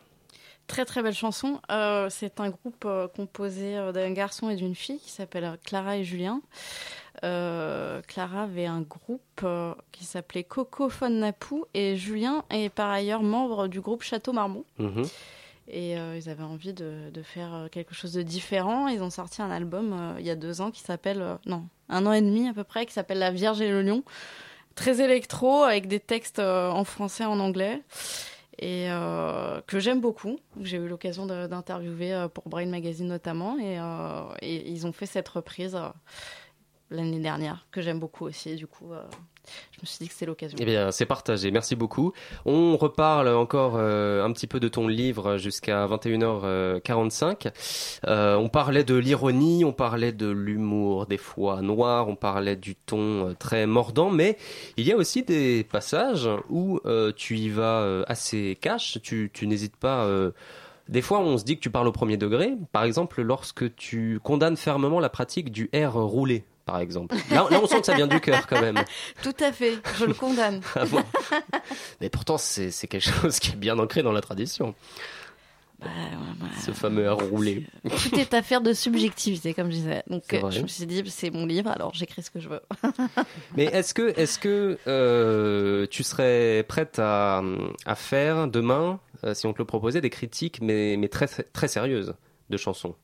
Très 0.66 0.84
très 0.84 1.02
belle 1.02 1.14
chanson. 1.14 1.60
Euh, 1.70 2.08
c'est 2.10 2.40
un 2.40 2.50
groupe 2.50 2.84
euh, 2.86 3.08
composé 3.08 3.76
euh, 3.76 3.92
d'un 3.92 4.12
garçon 4.12 4.48
et 4.48 4.56
d'une 4.56 4.74
fille 4.74 4.98
qui 5.00 5.10
s'appelle 5.10 5.58
Clara 5.64 5.96
et 5.96 6.04
Julien. 6.04 6.40
Euh, 7.24 8.00
Clara 8.06 8.44
avait 8.44 8.66
un 8.66 8.80
groupe 8.80 9.44
qui 9.92 10.04
s'appelait 10.04 10.44
Coco 10.44 10.88
Fon 10.88 11.10
Napou 11.10 11.66
et 11.74 11.96
Julien 11.96 12.44
est 12.50 12.68
par 12.68 12.90
ailleurs 12.90 13.22
membre 13.22 13.68
du 13.68 13.80
groupe 13.80 14.02
Château 14.02 14.32
Marmont. 14.32 14.64
Mhm. 14.78 15.04
Et 15.68 15.92
ils 15.92 16.28
avaient 16.28 16.42
envie 16.42 16.72
de, 16.74 17.10
de 17.10 17.22
faire 17.22 17.68
quelque 17.70 17.94
chose 17.94 18.12
de 18.12 18.22
différent. 18.22 18.88
Ils 18.88 19.02
ont 19.02 19.10
sorti 19.10 19.40
un 19.40 19.50
album 19.50 20.16
il 20.18 20.26
y 20.26 20.30
a 20.30 20.34
deux 20.34 20.60
ans 20.60 20.70
qui 20.70 20.80
s'appelle, 20.80 21.38
non, 21.46 21.64
un 21.88 22.04
an 22.04 22.12
et 22.12 22.20
demi 22.20 22.48
à 22.48 22.52
peu 22.52 22.64
près, 22.64 22.84
qui 22.84 22.92
s'appelle 22.92 23.18
La 23.18 23.30
Vierge 23.30 23.60
et 23.60 23.68
le 23.70 23.80
Lion. 23.82 24.02
Très 24.74 25.00
électro, 25.00 25.62
avec 25.62 25.86
des 25.86 26.00
textes 26.00 26.40
en 26.40 26.82
français, 26.84 27.24
en 27.24 27.38
anglais. 27.38 27.80
Et 28.58 28.90
euh, 28.90 29.60
que 29.66 29.80
j'aime 29.80 30.00
beaucoup. 30.00 30.38
J'ai 30.60 30.76
eu 30.76 30.88
l'occasion 30.88 31.26
d'interviewer 31.26 32.12
euh, 32.12 32.28
pour 32.28 32.48
Brain 32.48 32.66
Magazine 32.66 33.08
notamment. 33.08 33.58
Et, 33.58 33.78
euh, 33.78 34.34
et 34.40 34.70
ils 34.70 34.86
ont 34.86 34.92
fait 34.92 35.06
cette 35.06 35.28
reprise 35.28 35.78
l'année 36.90 37.20
dernière, 37.20 37.66
que 37.70 37.80
j'aime 37.80 37.98
beaucoup 37.98 38.24
aussi. 38.24 38.56
Du 38.56 38.66
coup, 38.66 38.92
je 39.72 39.80
me 39.80 39.86
suis 39.86 39.98
dit 40.04 40.08
que 40.08 40.14
c'est 40.14 40.26
l'occasion. 40.26 40.56
Eh 40.60 40.64
bien, 40.64 40.90
c'est 40.92 41.06
partagé. 41.06 41.50
Merci 41.50 41.74
beaucoup. 41.76 42.12
On 42.44 42.76
reparle 42.76 43.28
encore 43.28 43.74
euh, 43.76 44.24
un 44.24 44.32
petit 44.32 44.46
peu 44.46 44.60
de 44.60 44.68
ton 44.68 44.86
livre 44.88 45.36
jusqu'à 45.38 45.86
21h45. 45.86 47.50
Euh, 48.06 48.36
on 48.36 48.48
parlait 48.48 48.84
de 48.84 48.94
l'ironie, 48.94 49.64
on 49.64 49.72
parlait 49.72 50.12
de 50.12 50.28
l'humour 50.28 51.06
des 51.06 51.18
fois 51.18 51.62
noir, 51.62 52.08
on 52.08 52.16
parlait 52.16 52.56
du 52.56 52.76
ton 52.76 53.28
euh, 53.28 53.34
très 53.34 53.66
mordant, 53.66 54.10
mais 54.10 54.36
il 54.76 54.86
y 54.86 54.92
a 54.92 54.96
aussi 54.96 55.22
des 55.22 55.64
passages 55.64 56.28
où 56.48 56.80
euh, 56.86 57.12
tu 57.14 57.36
y 57.36 57.48
vas 57.48 57.80
euh, 57.80 58.04
assez 58.06 58.56
cash, 58.60 58.98
tu, 59.02 59.30
tu 59.32 59.46
n'hésites 59.46 59.76
pas... 59.76 60.04
euh, 60.04 60.30
des 60.88 61.00
fois, 61.00 61.20
on 61.20 61.38
se 61.38 61.44
dit 61.44 61.56
que 61.56 61.62
tu 61.62 61.70
parles 61.70 61.86
au 61.86 61.92
premier 61.92 62.16
degré. 62.16 62.54
Par 62.72 62.82
exemple, 62.82 63.22
lorsque 63.22 63.74
tu 63.76 64.18
condamnes 64.22 64.56
fermement 64.56 64.98
la 64.98 65.08
pratique 65.08 65.50
du 65.52 65.70
R 65.72 65.92
roulé, 65.94 66.44
par 66.64 66.78
exemple. 66.80 67.14
Là, 67.30 67.46
là 67.50 67.60
on 67.62 67.66
sent 67.66 67.80
que 67.80 67.86
ça 67.86 67.94
vient 67.94 68.06
du 68.06 68.20
cœur 68.20 68.46
quand 68.46 68.60
même. 68.60 68.82
Tout 69.22 69.34
à 69.40 69.52
fait, 69.52 69.74
je 69.98 70.04
le 70.04 70.14
condamne. 70.14 70.60
Ah 70.74 70.84
bon 70.86 71.02
Mais 72.00 72.08
pourtant, 72.08 72.38
c'est 72.38 72.70
c'est 72.70 72.86
quelque 72.88 73.10
chose 73.10 73.38
qui 73.38 73.52
est 73.52 73.56
bien 73.56 73.78
ancré 73.78 74.02
dans 74.02 74.12
la 74.12 74.20
tradition, 74.20 74.74
Bah, 75.80 75.86
ouais, 75.86 76.16
bah, 76.40 76.46
ce 76.64 76.70
fameux 76.70 77.08
à 77.08 77.12
rouler. 77.12 77.66
Tout 77.84 78.18
est 78.18 78.34
affaire 78.34 78.60
de 78.60 78.72
subjectivité, 78.72 79.52
comme 79.54 79.66
je 79.70 79.76
disais. 79.76 80.02
Donc, 80.08 80.32
euh, 80.32 80.50
je 80.50 80.60
me 80.62 80.66
suis 80.68 80.86
dit, 80.86 81.02
c'est 81.10 81.30
mon 81.30 81.44
livre, 81.46 81.70
alors 81.70 81.92
j'écris 81.94 82.22
ce 82.22 82.30
que 82.30 82.38
je 82.40 82.48
veux. 82.48 82.60
Mais 83.56 83.64
est-ce 83.64 83.92
que, 83.94 84.12
est-ce 84.18 84.38
que 84.38 84.78
euh, 84.86 85.86
tu 85.90 86.02
serais 86.04 86.64
prête 86.68 86.98
à, 87.00 87.42
à 87.84 87.94
faire 87.96 88.46
demain, 88.48 89.00
euh, 89.24 89.34
si 89.34 89.46
on 89.46 89.52
te 89.52 89.58
le 89.58 89.64
proposait, 89.64 90.00
des 90.00 90.10
critiques, 90.10 90.60
mais, 90.62 90.96
mais 90.96 91.08
très, 91.08 91.26
très 91.26 91.68
sérieuses 91.68 92.14
de 92.50 92.56
chansons? 92.56 92.94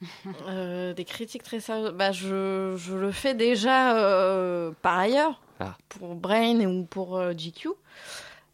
Euh, 0.48 0.92
des 0.92 1.04
critiques 1.04 1.42
très 1.42 1.60
sérieuses. 1.60 1.92
Bah, 1.92 2.12
je, 2.12 2.74
je 2.76 2.94
le 2.94 3.10
fais 3.12 3.34
déjà 3.34 3.96
euh, 3.96 4.70
par 4.82 4.98
ailleurs, 4.98 5.40
Ah. 5.58 5.76
pour 5.88 6.14
Brain 6.14 6.60
ou 6.66 6.84
pour 6.84 7.16
euh, 7.16 7.32
GQ. 7.32 7.68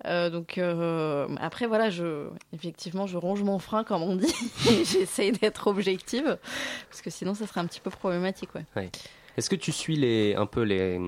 Donc 0.05 0.59
après 1.41 1.67
voilà, 1.67 1.89
je 1.91 2.29
effectivement 2.53 3.07
je 3.07 3.17
ronge 3.17 3.43
mon 3.45 3.59
frein 3.61 3.85
comme 3.85 4.03
on 4.03 4.17
dit 4.17 4.35
et 4.69 4.85
j'essaye 4.85 5.31
d'être 5.33 5.69
objective 5.69 6.39
parce 6.91 7.03
que 7.03 7.11
sinon 7.11 7.35
ça 7.35 7.47
serait 7.47 7.61
un 7.61 7.67
petit 7.67 7.79
peu 7.81 7.91
problématique 7.91 8.51
ouais. 8.57 8.65
Est-ce 9.37 9.49
que 9.49 9.57
tu 9.57 9.73
suis 9.73 9.97
les, 9.97 10.35
un 10.35 10.47
peu 10.47 10.63
les, 10.63 10.99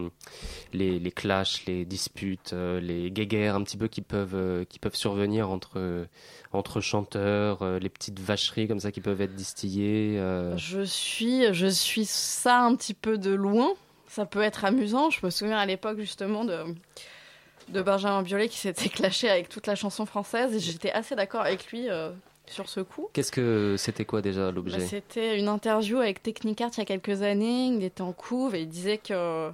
les, 0.73 0.99
les 0.99 1.11
clashs, 1.11 1.67
les 1.67 1.85
disputes, 1.85 2.53
euh, 2.53 2.81
les 2.81 3.11
guéguerres 3.11 3.55
un 3.55 3.63
petit 3.63 3.77
peu 3.77 3.89
qui 3.89 4.01
peuvent, 4.03 4.35
euh, 4.35 4.65
qui 4.65 4.79
peuvent 4.79 4.97
survenir 4.97 5.51
entre, 5.51 6.07
entre 6.55 6.81
chanteurs, 6.81 7.63
euh, 7.63 7.79
les 7.79 7.89
petites 7.89 8.21
vacheries 8.21 8.69
comme 8.69 8.81
ça 8.81 8.93
qui 8.93 9.01
peuvent 9.01 9.21
être 9.21 9.35
distillées 9.35 10.19
euh, 10.19 10.57
Je 10.57 10.83
suis, 10.83 11.53
je 11.53 11.67
suis 11.67 12.05
ça 12.05 12.61
un 12.61 12.75
petit 12.77 12.95
peu 12.95 13.19
de 13.19 13.33
loin. 13.35 13.73
Ça 14.09 14.27
peut 14.27 14.43
être 14.43 14.65
amusant. 14.65 15.11
Je 15.11 15.25
me 15.25 15.31
souviens 15.31 15.59
à 15.59 15.67
l'époque 15.67 15.99
justement 15.99 16.45
de, 16.45 16.65
de 17.69 17.83
Benjamin 17.83 18.23
Biolay 18.23 18.49
qui 18.49 18.59
s'était 18.59 18.89
clashé 18.91 19.29
avec 19.29 19.49
toute 19.49 19.67
la 19.67 19.75
chanson 19.75 20.07
française 20.07 20.55
et 20.55 20.61
j'étais 20.61 20.93
assez 20.93 21.17
d'accord 21.17 21.43
avec 21.43 21.71
lui 21.71 21.91
euh, 21.91 22.11
sur 22.47 22.69
ce 22.69 22.81
coup. 22.81 23.09
Qu'est-ce 23.13 23.33
que 23.33 23.77
c'était 23.79 24.05
quoi 24.05 24.21
déjà 24.23 24.47
Bah, 24.47 24.53
l'objet 24.53 24.81
C'était 24.87 25.39
une 25.39 25.49
interview 25.49 25.99
avec 25.99 26.23
Technicart 26.23 26.71
il 26.75 26.79
y 26.79 26.83
a 26.83 26.85
quelques 26.85 27.23
années. 27.23 27.67
Il 27.67 27.83
était 27.85 28.03
en 28.03 28.13
couve 28.13 28.55
et 28.55 28.63
il 28.63 28.69
disait 28.69 28.99
que 28.99 29.51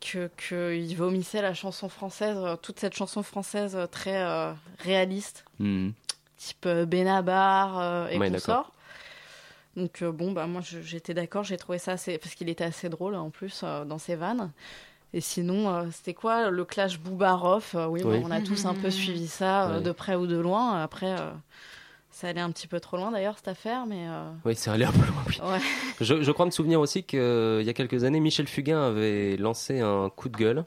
que 0.00 0.30
qu'il 0.36 0.96
vomissait 0.96 1.42
la 1.42 1.54
chanson 1.54 1.88
française, 1.88 2.36
euh, 2.38 2.54
toute 2.56 2.78
cette 2.78 2.94
chanson 2.94 3.24
française 3.24 3.74
euh, 3.74 3.86
très 3.86 4.22
euh, 4.22 4.52
réaliste 4.78 5.44
Hmm. 5.58 5.90
type 6.36 6.68
Benabar 6.68 7.78
euh, 7.80 8.06
et 8.08 8.16
Ouais, 8.18 8.30
consorts. 8.30 8.72
Donc 9.76 10.02
euh, 10.02 10.12
bon 10.12 10.30
bah 10.32 10.46
moi 10.46 10.60
j'étais 10.62 11.14
d'accord, 11.14 11.42
j'ai 11.44 11.56
trouvé 11.56 11.78
ça 11.78 11.92
assez 11.92 12.16
parce 12.18 12.34
qu'il 12.36 12.48
était 12.48 12.64
assez 12.64 12.88
drôle 12.88 13.14
en 13.16 13.30
plus 13.30 13.62
euh, 13.64 13.84
dans 13.84 13.98
ses 13.98 14.14
vannes. 14.14 14.52
Et 15.14 15.20
sinon 15.20 15.68
euh, 15.68 15.84
c'était 15.92 16.14
quoi 16.14 16.50
le 16.50 16.64
clash 16.64 17.00
Boubaroff 17.00 17.74
euh, 17.74 17.86
Oui, 17.86 18.02
Oui. 18.04 18.18
bon, 18.20 18.26
on 18.28 18.30
a 18.30 18.40
tous 18.40 18.66
un 18.66 18.74
peu 18.74 18.90
suivi 18.92 19.26
ça 19.26 19.68
euh, 19.68 19.80
de 19.80 19.90
près 19.90 20.14
ou 20.14 20.26
de 20.28 20.36
loin. 20.36 20.80
Après 20.82 21.10
euh, 21.18 21.30
ça 22.10 22.28
allait 22.28 22.40
un 22.40 22.50
petit 22.50 22.66
peu 22.66 22.80
trop 22.80 22.96
loin 22.96 23.10
d'ailleurs 23.12 23.36
cette 23.36 23.48
affaire, 23.48 23.86
mais 23.86 24.06
euh, 24.08 24.30
Oui, 24.44 24.54
c'est 24.56 24.70
allé 24.70 24.84
un 24.84 24.92
peu 24.92 24.98
loin. 24.98 25.22
oui. 25.28 25.38
ouais. 25.52 25.58
Je, 26.00 26.22
je 26.22 26.30
crois 26.32 26.46
me 26.46 26.50
souvenir 26.50 26.80
aussi 26.80 27.02
qu'il 27.04 27.18
y 27.62 27.68
a 27.68 27.72
quelques 27.74 28.04
années, 28.04 28.20
Michel 28.20 28.48
Fugain 28.48 28.80
avait 28.82 29.36
lancé 29.36 29.80
un 29.80 30.10
coup 30.10 30.28
de 30.28 30.36
gueule 30.36 30.64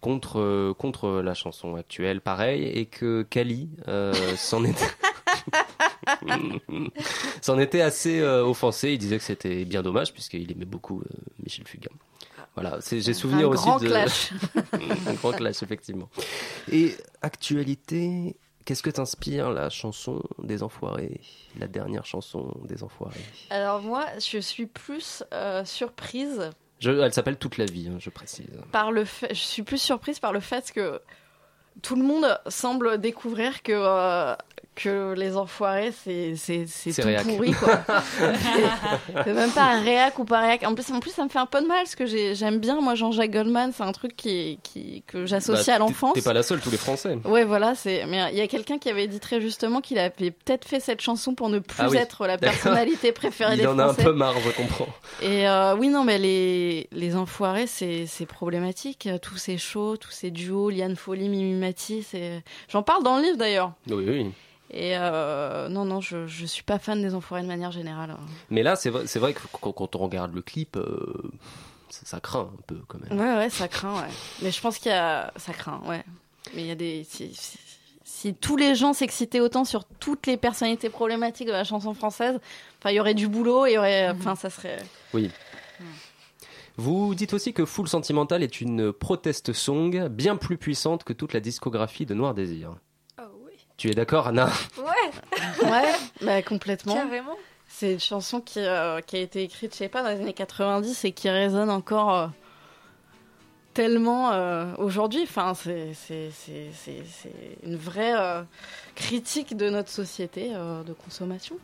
contre, 0.00 0.40
euh, 0.40 0.74
contre 0.74 1.08
la 1.22 1.34
chanson 1.34 1.74
actuelle, 1.76 2.20
pareil, 2.20 2.64
et 2.64 2.86
que 2.86 3.22
Kali 3.22 3.70
euh, 3.88 4.12
s'en 4.36 4.64
était... 4.64 4.84
s'en 7.40 7.58
était 7.58 7.80
assez 7.80 8.20
euh, 8.20 8.44
offensé. 8.44 8.92
Il 8.92 8.98
disait 8.98 9.18
que 9.18 9.24
c'était 9.24 9.64
bien 9.64 9.82
dommage 9.82 10.12
puisqu'il 10.12 10.50
aimait 10.50 10.64
beaucoup 10.64 11.00
euh, 11.00 11.04
Michel 11.42 11.66
Fugain. 11.66 11.90
Voilà, 12.56 12.78
j'ai 12.88 13.14
souvenir 13.14 13.48
un 13.48 13.50
aussi 13.50 13.64
grand 13.64 13.78
de 13.80 13.86
clash. 13.88 14.30
un 15.08 15.14
grand 15.14 15.32
clash 15.32 15.62
effectivement. 15.64 16.08
Et 16.70 16.94
actualité, 17.20 18.36
qu'est-ce 18.64 18.82
que 18.82 18.90
t'inspire 18.90 19.50
la 19.50 19.68
chanson 19.70 20.22
des 20.42 20.62
Enfoirés, 20.62 21.20
la 21.58 21.66
dernière 21.66 22.04
chanson 22.06 22.52
des 22.64 22.82
Enfoirés? 22.82 23.20
Alors 23.50 23.80
moi 23.82 24.06
je 24.18 24.38
suis 24.38 24.66
plus 24.66 25.22
euh, 25.32 25.64
surprise 25.64 26.50
Je- 26.80 26.90
elle 26.90 27.12
s'appelle 27.12 27.36
Toute 27.36 27.58
la 27.58 27.66
vie, 27.66 27.88
hein, 27.88 27.96
je 27.98 28.10
précise. 28.10 28.46
par 28.72 28.90
le 28.92 29.04
fait, 29.04 29.28
je 29.34 29.40
suis 29.40 29.62
plus 29.62 29.78
surprise 29.80 30.18
par 30.18 30.32
le 30.32 30.40
fait 30.40 30.72
que 30.72 31.00
tout 31.82 31.96
le 31.96 32.02
monde 32.04 32.38
semble 32.48 32.98
découvrir 33.00 33.62
que 33.62 33.72
euh, 33.74 34.34
que 34.74 35.14
les 35.14 35.36
enfoirés 35.36 35.92
c'est 35.92 36.34
tout 36.84 37.02
réac. 37.06 37.24
pourri 37.26 37.52
quoi. 37.52 37.80
c'est 39.24 39.32
même 39.32 39.50
pas 39.50 39.62
un 39.74 39.80
réac 39.80 40.18
ou 40.18 40.24
pas 40.24 40.40
réac. 40.40 40.62
En 40.64 40.74
plus 40.74 40.90
en 40.92 41.00
plus 41.00 41.10
ça 41.12 41.24
me 41.24 41.28
fait 41.28 41.38
un 41.38 41.46
peu 41.46 41.60
de 41.60 41.66
mal 41.66 41.78
parce 41.78 41.94
que 41.94 42.06
j'ai- 42.06 42.34
j'aime 42.34 42.58
bien 42.58 42.80
moi 42.80 42.94
Jean-Jacques 42.94 43.30
Goldman, 43.30 43.72
c'est 43.76 43.82
un 43.82 43.92
truc 43.92 44.16
qui 44.16 44.58
qui 44.62 45.02
que 45.06 45.26
j'associe 45.26 45.66
Bah, 45.66 45.74
à 45.74 45.78
l'enfance. 45.78 46.14
T'es 46.14 46.22
pas 46.22 46.32
la 46.32 46.42
seule, 46.42 46.60
tous 46.60 46.70
les 46.70 46.76
Français. 46.76 47.18
Ouais, 47.24 47.44
voilà, 47.44 47.74
c'est. 47.74 48.04
Mais 48.06 48.20
il 48.32 48.38
y 48.38 48.40
a 48.40 48.46
quelqu'un 48.48 48.78
qui 48.78 48.88
avait 48.90 49.06
dit 49.06 49.20
très 49.20 49.40
justement 49.40 49.80
qu'il 49.80 49.98
avait 49.98 50.10
peut-être 50.30 50.66
fait 50.66 50.80
cette 50.80 51.00
chanson 51.00 51.34
pour 51.34 51.48
ne 51.48 51.58
plus 51.58 51.76
Ah 51.80 51.88
oui. 51.88 51.96
être 51.96 52.26
la 52.26 52.38
personnalité 52.38 53.12
préférée 53.12 53.54
Il 53.54 53.60
des 53.60 53.66
en 53.66 53.78
a 53.78 53.84
un 53.84 53.86
Français. 53.88 54.04
peu 54.04 54.12
marre, 54.12 54.34
je 54.44 54.50
comprends. 54.50 54.88
Et 55.22 55.48
euh, 55.48 55.76
oui, 55.76 55.88
non, 55.88 56.04
mais 56.04 56.18
les, 56.18 56.88
les 56.92 57.16
enfoirés, 57.16 57.66
c'est 57.66 58.06
c'est 58.06 58.26
problématique. 58.26 59.08
Tous 59.22 59.36
ces 59.36 59.58
shows, 59.58 59.96
tous 59.96 60.10
ces 60.10 60.30
duos, 60.30 60.70
Liane 60.70 60.96
Folly, 60.96 61.28
Mimi 61.28 61.54
Mati, 61.58 62.02
c'est. 62.02 62.42
J'en 62.68 62.82
parle 62.82 63.02
dans 63.04 63.16
le 63.18 63.22
livre 63.22 63.36
d'ailleurs. 63.36 63.72
Oui, 63.88 64.04
oui. 64.08 64.30
Et 64.70 64.96
euh, 64.96 65.68
non, 65.68 65.84
non, 65.84 66.00
je, 66.00 66.26
je 66.26 66.46
suis 66.46 66.62
pas 66.62 66.78
fan 66.78 67.00
des 67.02 67.14
enfoirés 67.14 67.42
de 67.42 67.46
manière 67.48 67.70
générale. 67.70 68.16
Mais 68.50 68.62
là, 68.62 68.76
c'est 68.76 68.90
vrai, 68.90 69.06
c'est 69.06 69.18
vrai 69.18 69.32
que 69.34 69.40
quand, 69.60 69.72
quand 69.72 69.94
on 69.94 69.98
regarde 69.98 70.34
le 70.34 70.42
clip, 70.42 70.76
euh, 70.76 71.30
ça, 71.90 72.00
ça 72.04 72.20
craint 72.20 72.50
un 72.52 72.62
peu 72.66 72.78
quand 72.88 72.98
même. 73.00 73.18
Ouais, 73.18 73.36
ouais, 73.36 73.50
ça 73.50 73.68
craint, 73.68 73.94
ouais. 73.94 74.08
Mais 74.42 74.50
je 74.50 74.60
pense 74.60 74.78
qu'il 74.78 74.90
y 74.90 74.94
a. 74.94 75.32
Ça 75.36 75.52
craint, 75.52 75.80
ouais. 75.86 76.02
Mais 76.54 76.62
il 76.62 76.66
y 76.66 76.70
a 76.70 76.74
des. 76.74 77.04
Si, 77.08 77.32
si- 77.34 77.58
si 78.06 78.34
tous 78.34 78.56
les 78.56 78.74
gens 78.74 78.94
s'excitaient 78.94 79.40
autant 79.40 79.64
sur 79.66 79.84
toutes 79.84 80.26
les 80.26 80.36
personnalités 80.38 80.88
problématiques 80.88 81.46
de 81.46 81.52
la 81.52 81.64
chanson 81.64 81.92
française, 81.94 82.40
enfin, 82.80 82.90
il 82.90 82.94
y 82.96 83.00
aurait 83.00 83.12
du 83.14 83.28
boulot 83.28 83.66
et 83.66 83.72
il 83.72 83.74
y 83.74 83.78
aurait. 83.78 84.08
Enfin, 84.10 84.34
ça 84.34 84.48
serait. 84.50 84.78
Oui. 85.12 85.30
Vous 86.76 87.14
dites 87.14 87.32
aussi 87.34 87.52
que 87.52 87.64
Full 87.64 87.86
Sentimental 87.88 88.42
est 88.42 88.60
une 88.60 88.92
protest 88.92 89.52
song 89.52 90.08
bien 90.08 90.36
plus 90.36 90.56
puissante 90.58 91.04
que 91.04 91.12
toute 91.12 91.32
la 91.32 91.40
discographie 91.40 92.06
de 92.06 92.14
Noir 92.14 92.34
Désir. 92.34 92.74
Tu 93.84 93.90
es 93.90 93.94
d'accord, 93.94 94.28
Anna 94.28 94.48
Ouais, 94.78 95.62
Ouais, 95.70 95.92
bah, 96.22 96.40
complètement. 96.40 96.94
carrément. 96.94 97.36
C'est 97.68 97.92
une 97.92 98.00
chanson 98.00 98.40
qui, 98.40 98.60
euh, 98.60 99.02
qui 99.02 99.16
a 99.16 99.18
été 99.18 99.42
écrite, 99.42 99.72
je 99.74 99.76
sais 99.76 99.88
pas, 99.90 100.02
dans 100.02 100.08
les 100.08 100.22
années 100.22 100.32
90 100.32 101.04
et 101.04 101.12
qui 101.12 101.28
résonne 101.28 101.68
encore 101.68 102.14
euh, 102.14 102.26
tellement 103.74 104.32
euh, 104.32 104.72
aujourd'hui. 104.78 105.20
Enfin, 105.24 105.52
c'est 105.52 105.92
c'est- 105.92 106.30
c'est- 106.32 106.70
c'est- 106.72 107.02
c'est 107.06 107.58
une 107.62 107.76
vraie 107.76 108.14
euh, 108.16 108.42
critique 108.94 109.54
de 109.54 109.68
notre 109.68 109.90
société 109.90 110.52
euh, 110.54 110.82
de 110.82 110.94
consommation 110.94 111.56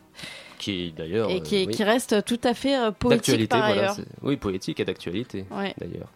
Qui 0.59 0.91
d'ailleurs. 0.91 1.27
et 1.31 1.41
qui, 1.41 1.63
euh, 1.63 1.65
oui, 1.65 1.73
qui 1.73 1.83
reste 1.83 2.23
tout 2.23 2.39
à 2.43 2.53
fait 2.53 2.77
euh, 2.77 2.91
poétique 2.91 3.17
d'actualité, 3.17 3.47
par 3.47 3.65
voilà. 3.65 3.81
ailleurs. 3.93 3.97
Oui, 4.21 4.37
poétique 4.37 4.79
et 4.79 4.85
d'actualité. 4.85 5.45
Ouais. 5.49 5.73
d'ailleurs. 5.79 6.09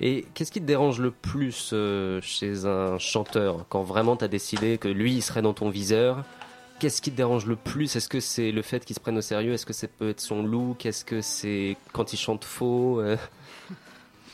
Et 0.00 0.24
qu'est-ce 0.34 0.50
qui 0.50 0.60
te 0.60 0.66
dérange 0.66 0.98
le 0.98 1.10
plus 1.10 1.70
euh, 1.72 2.20
chez 2.22 2.64
un 2.64 2.98
chanteur 2.98 3.66
quand 3.68 3.82
vraiment 3.82 4.16
tu 4.16 4.24
as 4.24 4.28
décidé 4.28 4.78
que 4.78 4.88
lui 4.88 5.12
il 5.14 5.22
serait 5.22 5.42
dans 5.42 5.52
ton 5.52 5.68
viseur? 5.68 6.24
Qu'est-ce 6.78 7.02
qui 7.02 7.10
te 7.10 7.16
dérange 7.18 7.44
le 7.44 7.56
plus? 7.56 7.94
Est-ce 7.94 8.08
que 8.08 8.20
c'est 8.20 8.52
le 8.52 8.62
fait 8.62 8.82
qu'il 8.86 8.96
se 8.96 9.00
prenne 9.00 9.18
au 9.18 9.20
sérieux? 9.20 9.52
Est-ce 9.52 9.66
que 9.66 9.74
ça 9.74 9.86
peut 9.86 10.08
être 10.10 10.20
son 10.22 10.42
look? 10.42 10.86
Est-ce 10.86 11.04
que 11.04 11.20
c'est 11.20 11.76
quand 11.92 12.14
il 12.14 12.16
chante 12.16 12.44
faux 12.44 13.00
Euh, 13.00 13.16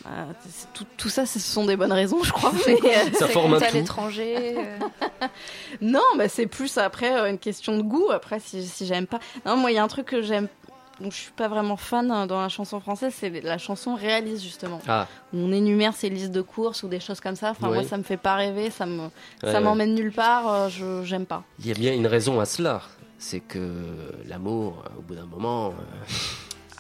Ah, 0.09 0.27
c'est- 0.49 0.69
tout, 0.73 0.85
tout 0.97 1.09
ça, 1.09 1.27
ce 1.27 1.41
sont 1.41 1.65
des 1.67 1.75
bonnes 1.77 1.91
raisons, 1.93 2.23
je 2.23 2.31
crois. 2.31 2.53
mais, 2.69 2.75
euh, 2.75 3.13
Ça 3.15 3.27
C'est 3.27 3.33
forme 3.33 3.55
un 3.55 3.59
à 3.59 3.71
l'étranger. 3.71 4.55
euh, 4.57 4.79
non, 5.81 5.99
bah, 6.17 6.29
c'est 6.29 6.47
plus 6.47 6.79
après 6.79 7.29
une 7.29 7.39
question 7.39 7.77
de 7.77 7.83
goût. 7.83 8.11
Après, 8.13 8.39
si, 8.39 8.65
si 8.65 8.87
j'aime 8.87 9.09
pas. 9.09 9.19
Non, 9.45 9.57
moi, 9.57 9.73
il 9.73 9.75
y 9.75 9.79
a 9.79 9.83
un 9.83 9.89
truc 9.89 10.07
que 10.07 10.23
j'aime. 10.23 10.47
Donc, 11.01 11.13
je 11.13 11.17
suis 11.19 11.33
pas 11.33 11.49
vraiment 11.49 11.77
fan 11.77 12.11
hein, 12.11 12.27
dans 12.27 12.41
la 12.41 12.49
chanson 12.49 12.81
française, 12.81 13.13
c'est 13.15 13.29
la 13.43 13.59
chanson 13.59 13.95
réaliste 13.97 14.43
justement. 14.43 14.81
Ah, 14.89 15.07
on 15.35 15.53
énumère 15.53 15.95
ses 15.95 16.09
listes 16.09 16.33
de 16.33 16.41
courses 16.41 16.83
ou 16.85 16.89
des 16.89 17.01
choses 17.01 17.21
comme 17.21 17.37
ça. 17.37 17.51
Enfin, 17.51 17.69
Oui. 17.69 17.75
moi, 17.75 17.85
ça 17.85 17.99
me 17.99 18.03
fait 18.03 18.17
pas 18.17 18.35
rêver, 18.37 18.71
ça 18.71 18.87
me, 18.87 19.03
ouais, 19.03 19.11
ça 19.43 19.53
ouais. 19.55 19.61
m'emmène 19.61 19.95
nulle 19.95 20.13
part. 20.13 20.51
euh, 20.51 20.69
je 20.71 21.03
j'aime 21.05 21.27
pas. 21.27 21.43
Il 21.59 21.67
y 21.67 21.71
a 21.71 21.75
bien 21.75 21.93
une 21.93 22.07
raison 22.07 22.41
à 22.41 22.47
cela. 22.47 22.81
C'est 23.19 23.41
que 23.41 23.85
l'amour, 24.27 24.83
au 24.99 25.03
bout 25.03 25.15
d'un 25.15 25.27
moment, 25.27 25.69
euh, 25.69 25.73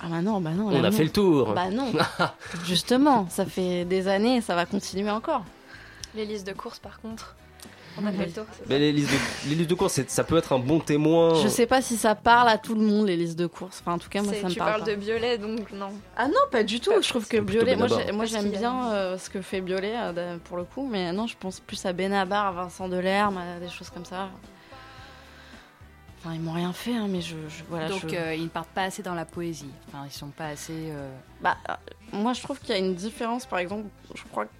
Ah 0.03 0.07
bah 0.11 0.21
non, 0.23 0.41
bah 0.41 0.51
non. 0.51 0.69
on 0.69 0.85
a 0.85 0.91
fait 0.91 1.05
le 1.05 1.11
tour. 1.11 1.53
Bah 1.55 1.71
non. 1.71 1.93
Justement, 2.65 3.27
ça 3.31 3.45
fait 3.47 3.85
des 3.85 4.09
années, 4.09 4.37
et 4.37 4.41
ça 4.41 4.55
va 4.55 4.67
continuer 4.67 5.11
encore. 5.11 5.45
Les 6.15 6.25
listes 6.25 6.47
de 6.47 6.53
courses, 6.53 6.79
par 6.79 7.01
contre, 7.01 7.37
on 8.01 8.07
a 8.07 8.13
fait 8.13 8.27
le 8.27 8.33
tour. 8.33 8.45
c'est 8.57 8.69
Mais 8.69 8.79
les 8.79 8.93
listes 8.93 9.11
de, 9.13 9.49
les 9.51 9.55
listes 9.57 9.71
de 9.71 9.75
courses, 9.75 10.01
ça 10.07 10.25
peut 10.25 10.37
être 10.37 10.53
un 10.53 10.59
bon 10.59 10.81
témoin. 10.81 11.35
Je 11.43 11.49
sais 11.49 11.67
pas 11.67 11.81
si 11.83 11.97
ça 11.97 12.15
parle 12.15 12.49
à 12.49 12.59
tout 12.59 12.75
le 12.75 12.81
monde 12.83 13.07
les 13.07 13.17
listes 13.17 13.39
de 13.39 13.47
courses. 13.47 13.81
Enfin, 13.83 13.95
en 13.95 13.99
tout 13.99 14.09
cas, 14.09 14.23
moi, 14.23 14.33
ça 14.35 14.47
me 14.49 14.53
tu 14.53 14.59
parle 14.59 14.71
parles 14.73 14.85
pas. 14.85 14.91
de 14.91 14.95
Biolay, 14.97 15.39
donc 15.39 15.73
non. 15.73 15.91
Ah 16.17 16.29
non, 16.29 16.35
pas 16.51 16.63
du 16.63 16.81
tout. 16.81 16.93
Je 17.01 17.09
trouve 17.09 17.27
que 17.27 17.39
Biolay, 17.39 17.77
moi, 17.77 17.89
j'aime 18.27 18.51
bien 18.51 18.93
euh, 18.93 19.19
ce 19.19 19.31
que 19.31 19.41
fait 19.41 19.61
Biolay 19.61 19.95
euh, 19.97 20.37
de- 20.37 20.39
pour 20.41 20.57
le 20.57 20.65
coup, 20.65 20.89
mais 20.91 21.13
non, 21.13 21.27
je 21.27 21.37
pense 21.39 21.61
plus 21.61 21.85
à 21.87 21.93
Benabar, 21.93 22.47
à 22.47 22.53
Vincent 22.53 22.89
Delerme, 22.89 23.39
à 23.39 23.59
des 23.61 23.69
choses 23.69 23.91
comme 23.91 24.05
ça. 24.05 24.29
Enfin, 26.19 26.35
ils 26.35 26.41
m'ont 26.41 26.53
rien 26.53 26.73
fait, 26.73 26.95
hein, 26.97 27.07
mais 27.09 27.21
je, 27.21 27.37
je- 27.49 27.63
voilà. 27.69 27.89
Donc 27.89 28.09
je- 28.09 28.17
euh, 28.17 28.35
ils 28.35 28.45
ne 28.45 28.49
partent 28.49 28.71
pas 28.71 28.83
assez 28.85 29.03
dans 29.03 29.15
la 29.15 29.25
poésie. 29.25 29.71
Enfin, 29.89 30.05
ils 30.07 30.13
sont 30.13 30.29
pas 30.29 30.47
assez. 30.47 30.73
euh, 30.91 31.09
Bah, 31.41 31.57
euh, 31.69 31.75
moi, 32.13 32.33
je 32.33 32.43
trouve 32.43 32.59
qu'il 32.59 32.71
y 32.71 32.73
a 32.73 32.79
une 32.79 32.95
différence. 32.95 33.47
Par 33.47 33.59
exemple, 33.61 33.85
je 34.15 34.23
crois 34.31 34.47
que 34.47 34.51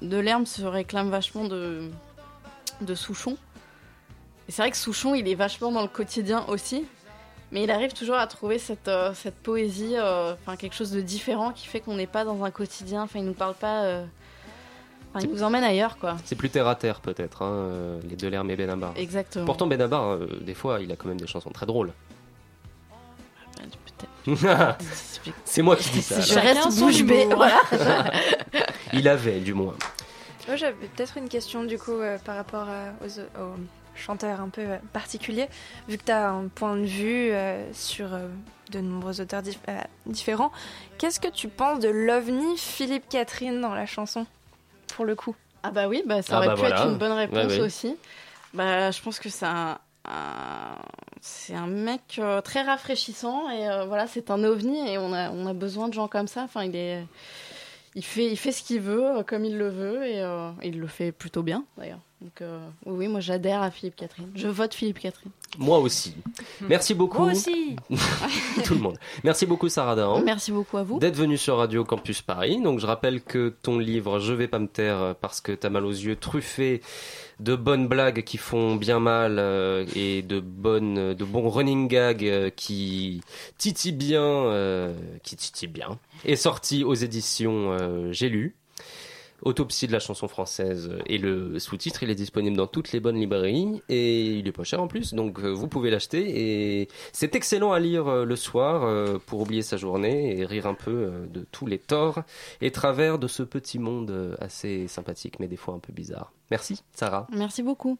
Delerme 0.00 0.46
se 0.46 0.62
réclame 0.62 1.10
vachement 1.10 1.44
de, 1.44 1.90
de 2.84 2.94
Souchon. 2.94 3.36
Et 4.48 4.52
c'est 4.52 4.62
vrai 4.62 4.70
que 4.70 4.76
Souchon, 4.76 5.14
il 5.14 5.28
est 5.28 5.34
vachement 5.34 5.70
dans 5.72 5.82
le 5.82 5.88
quotidien 5.88 6.44
aussi. 6.48 6.84
Mais 7.52 7.64
il 7.64 7.70
arrive 7.70 7.92
toujours 7.92 8.14
à 8.16 8.26
trouver 8.28 8.58
cette, 8.58 8.86
euh, 8.88 9.12
cette 9.14 9.34
poésie, 9.34 9.94
euh, 9.96 10.34
enfin 10.34 10.56
quelque 10.56 10.74
chose 10.76 10.92
de 10.92 11.00
différent 11.00 11.50
qui 11.50 11.66
fait 11.66 11.80
qu'on 11.80 11.94
n'est 11.96 12.06
pas 12.06 12.24
dans 12.24 12.44
un 12.44 12.50
quotidien. 12.52 13.02
Enfin, 13.02 13.18
il 13.18 13.24
nous 13.24 13.32
parle 13.32 13.54
pas. 13.54 13.82
euh, 13.84 14.04
il 15.20 15.28
nous 15.28 15.42
emmène 15.42 15.64
ailleurs, 15.64 15.96
quoi. 15.98 16.16
C'est 16.24 16.36
plus 16.36 16.50
terre 16.50 16.68
à 16.68 16.76
terre 16.76 17.00
peut-être, 17.00 17.42
hein, 17.42 17.98
les 18.08 18.14
Delerme 18.14 18.48
et 18.50 18.56
Benabar. 18.56 18.92
Exactement. 18.94 19.44
Pourtant 19.44 19.66
Benabar, 19.66 20.04
euh, 20.12 20.28
des 20.42 20.54
fois, 20.54 20.80
il 20.80 20.92
a 20.92 20.96
quand 20.96 21.08
même 21.08 21.20
des 21.20 21.26
chansons 21.26 21.50
très 21.50 21.66
drôles. 21.66 21.92
Peut-être. 23.56 24.78
C'est 25.44 25.62
moi 25.62 25.74
qui 25.76 25.90
dis 25.94 26.02
ça. 26.02 26.20
Je 26.20 26.34
reste 26.38 26.70
son 26.70 26.84
bouche 26.86 27.02
bée. 27.02 27.26
Voilà. 27.34 27.60
Il 28.92 29.08
avait, 29.08 29.40
du 29.40 29.52
moins. 29.54 29.74
Moi, 30.46 30.56
j'avais 30.56 30.74
peut-être 30.88 31.16
une 31.16 31.28
question 31.28 31.64
du 31.64 31.78
coup 31.78 31.92
euh, 31.92 32.18
par 32.18 32.36
rapport 32.36 32.66
à- 32.68 32.92
aux, 33.04 33.20
aux 33.40 33.54
chanteurs 33.94 34.40
un 34.40 34.48
peu 34.48 34.62
euh, 34.62 34.76
particuliers. 34.92 35.48
Vu 35.88 35.98
que 35.98 36.04
tu 36.04 36.12
as 36.12 36.30
un 36.30 36.48
point 36.48 36.76
de 36.76 36.86
vue 36.86 37.30
euh, 37.30 37.72
sur 37.72 38.12
euh, 38.14 38.26
de 38.70 38.80
nombreux 38.80 39.20
auteurs 39.20 39.42
dif- 39.42 39.58
euh, 39.68 39.78
différents, 40.06 40.50
qu'est-ce 40.98 41.20
que 41.20 41.28
tu 41.28 41.48
penses 41.48 41.80
de 41.80 41.88
l'ovni 41.88 42.56
Philippe 42.56 43.08
Catherine 43.08 43.60
dans 43.60 43.74
la 43.74 43.86
chanson 43.86 44.26
Pour 44.96 45.04
le 45.04 45.14
coup? 45.14 45.36
Ah 45.62 45.70
bah 45.70 45.88
oui, 45.88 46.02
bah 46.06 46.22
ça 46.22 46.34
Ah 46.34 46.38
aurait 46.38 46.46
bah 46.48 46.54
pu 46.54 46.60
voilà. 46.60 46.76
être 46.80 46.86
une 46.90 46.96
bonne 46.98 47.12
réponse 47.12 47.36
Ouais, 47.46 47.58
ouais. 47.58 47.60
aussi. 47.60 47.96
Bah 48.54 48.90
je 48.90 49.00
pense 49.02 49.18
que 49.20 49.28
c'est 49.28 49.46
un, 49.46 49.78
un- 50.06 50.76
c'est 51.20 51.54
un 51.54 51.66
mec 51.66 52.16
euh, 52.18 52.40
très 52.40 52.62
rafraîchissant 52.62 53.48
et 53.50 53.68
euh, 53.68 53.84
voilà 53.84 54.06
c'est 54.06 54.30
un 54.30 54.42
ovni 54.42 54.88
et 54.90 54.96
on 54.98 55.12
a 55.12 55.30
on 55.30 55.46
a 55.46 55.52
besoin 55.52 55.88
de 55.88 55.94
gens 55.94 56.08
comme 56.08 56.26
ça. 56.28 56.42
Enfin 56.44 56.64
il 56.64 56.74
est 56.74 57.04
il 57.94 58.04
fait 58.04 58.30
il 58.30 58.36
fait 58.36 58.52
ce 58.52 58.62
qu'il 58.62 58.80
veut 58.80 59.04
euh, 59.04 59.22
comme 59.22 59.44
il 59.44 59.58
le 59.58 59.68
veut 59.68 60.04
et 60.04 60.20
euh, 60.20 60.50
il 60.62 60.78
le 60.78 60.86
fait 60.86 61.12
plutôt 61.12 61.42
bien 61.42 61.64
d'ailleurs. 61.76 62.00
Donc 62.20 62.42
euh, 62.42 62.60
oui 62.86 62.92
oui 62.98 63.08
moi 63.08 63.20
j'adhère 63.20 63.62
à 63.62 63.70
Philippe 63.70 63.96
Catherine. 63.96 64.30
Je 64.34 64.46
vote 64.46 64.74
Philippe 64.74 64.98
Catherine. 64.98 65.30
Moi 65.58 65.78
aussi. 65.78 66.14
Merci 66.60 66.94
beaucoup. 66.94 67.22
Moi 67.22 67.32
aussi. 67.32 67.76
Tout 68.64 68.74
le 68.74 68.80
monde. 68.80 68.98
Merci 69.24 69.46
beaucoup 69.46 69.68
Sarah 69.68 69.96
Dahan. 69.96 70.22
Merci 70.22 70.52
beaucoup 70.52 70.76
à 70.76 70.82
vous. 70.82 70.98
D'être 70.98 71.16
venu 71.16 71.36
sur 71.36 71.56
Radio 71.56 71.84
Campus 71.84 72.22
Paris. 72.22 72.60
Donc 72.60 72.78
je 72.78 72.86
rappelle 72.86 73.22
que 73.22 73.54
ton 73.62 73.78
livre 73.78 74.18
Je 74.18 74.32
vais 74.34 74.48
pas 74.48 74.58
me 74.58 74.68
taire 74.68 75.14
parce 75.20 75.40
que 75.40 75.52
t'as 75.52 75.70
mal 75.70 75.84
aux 75.84 75.90
yeux, 75.90 76.14
truffé 76.14 76.82
de 77.40 77.56
bonnes 77.56 77.88
blagues 77.88 78.22
qui 78.22 78.36
font 78.36 78.76
bien 78.76 79.00
mal 79.00 79.38
euh, 79.38 79.84
et 79.96 80.22
de 80.22 80.40
bonnes, 80.40 81.14
de 81.14 81.24
bons 81.24 81.48
running 81.48 81.88
gags 81.88 82.24
euh, 82.24 82.50
qui 82.50 83.22
titillent 83.58 83.92
bien, 83.92 84.22
euh, 84.22 84.94
qui 85.22 85.36
titillent 85.36 85.68
bien, 85.68 85.98
est 86.24 86.36
sorti 86.36 86.84
aux 86.84 86.94
éditions 86.94 87.72
euh, 87.72 88.12
J'ai 88.12 88.28
lu. 88.28 88.56
Autopsie 89.42 89.86
de 89.86 89.92
la 89.92 90.00
chanson 90.00 90.28
française 90.28 90.90
et 91.06 91.18
le 91.18 91.58
sous-titre, 91.58 92.02
il 92.02 92.10
est 92.10 92.14
disponible 92.14 92.56
dans 92.56 92.66
toutes 92.66 92.92
les 92.92 93.00
bonnes 93.00 93.18
librairies 93.18 93.82
et 93.88 94.26
il 94.26 94.46
est 94.46 94.52
pas 94.52 94.64
cher 94.64 94.82
en 94.82 94.86
plus, 94.86 95.14
donc 95.14 95.40
euh, 95.40 95.48
vous 95.48 95.68
pouvez 95.68 95.90
l'acheter 95.90 96.80
et 96.80 96.88
c'est 97.12 97.34
excellent 97.34 97.72
à 97.72 97.78
lire 97.80 98.08
euh, 98.08 98.24
le 98.24 98.36
soir 98.36 98.84
euh, 98.84 99.18
pour 99.24 99.40
oublier 99.40 99.62
sa 99.62 99.76
journée 99.76 100.38
et 100.38 100.44
rire 100.44 100.66
un 100.66 100.74
peu 100.74 100.90
euh, 100.90 101.26
de 101.26 101.46
tous 101.50 101.66
les 101.66 101.78
torts 101.78 102.22
et 102.60 102.70
travers 102.70 103.18
de 103.18 103.28
ce 103.28 103.42
petit 103.42 103.78
monde 103.78 104.10
euh, 104.10 104.36
assez 104.40 104.88
sympathique 104.88 105.40
mais 105.40 105.48
des 105.48 105.56
fois 105.56 105.74
un 105.74 105.78
peu 105.78 105.92
bizarre. 105.92 106.32
Merci 106.50 106.82
Sarah. 106.92 107.26
Merci 107.32 107.62
beaucoup. 107.62 107.98